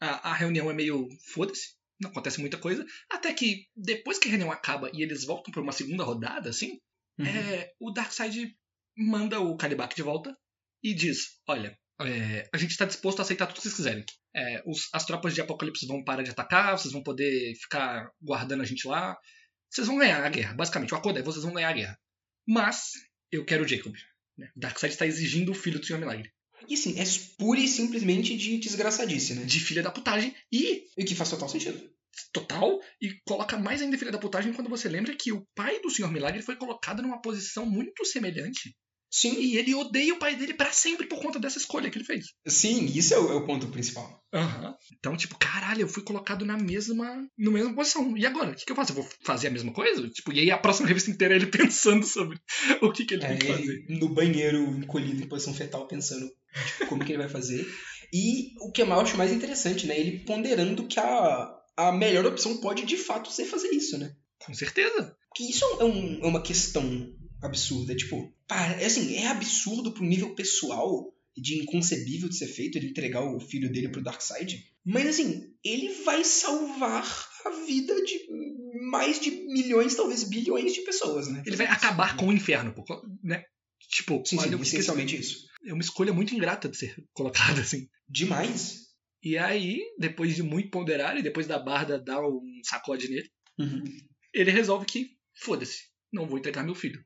[0.00, 2.84] a, a reunião é meio foda-se, não acontece muita coisa.
[3.10, 6.78] Até que depois que a reunião acaba e eles voltam pra uma segunda rodada, assim,
[7.18, 7.26] Uhum.
[7.26, 8.54] é, o Darkseid
[8.94, 10.36] manda o Kalibak de volta
[10.90, 14.04] e diz: Olha, é, a gente está disposto a aceitar tudo que vocês quiserem.
[14.34, 18.62] É, os- as tropas de Apocalipse vão parar de atacar, vocês vão poder ficar guardando
[18.62, 19.16] a gente lá.
[19.70, 20.92] Vocês vão ganhar a guerra, basicamente.
[20.94, 21.98] O acordo é: vocês vão ganhar a guerra.
[22.46, 22.92] Mas
[23.32, 23.94] eu quero o Jacob.
[24.38, 24.50] Né?
[24.54, 26.30] Darkseid está exigindo o filho do Senhor Milagre.
[26.68, 27.04] E assim, é
[27.38, 29.44] pura e simplesmente de desgraçadice, né?
[29.44, 31.90] De filha da putagem e E que faz total sentido.
[32.32, 35.90] total e coloca mais ainda filha da putagem quando você lembra que o pai do
[35.90, 38.74] Senhor Milagre foi colocado numa posição muito semelhante
[39.18, 42.04] Sim, e ele odeia o pai dele pra sempre por conta dessa escolha que ele
[42.04, 42.26] fez.
[42.46, 44.22] sim, isso é o, é o ponto principal.
[44.98, 48.14] Então, tipo, caralho, eu fui colocado na mesma, na mesma posição.
[48.18, 48.50] E agora?
[48.50, 48.92] O que, que eu faço?
[48.92, 50.06] Eu vou fazer a mesma coisa?
[50.10, 52.38] Tipo, e aí a próxima revista inteira é ele pensando sobre
[52.82, 53.62] o que, que ele É, tem que fazer.
[53.88, 56.26] ele no banheiro, encolhido em posição fetal, pensando
[56.66, 57.66] tipo, como que ele vai fazer.
[58.12, 59.98] E o que eu acho mais interessante, né?
[59.98, 64.14] Ele ponderando que a, a melhor opção pode de fato ser fazer isso, né?
[64.44, 65.16] Com certeza.
[65.30, 66.84] Porque isso é, um- é uma questão
[67.42, 67.94] absurda.
[67.94, 72.76] Tipo, pá, é assim, é absurdo pro nível pessoal e de inconcebível de ser feito
[72.76, 74.64] ele entregar o filho dele pro Darkseid.
[74.84, 77.04] Mas assim, ele vai salvar
[77.44, 78.26] a vida de
[78.90, 81.42] mais de milhões, talvez bilhões de pessoas, né?
[81.46, 82.84] Ele vai acabar com o inferno, pô,
[83.22, 83.44] né?
[83.90, 85.46] Tipo, Sim, sim, essencialmente isso.
[85.64, 87.88] é uma escolha muito ingrata de ser colocada assim.
[88.08, 88.86] Demais.
[89.22, 93.82] E aí, depois de muito ponderar e depois da Barda dar um sacode nele, Uhum.
[94.34, 97.02] ele resolve que, foda-se, não vou entregar meu filho.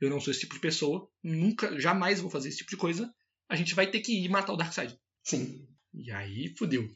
[0.00, 3.12] Eu não sou esse tipo de pessoa, nunca, jamais vou fazer esse tipo de coisa.
[3.48, 4.98] A gente vai ter que ir matar o Darkseid.
[5.22, 5.66] Sim.
[5.92, 6.88] E aí, fudeu.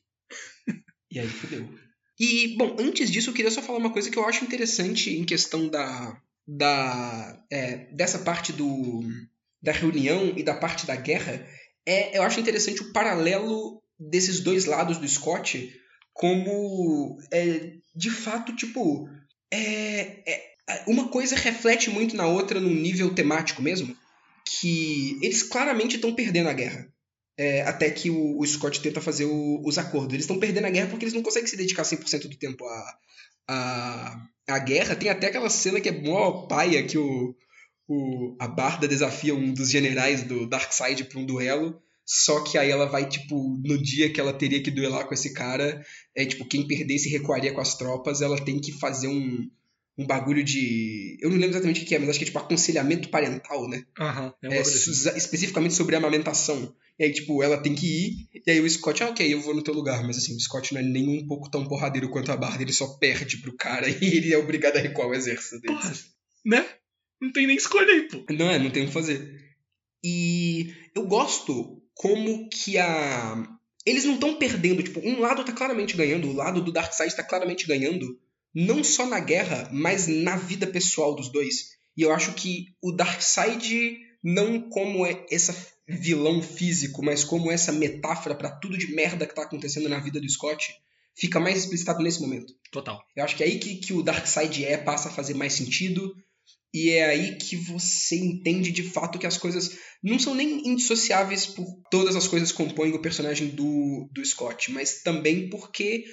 [1.11, 1.69] E aí fudeu.
[2.19, 5.25] E, bom, antes disso, eu queria só falar uma coisa que eu acho interessante em
[5.25, 6.21] questão da.
[6.47, 9.03] da é, dessa parte do.
[9.63, 11.47] da reunião e da parte da guerra.
[11.87, 15.73] É, eu acho interessante o paralelo desses dois lados do Scott
[16.13, 17.19] como.
[17.33, 19.09] É, de fato, tipo.
[19.53, 20.54] É, é,
[20.87, 23.97] uma coisa reflete muito na outra num nível temático mesmo.
[24.45, 26.87] Que eles claramente estão perdendo a guerra.
[27.37, 30.13] É, até que o, o Scott tenta fazer o- os acordos.
[30.15, 32.95] Eles estão perdendo a guerra porque eles não conseguem se dedicar 100% do tempo à,
[33.49, 34.95] à, à guerra.
[34.95, 37.35] Tem até aquela cena que é mó paia que o,
[37.89, 41.81] o, a Barda desafia um dos generais do Darkseid para um duelo.
[42.07, 45.33] Só que aí ela vai, tipo, no dia que ela teria que duelar com esse
[45.33, 45.83] cara,
[46.15, 49.49] é tipo, quem perdesse recuaria com as tropas, ela tem que fazer um,
[49.97, 51.17] um bagulho de.
[51.21, 53.85] Eu não lembro exatamente o que é, mas acho que é tipo aconselhamento parental, né?
[53.99, 55.17] Aham, é um É, bagulho assim.
[55.17, 56.75] especificamente sobre amamentação.
[56.99, 59.55] E aí, tipo, ela tem que ir, e aí o Scott, ah, ok, eu vou
[59.55, 60.05] no teu lugar.
[60.07, 62.73] Mas assim, o Scott não é nem um pouco tão porradeiro quanto a Barda, ele
[62.73, 65.75] só perde pro cara e ele é obrigado a recuar o exército dele.
[65.75, 65.93] Porra,
[66.45, 66.67] né?
[67.21, 68.25] Não tem nem escolha aí, pô.
[68.33, 69.41] Não é, não tem o que fazer.
[70.05, 73.43] E eu gosto como que a.
[73.87, 77.23] Eles não estão perdendo, tipo, um lado tá claramente ganhando, o lado do Darkseid tá
[77.23, 78.19] claramente ganhando,
[78.55, 81.75] não só na guerra, mas na vida pessoal dos dois.
[81.97, 85.55] E eu acho que o Darkseid, não como é essa
[85.89, 90.21] vilão físico, mas como essa metáfora pra tudo de merda que tá acontecendo na vida
[90.21, 90.75] do Scott,
[91.17, 92.53] fica mais explicitado nesse momento.
[92.71, 93.03] Total.
[93.17, 96.15] Eu acho que é aí que, que o Darkseid é, passa a fazer mais sentido.
[96.73, 101.47] E é aí que você entende de fato que as coisas não são nem indissociáveis
[101.47, 106.05] por todas as coisas que compõem o personagem do, do Scott, mas também porque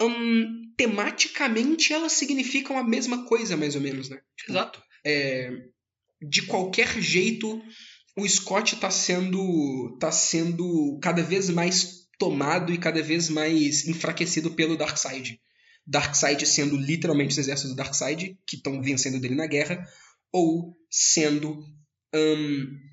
[0.00, 4.20] hum, tematicamente elas significam a mesma coisa, mais ou menos, né?
[4.48, 4.82] Exato.
[5.04, 5.50] É,
[6.20, 7.62] de qualquer jeito,
[8.16, 14.50] o Scott tá sendo, tá sendo cada vez mais tomado e cada vez mais enfraquecido
[14.50, 15.40] pelo Darkseid.
[15.86, 19.82] Darkseid sendo literalmente os exércitos do Darkseid, que estão vencendo dele na guerra,
[20.32, 21.64] ou sendo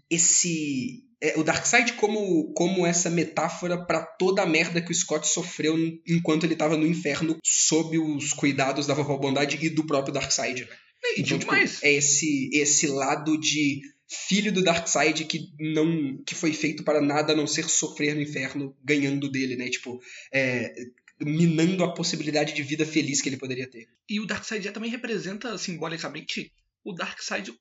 [0.09, 1.03] esse.
[1.21, 5.75] É, o Darkseid como, como essa metáfora para toda a merda que o Scott sofreu
[6.07, 10.61] enquanto ele tava no inferno, sob os cuidados da Vovó Bondade e do próprio Darkseid.
[10.61, 10.77] né?
[11.17, 11.81] E digo tipo, mais.
[11.83, 17.33] é esse, esse lado de filho do Darkseid que não que foi feito para nada
[17.33, 19.69] a não ser sofrer no inferno ganhando dele, né?
[19.69, 19.99] Tipo,
[20.31, 20.73] é,
[21.19, 23.87] minando a possibilidade de vida feliz que ele poderia ter.
[24.07, 26.51] E o Darkseid também representa simbolicamente
[26.83, 27.53] o Darkseid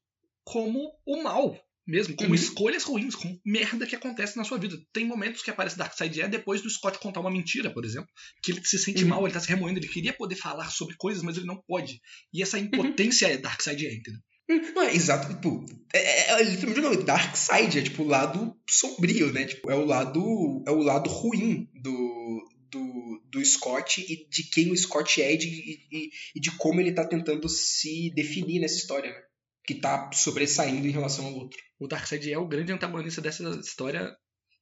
[0.45, 2.35] como o mal mesmo, como Uhum.
[2.35, 4.77] escolhas ruins, como merda que acontece na sua vida.
[4.93, 8.09] Tem momentos que aparece Darkseid é depois do Scott contar uma mentira, por exemplo,
[8.43, 9.11] que ele se sente Uhum.
[9.11, 12.01] mal, ele tá se remoendo, ele queria poder falar sobre coisas, mas ele não pode.
[12.33, 12.43] E Uhum.
[12.43, 14.21] essa impotência é Darkseid é, entendeu?
[14.49, 18.07] Hum, Não, é exato, tipo, é, é, é literalmente o nome, Darkseid, é tipo o
[18.07, 19.45] lado sombrio, né?
[19.45, 24.71] Tipo, é o lado, é o lado ruim do, do, do Scott e de quem
[24.71, 25.47] o Scott é e de,
[25.91, 29.21] e, e de como ele tá tentando se definir nessa história, né?
[29.67, 31.59] Que tá sobressaindo em relação ao outro.
[31.79, 34.17] O Darkseid é o grande antagonista dessa história,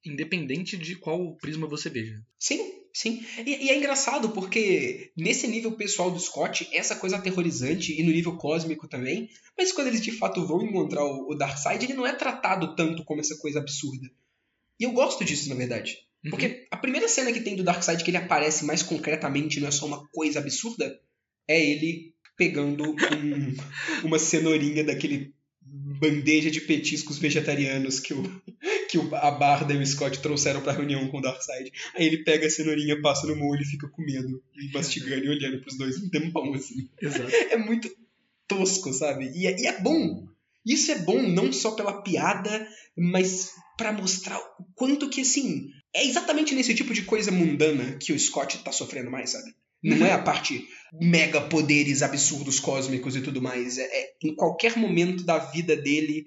[0.04, 2.20] independente de qual prisma você veja.
[2.38, 2.58] Sim,
[2.92, 3.24] sim.
[3.44, 8.10] E, e é engraçado porque nesse nível pessoal do Scott, essa coisa aterrorizante e no
[8.10, 12.06] nível cósmico também, mas quando eles de fato vão encontrar o, o Darkseid, ele não
[12.06, 14.10] é tratado tanto como essa coisa absurda.
[14.78, 15.98] E eu gosto disso, na verdade.
[16.24, 16.30] Uhum.
[16.30, 19.70] Porque a primeira cena que tem do Darkseid que ele aparece mais concretamente, não é
[19.70, 20.98] só uma coisa absurda,
[21.46, 23.54] é ele pegando um-
[24.04, 25.32] uma cenourinha daquele
[25.66, 28.22] bandeja de petiscos vegetarianos que, o,
[28.88, 31.70] que o- a Barda e o Scott trouxeram pra reunião com o Darkseid.
[31.94, 35.60] Aí ele pega a cenourinha, passa no molho e fica comendo, e mastigando e olhando
[35.60, 36.88] pros dois um tempão, assim.
[37.00, 37.30] Exato.
[37.50, 37.90] É muito
[38.46, 39.30] tosco, sabe?
[39.34, 40.26] E é, e é bom.
[40.66, 42.66] Isso é bom não só pela piada,
[42.96, 48.12] mas pra mostrar o quanto que, assim, é exatamente nesse tipo de coisa mundana que
[48.12, 49.50] o Scott tá sofrendo mais, sabe?
[49.84, 50.66] Não é a parte
[51.00, 53.78] mega poderes absurdos cósmicos e tudo mais.
[53.78, 56.26] É, é em qualquer momento da vida dele,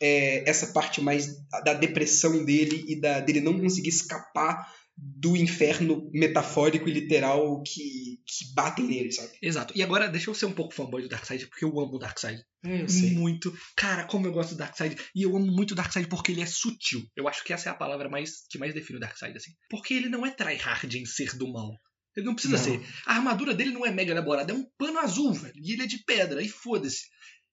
[0.00, 1.34] é, essa parte mais
[1.64, 4.66] da depressão dele e da, dele não conseguir escapar
[4.96, 9.30] do inferno metafórico e literal que, que batem nele, sabe?
[9.40, 9.72] Exato.
[9.76, 12.44] E agora, deixa eu ser um pouco fanboy do Darkseid, porque eu amo o Darkseid.
[12.64, 13.52] É, Muito.
[13.74, 14.96] Cara, como eu gosto do Darkseid.
[15.14, 17.02] E eu amo muito o Darkseid porque ele é sutil.
[17.16, 19.52] Eu acho que essa é a palavra mais que mais define o Darkseid, assim.
[19.70, 21.80] Porque ele não é tryhard em ser do mal.
[22.16, 22.64] Ele não precisa Não.
[22.64, 22.80] ser.
[23.06, 25.54] A armadura dele não é mega elaborada, é um pano azul, velho.
[25.56, 27.06] E ele é de pedra, e foda-se.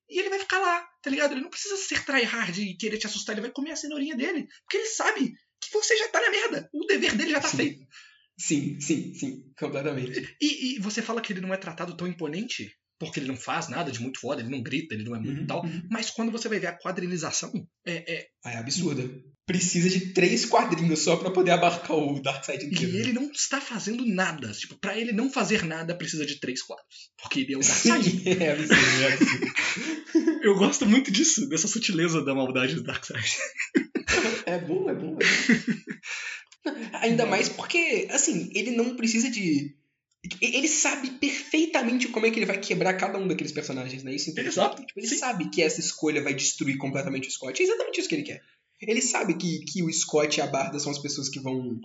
[0.08, 1.32] E ele vai ficar lá, tá ligado?
[1.32, 4.46] Ele não precisa ser tryhard e querer te assustar, ele vai comer a cenourinha dele.
[4.64, 6.68] Porque ele sabe que você já tá na merda.
[6.72, 7.56] O dever dele já tá Sim.
[7.56, 7.86] feito.
[8.38, 10.36] Sim, sim, sim, completamente.
[10.40, 13.68] E, e você fala que ele não é tratado tão imponente, porque ele não faz
[13.68, 15.64] nada de muito foda, ele não grita, ele não é muito Uhum, tal.
[15.64, 15.82] uhum.
[15.90, 17.52] Mas quando você vai ver a quadrilização,
[17.86, 19.02] é, é, Ah, É absurda.
[19.50, 22.96] Precisa de três quadrinhos só pra poder abarcar o Darkseid E inteiro.
[22.98, 24.52] ele não está fazendo nada.
[24.52, 27.10] Tipo, pra ele não fazer nada, precisa de três quadros.
[27.20, 28.28] Porque ele é o Sim, Darkseid.
[28.42, 29.46] é absurdo, é absurdo.
[30.44, 33.36] Eu gosto muito disso, dessa sutileza da maldade do Darkseid.
[34.46, 35.18] É bom, é bom.
[35.18, 36.98] É bom.
[37.00, 39.74] Ainda mais porque, assim, ele não precisa de.
[40.40, 44.14] Ele sabe perfeitamente como é que ele vai quebrar cada um daqueles personagens, né?
[44.14, 44.74] Isso é interessante.
[44.74, 45.16] Exato, Tipo, ele sim.
[45.16, 47.60] sabe que essa escolha vai destruir completamente o Scott.
[47.60, 48.42] É exatamente isso que ele quer.
[48.80, 51.80] Ele sabe que, que o Scott e a Barda são as pessoas que vão.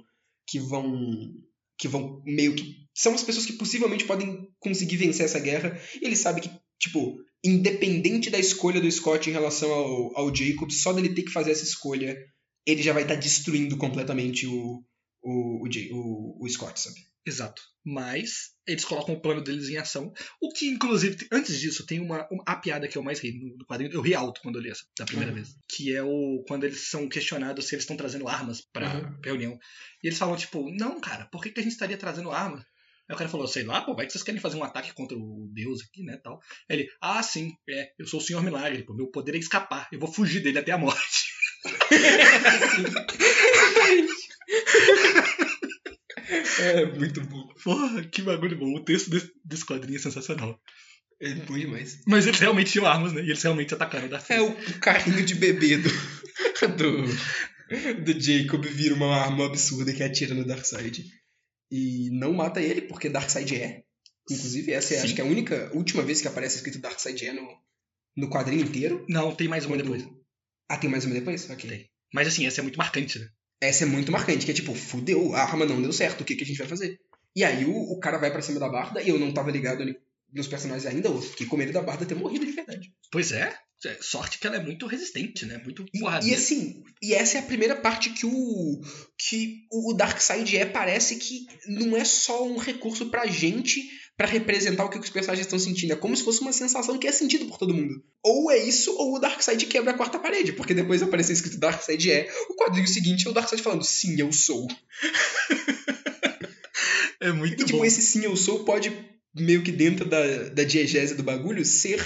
[0.48, 1.34] que vão.
[1.78, 2.88] que vão meio que.
[2.94, 5.80] são as pessoas que possivelmente podem conseguir vencer essa guerra.
[6.02, 6.50] E ele sabe que,
[6.80, 11.32] tipo, independente da escolha do Scott em relação ao, ao Jacob, só dele ter que
[11.32, 12.18] fazer essa escolha,
[12.66, 14.84] ele já vai estar destruindo completamente o,
[15.22, 17.00] o, o, o, o Scott, sabe?
[17.26, 17.62] Exato.
[17.84, 20.12] Mas eles colocam o plano deles em ação.
[20.42, 23.58] O que, inclusive, antes disso, tem uma, uma a piada que eu mais ri no,
[23.58, 23.92] no quadrinho.
[23.94, 25.36] Eu ri alto quando eu li essa, da primeira Uhum.
[25.38, 25.56] vez.
[25.70, 29.16] Que é o quando eles são questionados se eles estão trazendo armas pra Uhum.
[29.24, 29.60] reunião.
[30.04, 32.64] E eles falam, tipo, não, cara, por que, que a gente estaria trazendo armas?
[33.08, 35.16] Aí o cara falou, sei lá, pô, vai que vocês querem fazer um ataque contra
[35.16, 36.40] o deus aqui, né, tal.
[36.68, 39.88] Aí ele, ah, sim, é, eu sou o Senhor Milagre, pô, meu poder é escapar,
[39.92, 41.26] eu vou fugir dele até a morte.
[46.60, 47.48] É muito bom.
[47.64, 48.74] Porra, que bagulho bom.
[48.76, 50.60] O texto desse, desse quadrinho é sensacional.
[51.22, 52.02] É bom demais.
[52.08, 53.22] Mas eles realmente tinham armas, né?
[53.22, 55.90] E eles realmente atacaram o Darth É o, o carrinho de bebê do,
[56.78, 61.06] do, do Jacob vira uma arma absurda que atira no Darkseid.
[61.72, 63.84] E não mata ele, porque Darkseid é.
[64.30, 65.04] Inclusive, essa é Sim.
[65.06, 67.48] acho que é a única, última vez que aparece escrito Darkseid é no,
[68.18, 69.06] no quadrinho inteiro.
[69.10, 70.16] Não, tem mais uma Quando- depois.
[70.70, 71.50] Ah, tem mais uma depois?
[71.50, 71.70] Ok.
[71.70, 71.90] Tem.
[72.14, 73.28] Mas assim, essa é muito marcante, né?
[73.66, 76.36] Essa é muito marcante, que é tipo, fudeu, a arma não deu certo, o que,
[76.36, 77.00] que a gente vai fazer?
[77.36, 79.82] E aí o, o cara vai pra cima da Barda, e eu não tava ligado
[79.82, 79.96] ali
[80.34, 82.92] nos personagens ainda, eu fiquei com medo da Barda ter morrido de verdade.
[83.12, 83.56] Pois é.
[83.86, 85.62] É, Sorte que ela é muito resistente, né?
[85.64, 86.36] Muito E, porradeira.
[86.36, 88.82] e assim, e essa é a primeira parte que o
[89.18, 93.88] que o Darkseid é, parece que não é só um recurso pra gente
[94.18, 97.08] pra representar o que os personagens estão sentindo, é como se fosse uma sensação que
[97.08, 98.02] é sentido por todo mundo.
[98.24, 102.12] Ou é isso, ou o Darkseid quebra a quarta parede, porque depois aparecer escrito Darkseid
[102.12, 104.68] é, o quadrinho seguinte é o Darkseid falando, sim, eu sou.
[107.20, 107.86] É muito E tipo, bom.
[107.86, 108.92] esse sim, eu sou pode,
[109.36, 112.02] meio que dentro da, da diegese do bagulho, ser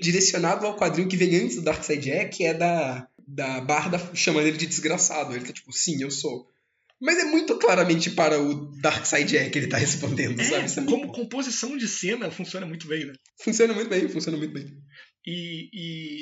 [0.00, 4.46] direcionado ao quadrinho que vem antes do Darkseid é, que é da, da Barda chamando
[4.46, 5.34] ele de desgraçado.
[5.34, 6.49] Ele tá tipo, sim, eu sou.
[7.00, 10.54] Mas é muito claramente para o Darkseid é que ele tá respondendo, sabe?
[10.62, 13.12] É, Isso é como composição de cena funciona muito bem, né?
[13.42, 14.66] Funciona muito bem, funciona muito bem.
[15.26, 15.68] E,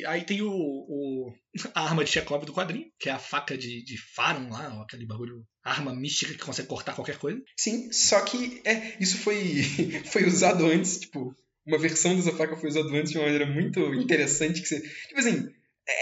[0.01, 1.33] e aí tem o, o-
[1.75, 5.07] a arma de Chekhov do quadrinho, que é a faca de, de Faron lá, aquele
[5.07, 7.41] bagulho, arma mística que consegue cortar qualquer coisa.
[7.57, 9.63] Sim, só que é, isso foi,
[10.13, 11.35] foi usado antes, tipo,
[11.67, 15.19] uma versão dessa faca foi usada antes de uma maneira muito interessante, que você, tipo
[15.21, 15.49] assim,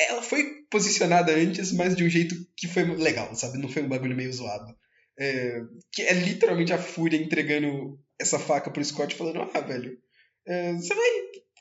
[0.09, 3.59] ela foi posicionada antes, mas de um jeito que foi legal, sabe?
[3.59, 4.75] Não foi um bagulho meio zoado.
[5.19, 5.61] É,
[5.93, 9.99] que é literalmente a Fúria entregando essa faca pro Scott falando, ah, velho,
[10.47, 11.09] é, você vai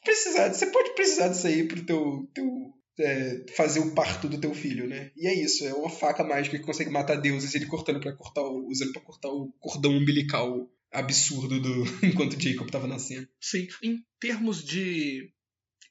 [0.03, 4.53] precisar, você pode precisar disso aí pro teu, teu é, fazer o parto do teu
[4.53, 5.11] filho, né?
[5.15, 8.41] E é isso, é uma faca mágica que consegue matar deuses, ele cortando para cortar,
[8.41, 13.27] o, usando para cortar o cordão umbilical absurdo do enquanto Jacob tava nascendo.
[13.39, 15.29] Sim, em termos de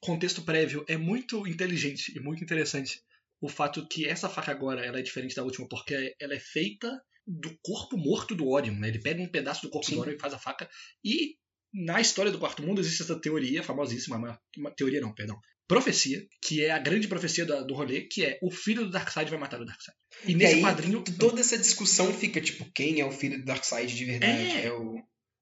[0.05, 3.01] contexto prévio, é muito inteligente e muito interessante
[3.41, 6.89] o fato que essa faca agora ela é diferente da última, porque ela é feita
[7.27, 8.87] do corpo morto do Orion, né?
[8.87, 9.95] Ele pega um pedaço do corpo Sim.
[9.95, 10.69] do Orion e faz a faca.
[11.03, 11.35] E
[11.73, 15.37] na história do Quarto Mundo existe essa teoria famosíssima, uma, uma teoria não, perdão,
[15.67, 19.29] profecia, que é a grande profecia da- do rolê, que é o filho do Darkseid
[19.29, 19.97] vai matar o Darkseid.
[20.25, 23.45] E E nesse aí, quadrinho toda essa discussão fica tipo, quem é o filho do
[23.45, 24.57] Darkseid de verdade?
[24.57, 24.65] É.
[24.67, 24.95] É, o,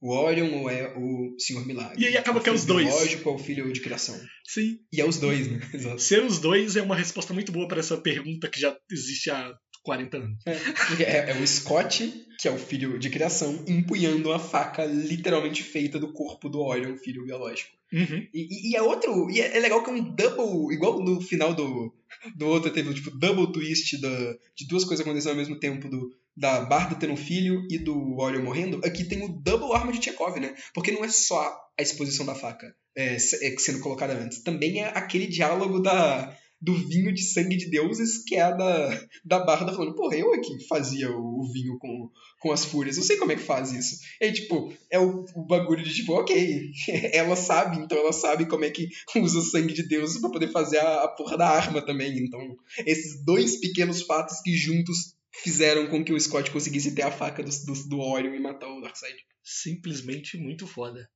[0.05, 2.01] o Orion ou é o Senhor Milagre?
[2.01, 2.85] E aí acaba que é os dois.
[2.87, 4.19] biológico ou o filho de criação?
[4.45, 5.59] sim, E é os dois, né?
[5.73, 6.01] Exato.
[6.01, 9.53] ser os dois é uma resposta muito boa para essa pergunta que já existe há
[9.83, 10.43] 40 anos.
[10.87, 15.61] Porque é, é o Scott, que é o filho de criação, empunhando a faca literalmente
[15.63, 17.71] feita do corpo do Orion, filho biológico.
[17.91, 18.27] Uhum.
[18.33, 19.29] E, e- e é outro.
[19.29, 20.73] E é, é legal que é um double.
[20.73, 21.93] Igual no final do,
[22.35, 24.09] do outro teve tipo double twist da,
[24.55, 25.87] de duas coisas acontecendo ao mesmo tempo.
[25.89, 28.81] Do, da Barda tendo um filho e do Orion morrendo.
[28.83, 30.55] Aqui tem o double arma de Chekhov, né?
[30.73, 34.43] Porque não é só a exposição da faca é, é, sendo colocada antes.
[34.43, 36.37] Também é aquele diálogo da.
[36.65, 40.33] Do vinho de sangue de deuses, que é a da, da Barda falando, porra, eu
[40.33, 43.73] aqui fazia o, o vinho com, com as fúrias, eu sei como é que faz
[43.73, 43.97] isso.
[44.21, 46.71] E aí, tipo, é o, o bagulho de tipo, ok,
[47.11, 48.87] ela sabe, então ela sabe como é que
[49.17, 52.17] usa o sangue de Deus pra poder fazer a, a porra da arma também.
[52.17, 52.39] Então,
[52.85, 57.41] esses dois pequenos fatos que juntos fizeram com que o Scott conseguisse ter a faca
[57.43, 59.17] do, do, do Orion e matar o Darkseid.
[59.43, 61.09] Simplesmente muito foda.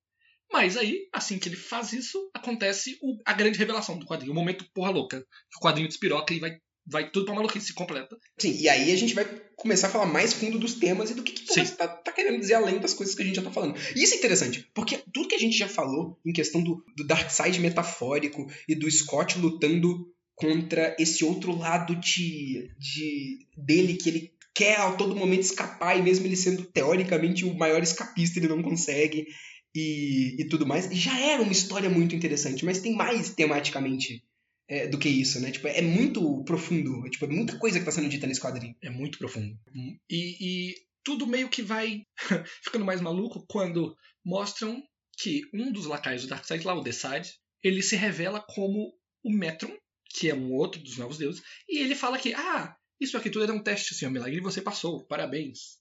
[0.51, 4.31] Mas aí, assim que ele faz isso, acontece o- a grande revelação do quadrinho.
[4.31, 5.23] O momento porra louca.
[5.57, 6.51] O quadrinho despiroca e vai,
[6.85, 8.17] vai tudo pra maluquice completa.
[8.39, 9.25] Sim, e aí a gente vai
[9.57, 12.39] começar a falar mais fundo dos temas e do que, que porra tá, tá querendo
[12.39, 13.77] dizer além das coisas que a gente já tá falando.
[13.95, 17.05] E isso é interessante, porque tudo que a gente já falou em questão do, do
[17.05, 24.33] Darkseid metafórico e do Scott lutando contra esse outro lado de, de dele que ele
[24.53, 28.61] quer a todo momento escapar e mesmo ele sendo teoricamente o maior escapista ele não
[28.61, 29.27] consegue
[29.73, 30.87] e, e tudo mais.
[30.91, 34.23] Já era uma história muito interessante mas tem mais tematicamente
[34.69, 35.49] é, do que isso né?
[35.49, 38.75] Tipo é muito profundo é, tipo é muita coisa que tá sendo dita nesse quadrinho.
[38.79, 39.59] É muito profundo.
[40.07, 42.03] E, e tudo meio que vai
[42.63, 44.83] ficando mais maluco quando mostram
[45.17, 47.33] que um dos lacaios do Darkseid, lá o Decide,
[47.63, 48.93] ele se revela como
[49.23, 49.75] o Metron,
[50.09, 53.43] que é um outro dos novos deuses, e ele fala que, ah, isso aqui tudo
[53.43, 55.77] era um teste, senhor Milagre, e você passou, parabéns.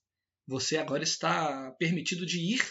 [0.47, 2.61] Você agora está permitido de ir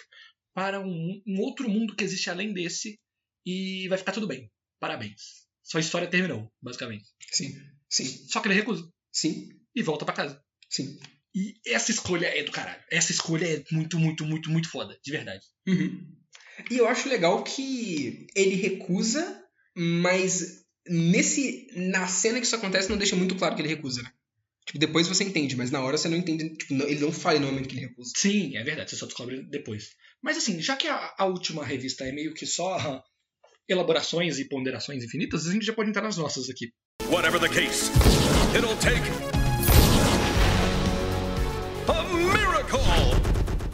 [0.54, 2.98] para um, um outro mundo que existe além desse
[3.44, 4.50] e vai ficar tudo bem.
[4.80, 5.46] Parabéns.
[5.62, 7.04] Sua história terminou, basicamente.
[7.30, 7.60] Sim,
[7.90, 10.42] sim, Só que ele recusa sim, e volta pra casa.
[10.70, 10.98] sim.
[11.34, 12.82] E essa escolha é do caralho.
[12.90, 15.44] Essa escolha é muito, muito, muito, muito foda, de verdade.
[15.68, 16.16] Uhum.
[16.70, 19.44] E eu acho legal que ele recusa,
[19.76, 24.10] mas nesse na cena que isso acontece não deixa muito claro que ele recusa, né?
[24.66, 26.50] Tipo, depois você entende, mas na hora você não entende.
[26.56, 28.10] Tipo, não- ele não fala no momento que ele recusa.
[28.16, 29.90] Sim, é verdade, você só descobre depois.
[30.22, 33.02] Mas assim, já que a, a última revista é meio que só
[33.68, 36.72] elaborações e ponderações infinitas, a gente já pode entrar nas nossas aqui.
[37.08, 37.90] Whatever the case,
[38.56, 39.06] it'll take
[41.88, 42.80] a miracle.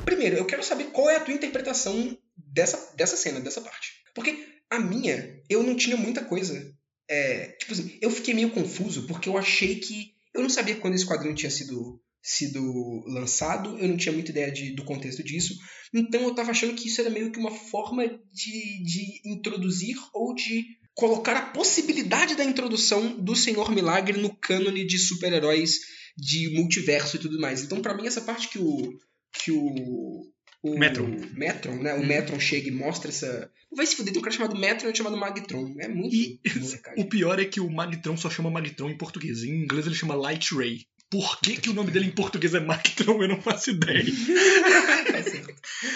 [0.04, 3.92] Primeiro, eu quero saber qual é a tua interpretação dessa, dessa cena, dessa parte.
[4.14, 6.70] Porque a minha, eu não tinha muita coisa.
[7.08, 10.12] É, tipo assim, eu fiquei meio confuso porque eu achei que.
[10.34, 14.50] Eu não sabia quando esse quadrinho tinha sido, sido lançado, eu não tinha muita ideia
[14.50, 15.54] de, do contexto disso.
[15.92, 20.34] Então eu tava achando que isso era meio que uma forma de, de introduzir ou
[20.34, 20.64] de
[20.94, 25.80] colocar a possibilidade da introdução do Senhor Milagre no cânone de super-heróis
[26.16, 27.62] de multiverso e tudo mais.
[27.62, 28.98] Então, pra mim, essa parte que o.
[29.32, 30.31] que o.
[30.62, 31.16] o Metron.
[31.32, 31.94] Metron, né?
[31.94, 32.06] O Hum.
[32.06, 33.50] Metron chega e mostra essa.
[33.74, 35.74] Vai se fuder, tem um cara chamado Metron e outro chamado Magtron.
[35.78, 36.40] É muito E
[36.96, 39.42] o pior é que o Magtron só chama Magtron em português.
[39.42, 40.86] Em inglês ele chama Light Ray.
[41.10, 43.22] Por que, que o nome dele em português é Magtron?
[43.22, 44.04] Eu não faço ideia.
[45.12, 45.54] tá certo.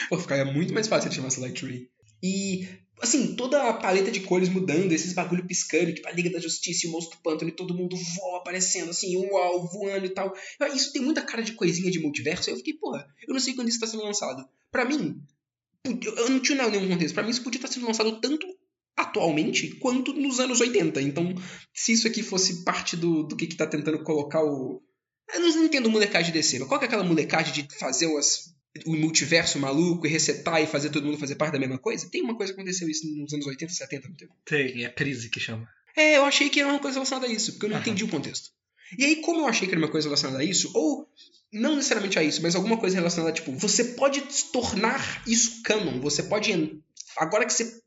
[0.09, 1.89] Pô, ficaria muito mais fácil de chamar Light Ray.
[2.23, 2.69] E,
[3.01, 6.87] assim, toda a paleta de cores mudando, esses bagulho piscando, tipo a Liga da Justiça
[6.87, 10.35] e o Monstro Pântano, e todo mundo voa aparecendo, assim, uau, voando e tal.
[10.75, 12.51] Isso tem muita cara de coisinha de multiverso.
[12.51, 14.49] Eu fiquei, porra, eu não sei quando isso tá sendo lançado.
[14.71, 15.21] Pra mim,
[15.85, 17.15] eu não tinha nenhum contexto.
[17.15, 18.47] Pra mim, isso podia estar sendo lançado tanto
[18.97, 21.01] atualmente quanto nos anos 80.
[21.03, 21.35] Então,
[21.73, 24.83] se isso aqui fosse parte do, do que, que tá tentando colocar o.
[25.35, 28.55] Eu não entendo molecagem de mas qual que é aquela molecagem de fazer umas,
[28.85, 32.09] o multiverso maluco e resetar e fazer todo mundo fazer parte da mesma coisa?
[32.11, 34.31] Tem uma coisa que aconteceu isso nos anos 80, 70, não teve?
[34.45, 35.69] Tem, é a crise que chama.
[35.97, 37.83] É, eu achei que era uma coisa relacionada a isso, porque eu não Aham.
[37.87, 38.51] entendi o contexto.
[38.99, 41.09] E aí, como eu achei que era uma coisa relacionada a isso, ou
[41.53, 44.21] não necessariamente a isso, mas alguma coisa relacionada a, tipo, você pode
[44.53, 46.81] tornar isso canon, você pode.
[47.17, 47.81] Agora que você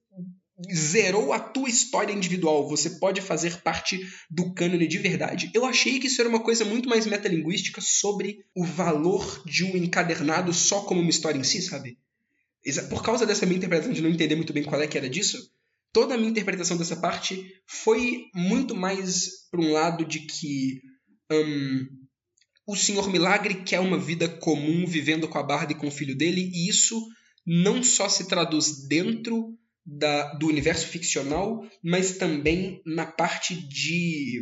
[0.73, 3.99] zerou a tua história individual, você pode fazer parte
[4.29, 5.49] do cânone de verdade.
[5.53, 9.77] Eu achei que isso era uma coisa muito mais metalinguística sobre o valor de um
[9.77, 11.97] encadernado só como uma história em si, sabe?
[12.89, 15.49] Por causa dessa minha interpretação de não entender muito bem qual é que era disso,
[15.93, 20.81] toda a minha interpretação dessa parte foi muito mais para um lado de que
[21.31, 21.87] hum,
[22.67, 26.15] o Senhor Milagre quer uma vida comum vivendo com a Barbie e com o filho
[26.15, 27.01] dele, e isso
[27.45, 34.41] não só se traduz dentro da- do universo ficcional, mas também na parte de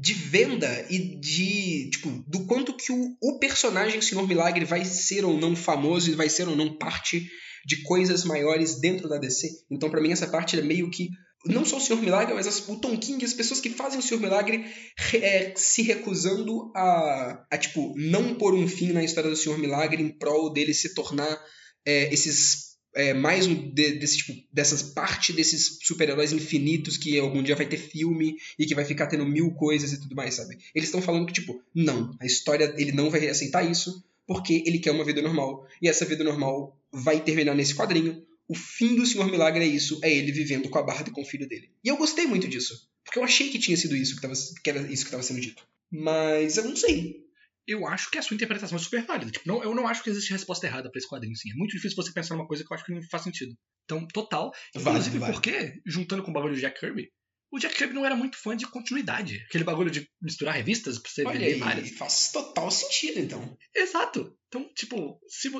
[0.00, 5.24] de venda e de tipo do quanto que o, o personagem Senhor Milagre vai ser
[5.24, 7.28] ou não famoso e vai ser ou não parte
[7.66, 9.48] de coisas maiores dentro da DC.
[9.68, 11.08] Então, pra mim, essa parte é meio que.
[11.46, 14.02] Não só o Senhor Milagre, mas as- o Tom King, as pessoas que fazem o
[14.02, 14.64] Senhor Milagre
[14.96, 19.58] re- é, se recusando a, a, tipo, não pôr um fim na história do Senhor
[19.58, 21.36] Milagre em prol dele se tornar
[21.84, 22.67] é, esses.
[22.98, 27.64] É, mais um de- desse, tipo, dessas parte desses super-heróis infinitos que algum dia vai
[27.66, 30.58] ter filme e que vai ficar tendo mil coisas e tudo mais, sabe?
[30.74, 34.80] Eles estão falando que, tipo, não, a história, ele não vai aceitar isso porque ele
[34.80, 35.66] quer uma vida normal.
[35.80, 38.20] E essa vida normal vai terminar nesse quadrinho.
[38.48, 41.22] O fim do Senhor Milagre é isso, é ele vivendo com a Barbie e com
[41.22, 41.70] o filho dele.
[41.84, 44.34] E eu gostei muito disso, porque eu achei que tinha sido isso que, tava,
[44.64, 45.62] que era isso que estava sendo dito.
[45.90, 47.27] Mas eu não sei.
[47.68, 49.30] Eu acho que a sua interpretação é super válida.
[49.30, 51.50] Tipo, não, eu não acho que existe resposta errada pra esse quadrinho, sim.
[51.50, 53.54] É muito difícil você pensar numa coisa que eu acho que não faz sentido.
[53.84, 54.50] Então, total.
[54.74, 55.40] Inclusive válido.
[55.40, 57.10] porque, juntando com o bagulho de Jack Kirby,
[57.50, 59.42] o Jack Kirby não era muito fã de continuidade.
[59.48, 61.90] Aquele bagulho de misturar revistas pra você Olha vender aí, várias.
[61.90, 63.56] faz total sentido, então.
[63.74, 64.34] Exato.
[64.48, 65.50] Então, tipo, se,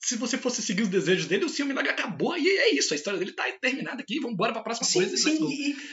[0.00, 2.92] se você fosse seguir os desejos dele, o Senhor Milagre acabou e é isso.
[2.92, 4.20] A história dele tá terminada aqui.
[4.20, 5.14] Vambora pra próxima Sim, coisa.
[5.14, 5.48] e sim,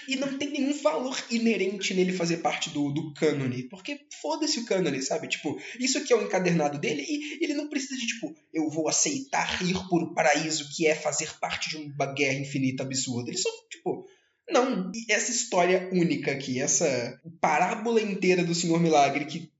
[0.07, 4.59] e, e não tem nenhum valor inerente nele fazer parte do, do cânone, porque foda-se
[4.59, 5.27] o cânone, sabe?
[5.27, 8.87] Tipo, isso aqui é o encadernado dele e ele não precisa de, tipo, eu vou
[8.87, 13.29] aceitar ir por um paraíso que é fazer parte de uma guerra infinita absurda.
[13.29, 14.05] Ele só, tipo,
[14.49, 14.91] não.
[14.93, 19.51] E essa história única aqui, essa parábola inteira do Senhor Milagre, que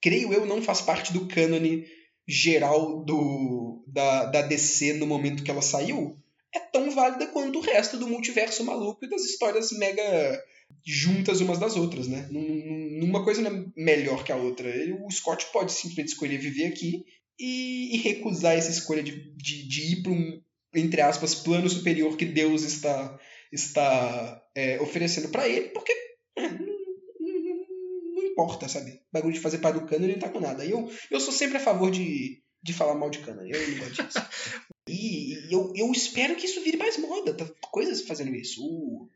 [0.00, 1.84] creio eu não faz parte do cânone
[2.28, 6.14] geral do, da, da DC no momento que ela saiu,
[6.54, 10.44] é tão válida quanto o resto do multiverso maluco e das histórias mega
[10.86, 12.28] juntas umas das outras, né?
[12.30, 14.68] Num- num- Numa coisa não é melhor que a outra.
[15.06, 17.04] O Scott pode simplesmente escolher viver aqui
[17.38, 20.42] e, e recusar essa escolha de, de, de ir para um,
[20.74, 23.18] entre aspas, plano superior que Deus está,
[23.52, 25.92] está é, oferecendo para ele, porque
[26.36, 28.90] é, não, não- não importa, sabe?
[28.92, 30.64] O bagulho de fazer parte do cano ele não tá com nada.
[30.64, 33.42] E eu, eu sou sempre a favor de, de falar mal de cana.
[33.46, 34.18] Eu não gosto disso.
[34.88, 37.34] e e eu, eu espero que isso vire mais moda.
[37.34, 38.60] Tá coisas fazendo isso.
[38.62, 39.08] O,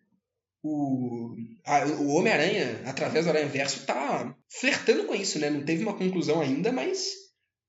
[0.65, 5.51] o, a- o Homem-Aranha, através do Aranha Verso, tá flertando com isso, né?
[5.51, 7.13] Não teve uma conclusão ainda, mas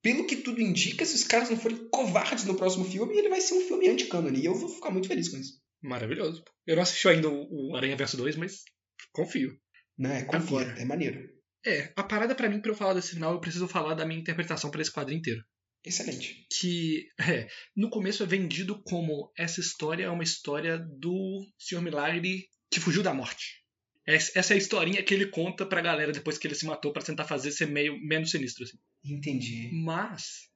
[0.01, 3.41] pelo que tudo indica, se os caras não forem covardes no próximo filme, ele vai
[3.41, 4.33] ser um filme anti-canon.
[4.33, 5.61] E eu vou ficar muito feliz com isso.
[5.81, 6.43] Maravilhoso.
[6.65, 8.63] Eu não assisti ainda o Aranha Verso 2, mas
[9.11, 9.57] confio.
[9.97, 10.23] Né?
[10.23, 10.81] Confia, Agora.
[10.81, 11.29] é maneiro.
[11.65, 14.19] É, a parada pra mim, pra eu falar desse final, eu preciso falar da minha
[14.19, 15.43] interpretação pra esse quadro inteiro.
[15.85, 16.45] Excelente.
[16.49, 21.81] Que, é, no começo é vendido como essa história é uma história do Sr.
[21.81, 23.61] Milagre que fugiu da morte.
[24.05, 27.03] Essa é a historinha que ele conta pra galera depois que ele se matou pra
[27.03, 28.65] tentar fazer ser meio menos sinistro.
[28.65, 28.77] Assim.
[29.03, 29.69] Entendi.
[29.71, 30.49] Mas.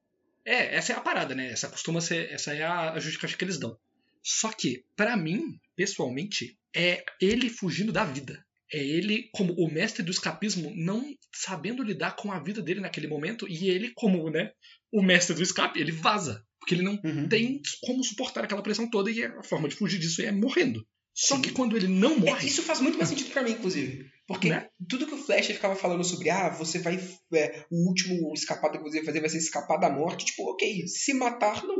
[0.44, 1.52] É, essa é a parada, né?
[1.52, 2.30] Essa costuma ser.
[2.32, 3.78] Essa é a justificativa que eles dão.
[4.22, 8.46] Só que, pra mim, pessoalmente, é ele fugindo da vida.
[8.74, 11.04] É ele, como o mestre do escapismo, não
[11.34, 14.52] sabendo lidar com a vida dele naquele momento, e ele, como, né,
[14.92, 16.44] o mestre do escape, ele vaza.
[16.60, 17.30] Porque ele não Uhum.
[17.30, 20.86] tem como suportar aquela pressão toda, e a forma de fugir disso é morrendo.
[21.16, 21.42] Só Sim.
[21.44, 22.48] que quando ele não É, morre.
[22.48, 24.06] isso faz muito mais sentido pra mim, inclusive.
[24.28, 24.68] Porque Né?
[24.90, 27.00] tudo que o Flash ficava falando sobre, ah, você vai.
[27.34, 30.26] é, o último escapado que você vai fazer vai ser escapar da morte.
[30.26, 31.78] Tipo, ok, se matar não,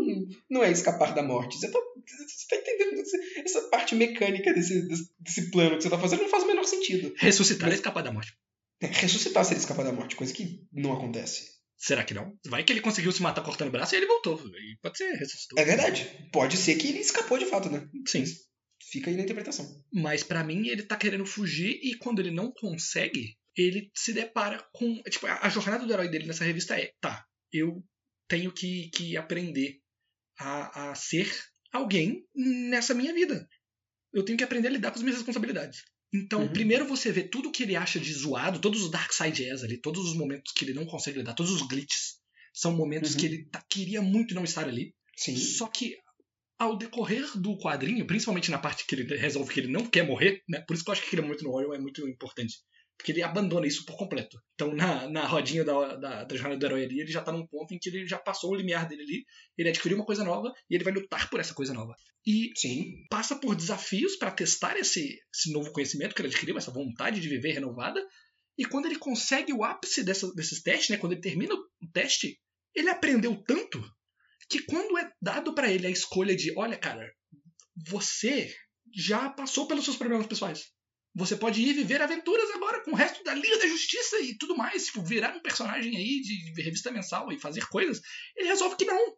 [0.50, 1.58] não é escapar da morte.
[1.58, 3.04] Você tá, você tá entendendo?
[3.44, 4.88] Essa parte mecânica desse,
[5.20, 7.14] desse, plano que você tá fazendo não faz o menor sentido.
[7.18, 8.34] Ressuscitar e escapar da morte.
[8.80, 11.58] É, Ressuscitar seria escapar da morte, coisa que não acontece.
[11.76, 12.34] Será que não?
[12.48, 14.40] Vai que ele conseguiu se matar cortando o braço e ele voltou.
[14.40, 15.60] E pode ser, ressuscitou.
[15.60, 16.30] É verdade.
[16.32, 17.88] Pode ser que ele escapou de fato, né?
[18.08, 18.24] Sim.
[18.92, 19.84] Fica aí na interpretação.
[19.94, 24.66] Mas pra mim ele tá querendo fugir e quando ele não consegue, ele se depara
[24.74, 25.02] com.
[25.04, 27.84] Tipo, a jornada do herói dele nessa revista é: tá, eu
[28.28, 29.80] tenho que, que aprender
[30.40, 31.30] a, a ser
[31.72, 33.48] alguém nessa minha vida.
[34.14, 35.84] Eu tenho que aprender a lidar com as minhas responsabilidades.
[36.14, 36.54] Então, Uhum.
[36.54, 39.78] primeiro você vê tudo que ele acha de zoado, todos os Dark Side S ali,
[39.82, 42.18] todos os momentos que ele não consegue lidar, todos os glitches.
[42.54, 43.20] São momentos Uhum.
[43.20, 44.96] que ele tá- queria muito não estar ali.
[45.18, 45.36] Sim.
[45.36, 45.98] Só que
[46.60, 50.42] ao decorrer do quadrinho, principalmente na parte que ele resolve que ele não quer morrer,
[50.50, 50.62] né?
[50.62, 52.56] Por isso que eu acho que aquele momento no Royal é muito importante.
[52.98, 54.42] Porque ele abandona isso por completo.
[54.56, 57.46] Então, na, na rodinha da, da, da jornada do herói ali, ele já tá num
[57.46, 59.26] ponto em que ele já passou o limiar dele ali,
[59.56, 61.94] ele adquiriu uma coisa nova e ele vai lutar por essa coisa nova.
[62.26, 63.06] E Sim.
[63.08, 67.30] passa por desafios para testar esse, esse novo conhecimento que ele adquiriu, essa vontade de
[67.30, 68.04] viver renovada.
[68.58, 72.40] E quando ele consegue o ápice dessa- desses testes, né, quando ele termina o teste,
[72.74, 73.80] ele aprendeu tanto
[74.50, 77.12] que quando é dado para ele a escolha de, olha, cara,
[77.90, 78.54] você
[78.94, 80.66] já passou pelos seus problemas pessoais.
[81.16, 84.56] Você pode ir viver aventuras agora com o resto da Liga da Justiça e tudo
[84.56, 88.00] mais, tipo, virar um personagem aí de, revista mensal e fazer coisas.
[88.36, 89.16] Ele resolve que não.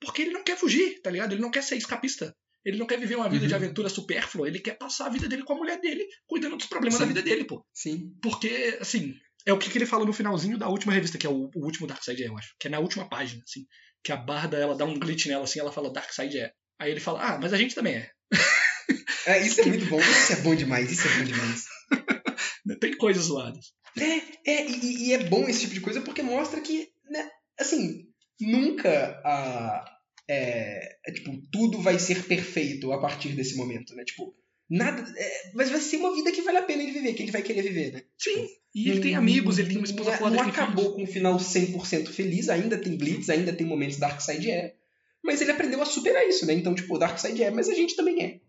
[0.00, 1.32] Porque ele não quer fugir, tá ligado?
[1.32, 2.34] Ele não quer ser escapista.
[2.64, 3.48] Ele não quer viver uma vida Uhum.
[3.48, 6.66] de aventura supérflua, ele quer passar a vida dele com a mulher dele, cuidando dos
[6.66, 7.00] problemas Sim.
[7.00, 7.66] da vida dele, pô.
[7.74, 8.14] Sim.
[8.22, 9.14] Porque, assim,
[9.46, 11.64] é o que, que ele falou no finalzinho da última revista, que é o, o
[11.64, 12.54] último Darkseid, eu acho.
[12.58, 13.66] Que é na última página, assim.
[14.02, 16.52] Que a Barda, ela dá um glitch nela, assim, ela fala Darkseid é.
[16.78, 18.10] Aí ele fala, ah, mas a gente também é.
[19.26, 19.98] É, isso é muito bom.
[19.98, 20.90] Isso é bom demais.
[20.90, 21.64] Isso é bom demais.
[22.80, 23.72] Tem coisas zoadas.
[23.98, 28.06] É, é e, e é bom esse tipo de coisa porque mostra que, né, assim,
[28.40, 29.84] nunca a,
[30.28, 34.04] é, é, tipo, tudo vai ser perfeito a partir desse momento, né?
[34.04, 34.34] Tipo,
[34.68, 35.02] nada.
[35.16, 37.42] é, mas vai ser uma vida que vale a pena ele viver, que ele vai
[37.42, 38.02] querer viver, né?
[38.18, 38.46] Sim.
[38.74, 40.36] E ele tem amigos, ele tem uma esposa foda.
[40.36, 40.96] não acabou filhos.
[40.96, 44.74] com um final 100% feliz, ainda tem Blitz, ainda tem momentos Darkseid é.
[45.22, 46.52] Mas ele aprendeu a superar isso, né?
[46.54, 48.40] Então, tipo, Darkseid é, mas a gente também é.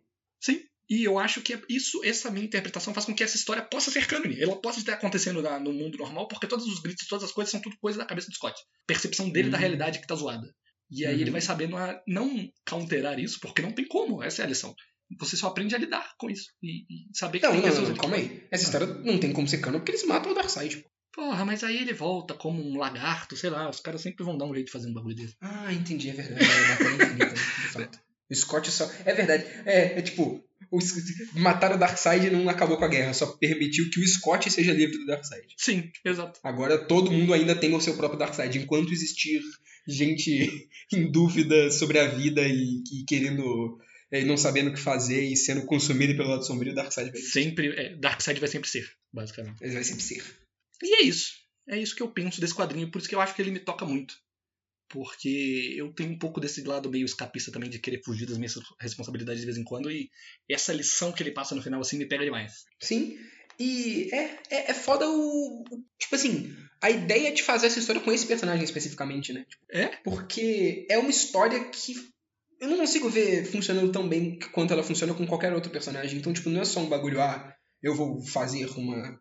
[0.42, 0.60] Sim.
[0.90, 4.06] E eu acho que isso, essa minha interpretação faz com que essa história possa ser
[4.08, 4.40] cânone.
[4.42, 7.50] Ela possa estar acontecendo na- no mundo normal, porque todos os gritos, todas as coisas
[7.52, 8.56] são tudo coisa da cabeça do Scott.
[8.86, 9.62] Percepção dele da Uhum.
[9.62, 10.48] realidade que tá zoada.
[10.92, 11.22] E aí Uhum.
[11.22, 14.22] ele vai sabendo a não counterar isso, porque não tem como.
[14.24, 14.76] Essa é a lição.
[15.19, 16.49] Você só aprende a lidar com isso.
[16.61, 17.90] E, e saber que Não, tem não, pessoas.
[17.90, 18.44] não, calma aí.
[18.52, 20.77] Essa história não tem como ser cano porque eles matam o Darkseid.
[20.77, 20.90] pô.
[21.14, 23.69] Porra, mas aí ele volta como um lagarto, sei lá.
[23.69, 25.36] Os caras sempre vão dar um jeito de fazer um bagulho desse.
[25.40, 26.44] Ah, entendi, é verdade.
[26.44, 27.99] É infinita, de fato.
[28.30, 28.91] O Scott só.
[29.06, 29.45] É verdade.
[29.65, 30.80] É, é tipo, o...
[31.40, 34.98] matar o Darkseid não acabou com a guerra, só permitiu que o Scott seja livre
[34.98, 35.45] do Darkseid.
[35.56, 36.40] Sim, exato.
[36.44, 38.57] Agora todo mundo ainda tem o seu próprio Darkseid.
[38.57, 39.40] Enquanto existir
[39.88, 43.80] gente em dúvida sobre a vida e, e querendo.
[44.22, 47.68] E não sabendo o que fazer e sendo consumido pelo lado sombrio, Darkseid vai, Sempre.
[47.76, 49.64] É, Darkseid vai sempre ser, basicamente.
[49.64, 50.24] ele vai sempre ser.
[50.84, 51.34] E é isso.
[51.68, 53.60] É isso que eu penso desse quadrinho, por isso que eu acho que ele me
[53.60, 54.14] toca muito.
[54.88, 58.54] Porque eu tenho um pouco desse lado meio escapista também de querer fugir das minhas
[58.80, 60.10] responsabilidades de vez em quando, e
[60.50, 62.66] essa lição que ele passa no final assim me pega demais.
[62.80, 63.18] Sim.
[63.60, 65.64] E é, é, é foda o.
[65.72, 69.46] o- Tipo assim, a ideia de fazer essa história com esse personagem especificamente, né?
[69.72, 69.88] É?
[70.04, 71.96] Porque é uma história que
[72.60, 76.19] eu não consigo ver funcionando tão bem quanto ela funciona com qualquer outro personagem.
[76.19, 79.19] Então, tipo, não é só um bagulho, ah, eu vou fazer uma.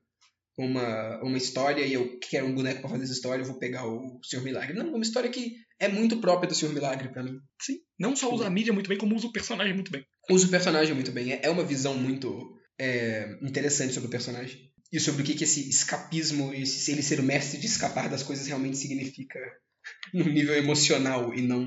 [0.58, 3.86] uma, uma história e eu quero um boneco pra fazer essa história, eu vou pegar
[3.86, 4.74] o Senhor Milagre.
[4.74, 7.38] Não, uma história que é muito própria do Senhor Milagre pra mim.
[7.60, 7.78] Sim.
[7.98, 10.04] Não só usa a mídia muito bem, como usa o personagem muito bem.
[10.30, 11.32] Usa o personagem muito bem.
[11.32, 14.72] É, é uma visão muito é, interessante sobre o personagem.
[14.92, 18.22] E sobre o que, que esse escapismo, esse, ele ser o mestre de escapar das
[18.22, 19.40] coisas realmente significa
[20.14, 21.66] no nível emocional e não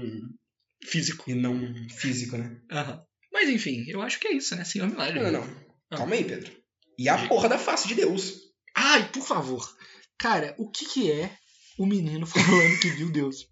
[0.84, 1.30] Físico.
[1.30, 1.60] e não
[1.90, 2.60] físico, né?
[2.72, 3.02] Aham.
[3.32, 4.64] Mas enfim, eu acho que é isso, né?
[4.64, 5.20] Senhor Milagre.
[5.22, 5.66] Não, não, não.
[5.92, 5.98] Ah.
[5.98, 6.52] Calma aí, Pedro.
[6.98, 8.34] E a porra da face de Deus.
[8.76, 9.76] Ai, por favor.
[10.18, 11.32] Cara, o que que é
[11.78, 13.48] o menino falando que viu Deus?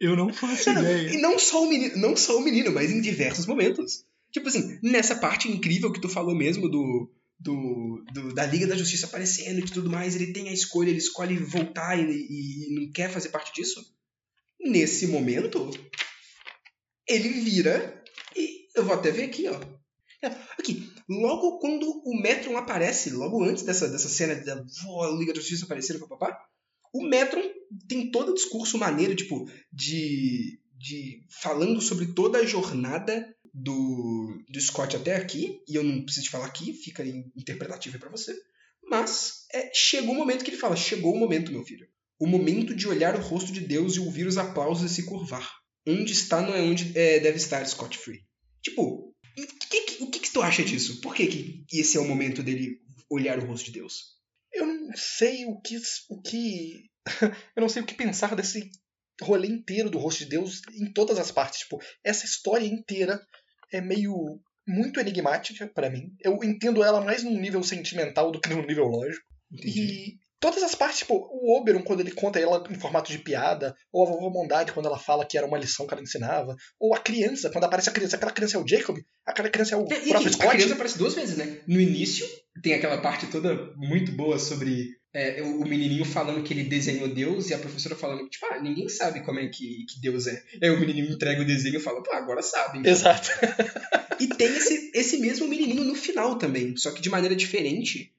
[0.00, 1.14] Eu não faço Não, não, ideia.
[1.14, 4.04] E não só o menino, não só o menino, mas em diversos momentos.
[4.32, 8.76] Tipo assim, nessa parte incrível que tu falou mesmo do, do, do- da Liga da
[8.76, 12.90] Justiça aparecendo e tudo mais, ele tem a escolha, ele escolhe voltar e- e não
[12.92, 13.80] quer fazer parte disso.
[14.60, 15.70] Nesse momento,
[17.08, 18.02] ele vira
[18.36, 19.60] e eu vou até ver aqui, ó.
[20.58, 25.32] Aqui, logo quando o Metron aparece, logo antes dessa, dessa cena da "Vó, a Liga
[25.32, 26.38] da Justiça aparecendo, papapá,
[26.92, 27.42] o Metron
[27.88, 34.60] tem todo o discurso maneiro, tipo, de, de falando sobre toda a jornada do, do
[34.60, 38.34] Scott até aqui, e eu não preciso te falar aqui, fica in- interpretativo pra você,
[38.88, 41.86] mas é, chegou o momento que ele fala, chegou o momento, meu filho.
[42.18, 45.50] O momento de olhar o rosto de Deus e ouvir os aplausos e se curvar.
[45.86, 48.24] Onde está não é onde é, deve estar Scott Free.
[48.62, 49.14] Tipo, o
[49.70, 51.00] que, que- o que, que tu acha disso?
[51.00, 52.78] Por que, que esse é o momento dele
[53.10, 54.14] olhar o rosto de Deus?
[54.52, 55.76] Eu não sei o que.
[56.08, 56.84] O que.
[57.56, 58.70] eu não sei o que pensar desse
[59.20, 61.60] rolê inteiro do rosto de Deus em todas as partes.
[61.60, 63.20] Tipo, essa história inteira
[63.72, 64.40] é meio.
[64.66, 66.14] muito enigmática pra mim.
[66.20, 69.26] Eu entendo ela mais num nível sentimental do que num nível lógico.
[69.52, 73.74] E todas as partes, tipo, o Oberon, quando ele conta ela em formato de piada,
[73.90, 76.94] ou a vovó Mondade, quando ela fala que era uma lição que ela ensinava, ou
[76.94, 79.84] a criança, quando aparece a criança, aquela criança é o Jacob, aquela criança é o
[79.84, 80.48] E próprio a Scott.
[80.50, 81.60] criança aparece duas vezes, né?
[81.66, 82.26] No início,
[82.62, 87.48] tem aquela parte toda muito boa sobre é, o menininho falando que ele desenhou Deus
[87.48, 90.42] e a professora falando, tipo, ah, ninguém sabe como é que, que Deus é.
[90.62, 92.82] Aí o menininho entrega o desenho e fala, pô, agora sabem.
[92.86, 93.30] Exato.
[94.20, 98.12] E tem esse, esse mesmo menininho no final também, só que de maneira diferente,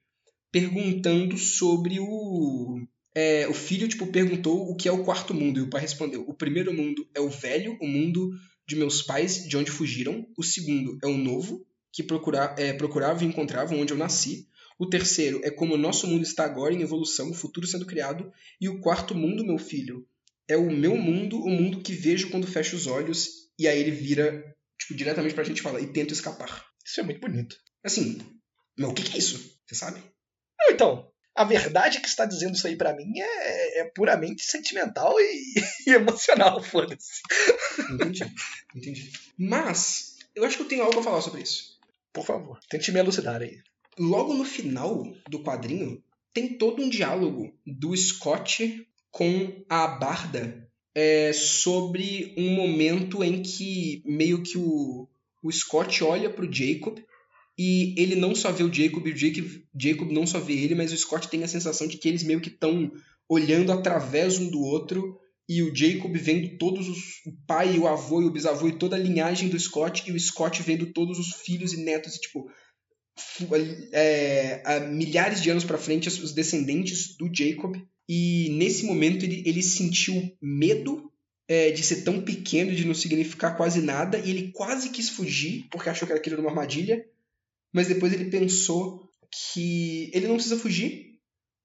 [0.55, 2.79] perguntando sobre o.
[3.13, 6.21] é, o filho, tipo, perguntou o que é o quarto mundo, e o pai respondeu:
[6.21, 8.31] o primeiro mundo é o velho, o mundo
[8.65, 10.25] de meus pais, de onde fugiram.
[10.37, 14.47] O segundo é o novo, que procura, é, procurava e encontrava onde eu nasci.
[14.79, 18.31] O terceiro é como o nosso mundo está agora em evolução, o futuro sendo criado.
[18.61, 20.07] E o quarto mundo, meu filho,
[20.47, 23.49] é o meu mundo, o mundo que vejo quando fecho os olhos.
[23.59, 24.41] E aí ele vira,
[24.79, 26.65] tipo, diretamente pra gente e fala, e tento escapar.
[26.85, 27.57] Isso é muito bonito.
[27.83, 28.19] Assim,
[28.77, 29.59] mas o que, que é isso?
[29.67, 30.14] Você sabe?
[30.69, 35.53] Então, a verdade que está dizendo isso aí pra mim é, é puramente sentimental e,
[35.87, 37.21] e emocional, foda-se.
[37.91, 38.23] Entendi,
[38.73, 39.11] entendi.
[39.37, 41.77] Mas, eu acho que eu tenho algo a falar sobre isso.
[42.13, 43.59] Por favor, tente me elucidar aí.
[43.99, 46.01] Logo no final do quadrinho,
[46.33, 54.01] tem todo um diálogo do Scott com a Barda é, sobre um momento em que
[54.05, 55.07] meio que o,
[55.43, 56.99] o Scott olha pro Jacob
[57.57, 59.45] e ele não só vê o Jacob, e o Jacob,
[59.79, 62.41] Jacob não só vê ele, mas o Scott tem a sensação de que eles meio
[62.41, 62.91] que estão
[63.29, 65.17] olhando através um do outro
[65.47, 68.95] e o Jacob vendo todos os o pai, o avô e o bisavô e toda
[68.95, 72.49] a linhagem do Scott e o Scott vendo todos os filhos e netos e tipo
[73.93, 77.75] é, há milhares de anos pra frente os descendentes do Jacob.
[78.07, 81.11] E nesse momento ele, ele sentiu medo
[81.47, 85.67] é, de ser tão pequeno de não significar quase nada e ele quase quis fugir
[85.71, 87.05] porque achou que era aquilo era uma armadilha
[87.75, 89.07] mas depois ele pensou
[89.51, 91.19] que ele não precisa fugir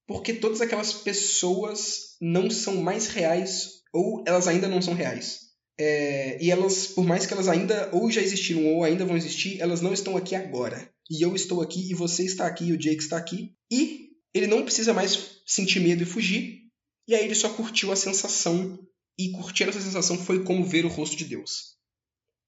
[0.05, 6.37] porque todas aquelas pessoas não são mais reais ou elas ainda não são reais é,
[6.39, 9.81] e elas, por mais que elas ainda ou já existiram ou ainda vão existir, elas
[9.81, 10.87] não estão aqui agora.
[11.09, 13.55] E eu estou aqui, e você está aqui, e o Jake está aqui.
[13.71, 16.59] E ele não precisa mais sentir medo e fugir.
[17.07, 18.77] E aí ele só curtiu a sensação.
[19.17, 21.75] E curtir essa sensação foi como ver o rosto de Deus.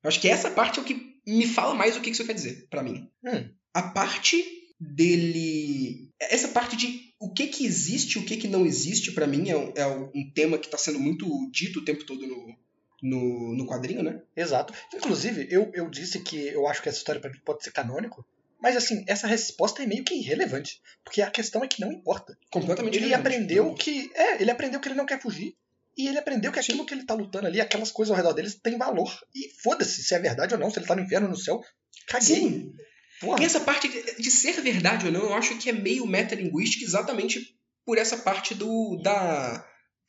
[0.03, 2.33] Eu acho que essa parte é o que me fala mais o que isso quer
[2.33, 3.09] dizer pra mim.
[3.25, 3.49] Hum.
[3.73, 4.43] A parte
[4.79, 6.09] dele.
[6.19, 9.49] Essa parte de o que que existe e o que que não existe pra mim
[9.49, 12.55] é, um- é um tema que tá sendo muito dito o tempo todo no,
[13.01, 14.21] no, no quadrinho, né?
[14.35, 14.73] Exato.
[14.93, 18.25] Inclusive, eu, eu disse que eu acho que essa história pra mim pode ser canônico,
[18.61, 20.81] mas assim, essa resposta é meio que irrelevante.
[21.03, 22.37] Porque a questão é que não importa.
[22.49, 24.09] Completamente Ele aprendeu que.
[24.15, 25.55] É, ele aprendeu que ele não quer fugir.
[25.97, 28.55] E ele aprendeu que aquilo que ele tá lutando ali, aquelas coisas ao redor deles,
[28.55, 29.11] tem valor.
[29.33, 31.61] E foda-se se é verdade ou não, se ele tá no inferno ou no céu.
[32.07, 32.35] Caguei.
[32.35, 32.73] Sim.
[33.19, 33.41] Porra.
[33.41, 36.83] E essa parte de, de ser verdade ou não, eu acho que é meio metalinguística
[36.83, 37.55] exatamente
[37.85, 39.65] por essa parte do da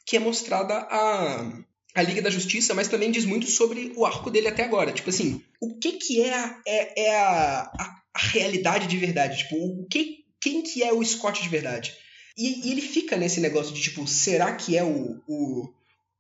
[0.06, 4.28] que é mostrada a a Liga da Justiça, mas também diz muito sobre o arco
[4.28, 4.90] dele até agora.
[4.90, 9.38] Tipo assim, o que que é a, é, é a, a, a realidade de verdade?
[9.38, 11.94] Tipo, o que, quem que é o Scott de verdade?
[12.36, 15.68] E, e ele fica nesse negócio de tipo, será que é o, o,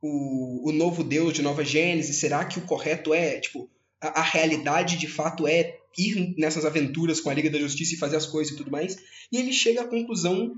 [0.00, 2.16] o, o novo Deus de Nova Gênesis?
[2.16, 3.68] Será que o correto é, tipo,
[4.00, 7.98] a, a realidade de fato é ir nessas aventuras com a Liga da Justiça e
[7.98, 8.96] fazer as coisas e tudo mais?
[9.32, 10.54] E ele chega à conclusão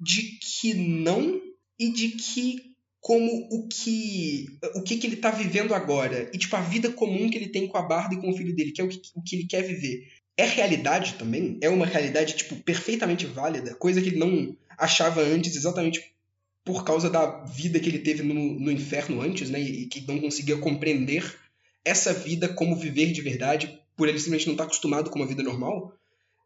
[0.00, 1.40] de que não
[1.78, 4.46] e de que como o que
[4.76, 7.66] o que, que ele tá vivendo agora e tipo a vida comum que ele tem
[7.66, 9.46] com a Barda e com o filho dele, que é o que, o que ele
[9.46, 10.06] quer viver.
[10.36, 11.58] É realidade também?
[11.60, 16.12] É uma realidade tipo perfeitamente válida, coisa que ele não achava antes exatamente
[16.64, 19.60] por causa da vida que ele teve no, no inferno antes, né?
[19.60, 21.38] E, e que não conseguia compreender
[21.84, 25.26] essa vida como viver de verdade, por ele simplesmente não estar tá acostumado com uma
[25.26, 25.96] vida normal.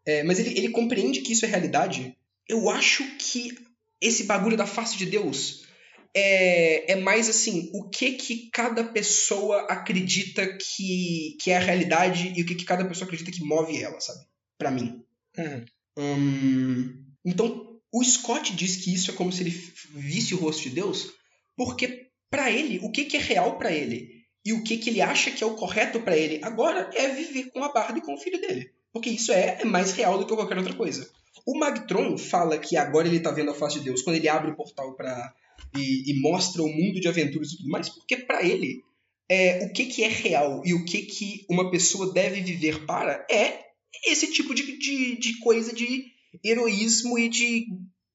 [0.07, 2.17] É, mas ele, ele compreende que isso é realidade.
[2.49, 3.59] Eu acho que
[4.01, 5.67] esse bagulho da face de Deus
[6.15, 12.33] é, é mais assim, o que que cada pessoa acredita que, que é a realidade
[12.35, 14.25] e o que que cada pessoa acredita que move ela, sabe?
[14.57, 15.03] Para mim.
[15.37, 15.65] Uhum.
[15.99, 19.51] Hum, então, o Scott diz que isso é como se ele
[19.95, 21.13] visse o rosto de Deus,
[21.57, 25.01] porque para ele, o que que é real para ele e o que que ele
[25.01, 28.15] acha que é o correto para ele agora é viver com a Barbie e com
[28.15, 28.71] o filho dele.
[28.93, 31.09] Porque isso é, é mais real do que qualquer outra coisa.
[31.45, 34.51] O Magtron fala que agora ele tá vendo a face de Deus quando ele abre
[34.51, 35.35] o portal para
[35.75, 38.83] e, e, mostra o mundo de aventuras e tudo mais, porque para ele
[39.29, 43.27] é, o que, que é real e o que, que uma pessoa deve viver para
[43.31, 43.65] é
[44.07, 47.67] esse tipo de, de, de coisa de heroísmo e de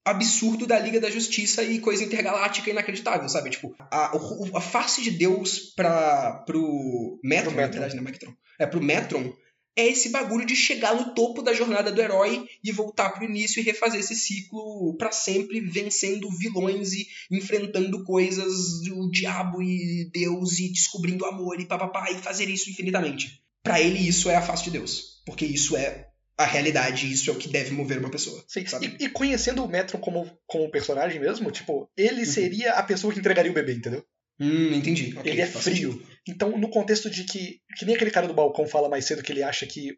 [0.03, 3.52] absurdo da Liga da Justiça e coisa intergaláctica inacreditável, sabe?
[3.52, 4.11] Tipo, a,
[4.56, 7.56] a face de Deus para pro Metron, pro Metron.
[7.56, 8.34] na verdade, né, Metron?
[8.60, 9.34] É, pro Metron
[9.76, 13.60] é esse bagulho de chegar no topo da jornada do herói e voltar pro início
[13.60, 20.60] e refazer esse ciclo para sempre, vencendo vilões e enfrentando coisas do diabo e Deus
[20.60, 23.41] e descobrindo amor e papapá e fazer isso infinitamente.
[23.64, 27.34] Para ele isso é a face de Deus, porque isso é a realidade, isso é
[27.34, 28.44] o que deve mover uma pessoa.
[28.48, 32.26] Sim, e, e, conhecendo o Metro como, como personagem mesmo, tipo, ele uhum.
[32.26, 34.03] seria a pessoa que entregaria o bebê, entendeu?
[34.40, 35.16] Hum, entendi.
[35.18, 35.91] Okay, ele é frio.
[35.94, 36.12] Sentido.
[36.28, 37.60] Então, no contexto de que.
[37.78, 39.95] Que nem aquele cara do balcão fala mais cedo que ele acha que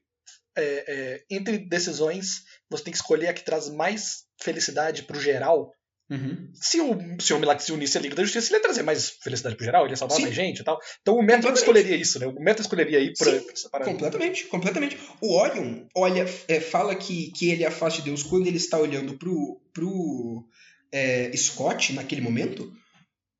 [0.56, 5.72] é, é, entre decisões você tem que escolher a que traz mais felicidade pro geral.
[6.14, 6.48] Uhum.
[6.54, 9.56] Se o Senhor Milagre se unisse à Liga da Justiça, ele ia trazer mais felicidade
[9.56, 10.24] pro geral, ele ia salvar Sim.
[10.24, 10.80] mais gente e tal.
[11.02, 12.28] Então o Metro escolheria isso, né?
[12.28, 13.84] O Metro escolheria ir pra, Sim, pra.
[13.84, 14.98] Completamente, completamente.
[15.20, 18.58] O Orion olha, é, fala que, que ele é a face de Deus quando ele
[18.58, 20.48] está olhando pro, pro
[20.92, 22.72] é, Scott naquele momento,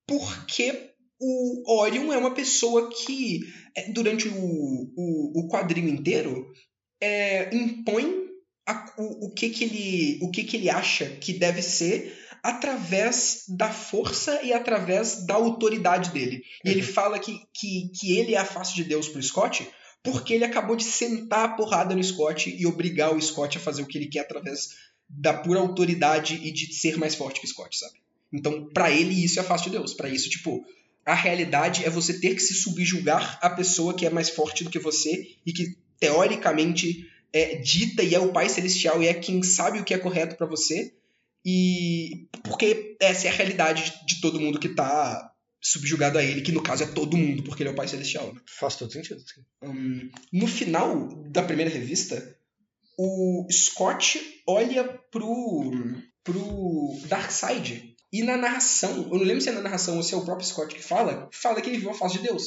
[0.08, 0.90] porque
[1.20, 3.42] o Orion é uma pessoa que,
[3.78, 6.52] é, durante o, o, o quadrinho inteiro,
[7.00, 8.24] é, impõe
[8.68, 13.46] a, o, o, que, que, ele, o que, que ele acha que deve ser através
[13.48, 16.44] da força e através da autoridade dele.
[16.64, 16.94] E ele uhum.
[16.94, 19.66] fala que, que, que ele é a face de Deus pro Scott
[20.04, 23.82] porque ele acabou de sentar a porrada no Scott e obrigar o Scott a fazer
[23.82, 24.76] o que ele quer através
[25.08, 27.94] da pura autoridade e de ser mais forte que o Scott, sabe?
[28.32, 29.94] Então, para ele, isso é a face de Deus.
[29.94, 30.66] para isso, tipo,
[31.06, 34.70] a realidade é você ter que se subjugar à pessoa que é mais forte do
[34.70, 39.42] que você e que, teoricamente, é dita e é o Pai Celestial e é quem
[39.42, 40.94] sabe o que é correto para você.
[41.46, 46.52] E porque essa é a realidade de todo mundo que tá subjugado a ele, que
[46.52, 48.34] no caso é todo mundo, porque ele é o Pai Celestial.
[48.34, 48.42] Né?
[48.60, 49.42] Faz todo sentido, sim.
[49.62, 52.38] Um, no final da primeira revista,
[52.98, 55.72] o Scott olha pro,
[56.24, 60.18] pro Darkseid e na narração, eu não lembro se é na narração ou se é
[60.18, 62.44] o próprio Scott que fala, fala que ele viu a face de Deus.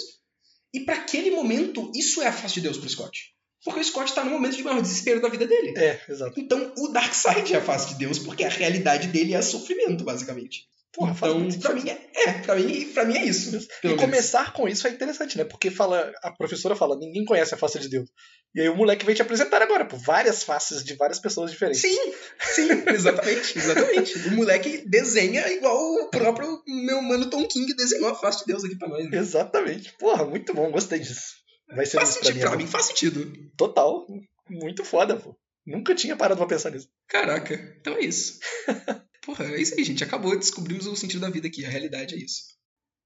[0.72, 3.34] E para aquele momento, isso é a face de Deus pro Scott.
[3.64, 5.74] Porque o Scott tá no momento de maior desespero da vida dele.
[5.76, 6.38] É, exato.
[6.38, 10.68] Então o Darkseid é a face de Deus, porque a realidade dele é sofrimento, basicamente.
[10.96, 13.54] Porra, então, pra mim é, é, pra mim, pra mim é isso.
[13.84, 14.00] E menos.
[14.00, 15.44] começar com isso é interessante, né?
[15.44, 18.08] Porque fala, a professora fala, ninguém conhece a face de Deus.
[18.54, 21.82] E aí o moleque vem te apresentar agora, por várias faces de várias pessoas diferentes.
[21.82, 24.18] Sim, sim, exatamente, exatamente.
[24.26, 28.64] o moleque desenha igual o próprio meu mano Tom King desenhou a face de Deus
[28.64, 29.10] aqui pra nós.
[29.10, 29.18] Né?
[29.18, 29.94] Exatamente.
[29.98, 31.45] Porra, muito bom, gostei disso.
[31.68, 33.50] Vai ser faz sentido, pra mim, pra mim faz sentido.
[33.56, 34.06] Total.
[34.48, 35.36] Muito foda, pô.
[35.66, 36.88] Nunca tinha parado pra pensar nisso.
[37.08, 38.38] Caraca, então é isso.
[39.24, 40.04] Porra, é isso aí, gente.
[40.04, 41.66] Acabou, descobrimos o sentido da vida aqui.
[41.66, 42.56] A realidade é isso.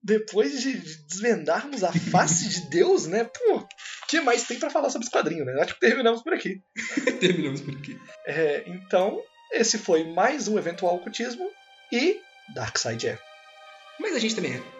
[0.02, 0.74] Depois de
[1.06, 3.24] desvendarmos a face de Deus, né?
[3.24, 3.66] Pô, o
[4.08, 5.60] que mais tem para falar sobre esse quadrinho, né?
[5.60, 6.60] Acho que terminamos por aqui.
[7.20, 7.98] terminamos por aqui.
[8.26, 9.22] É, então,
[9.52, 11.50] esse foi mais um eventual ocultismo
[11.92, 12.20] e
[12.54, 13.18] Darkseid é.
[13.98, 14.79] Mas a gente também é.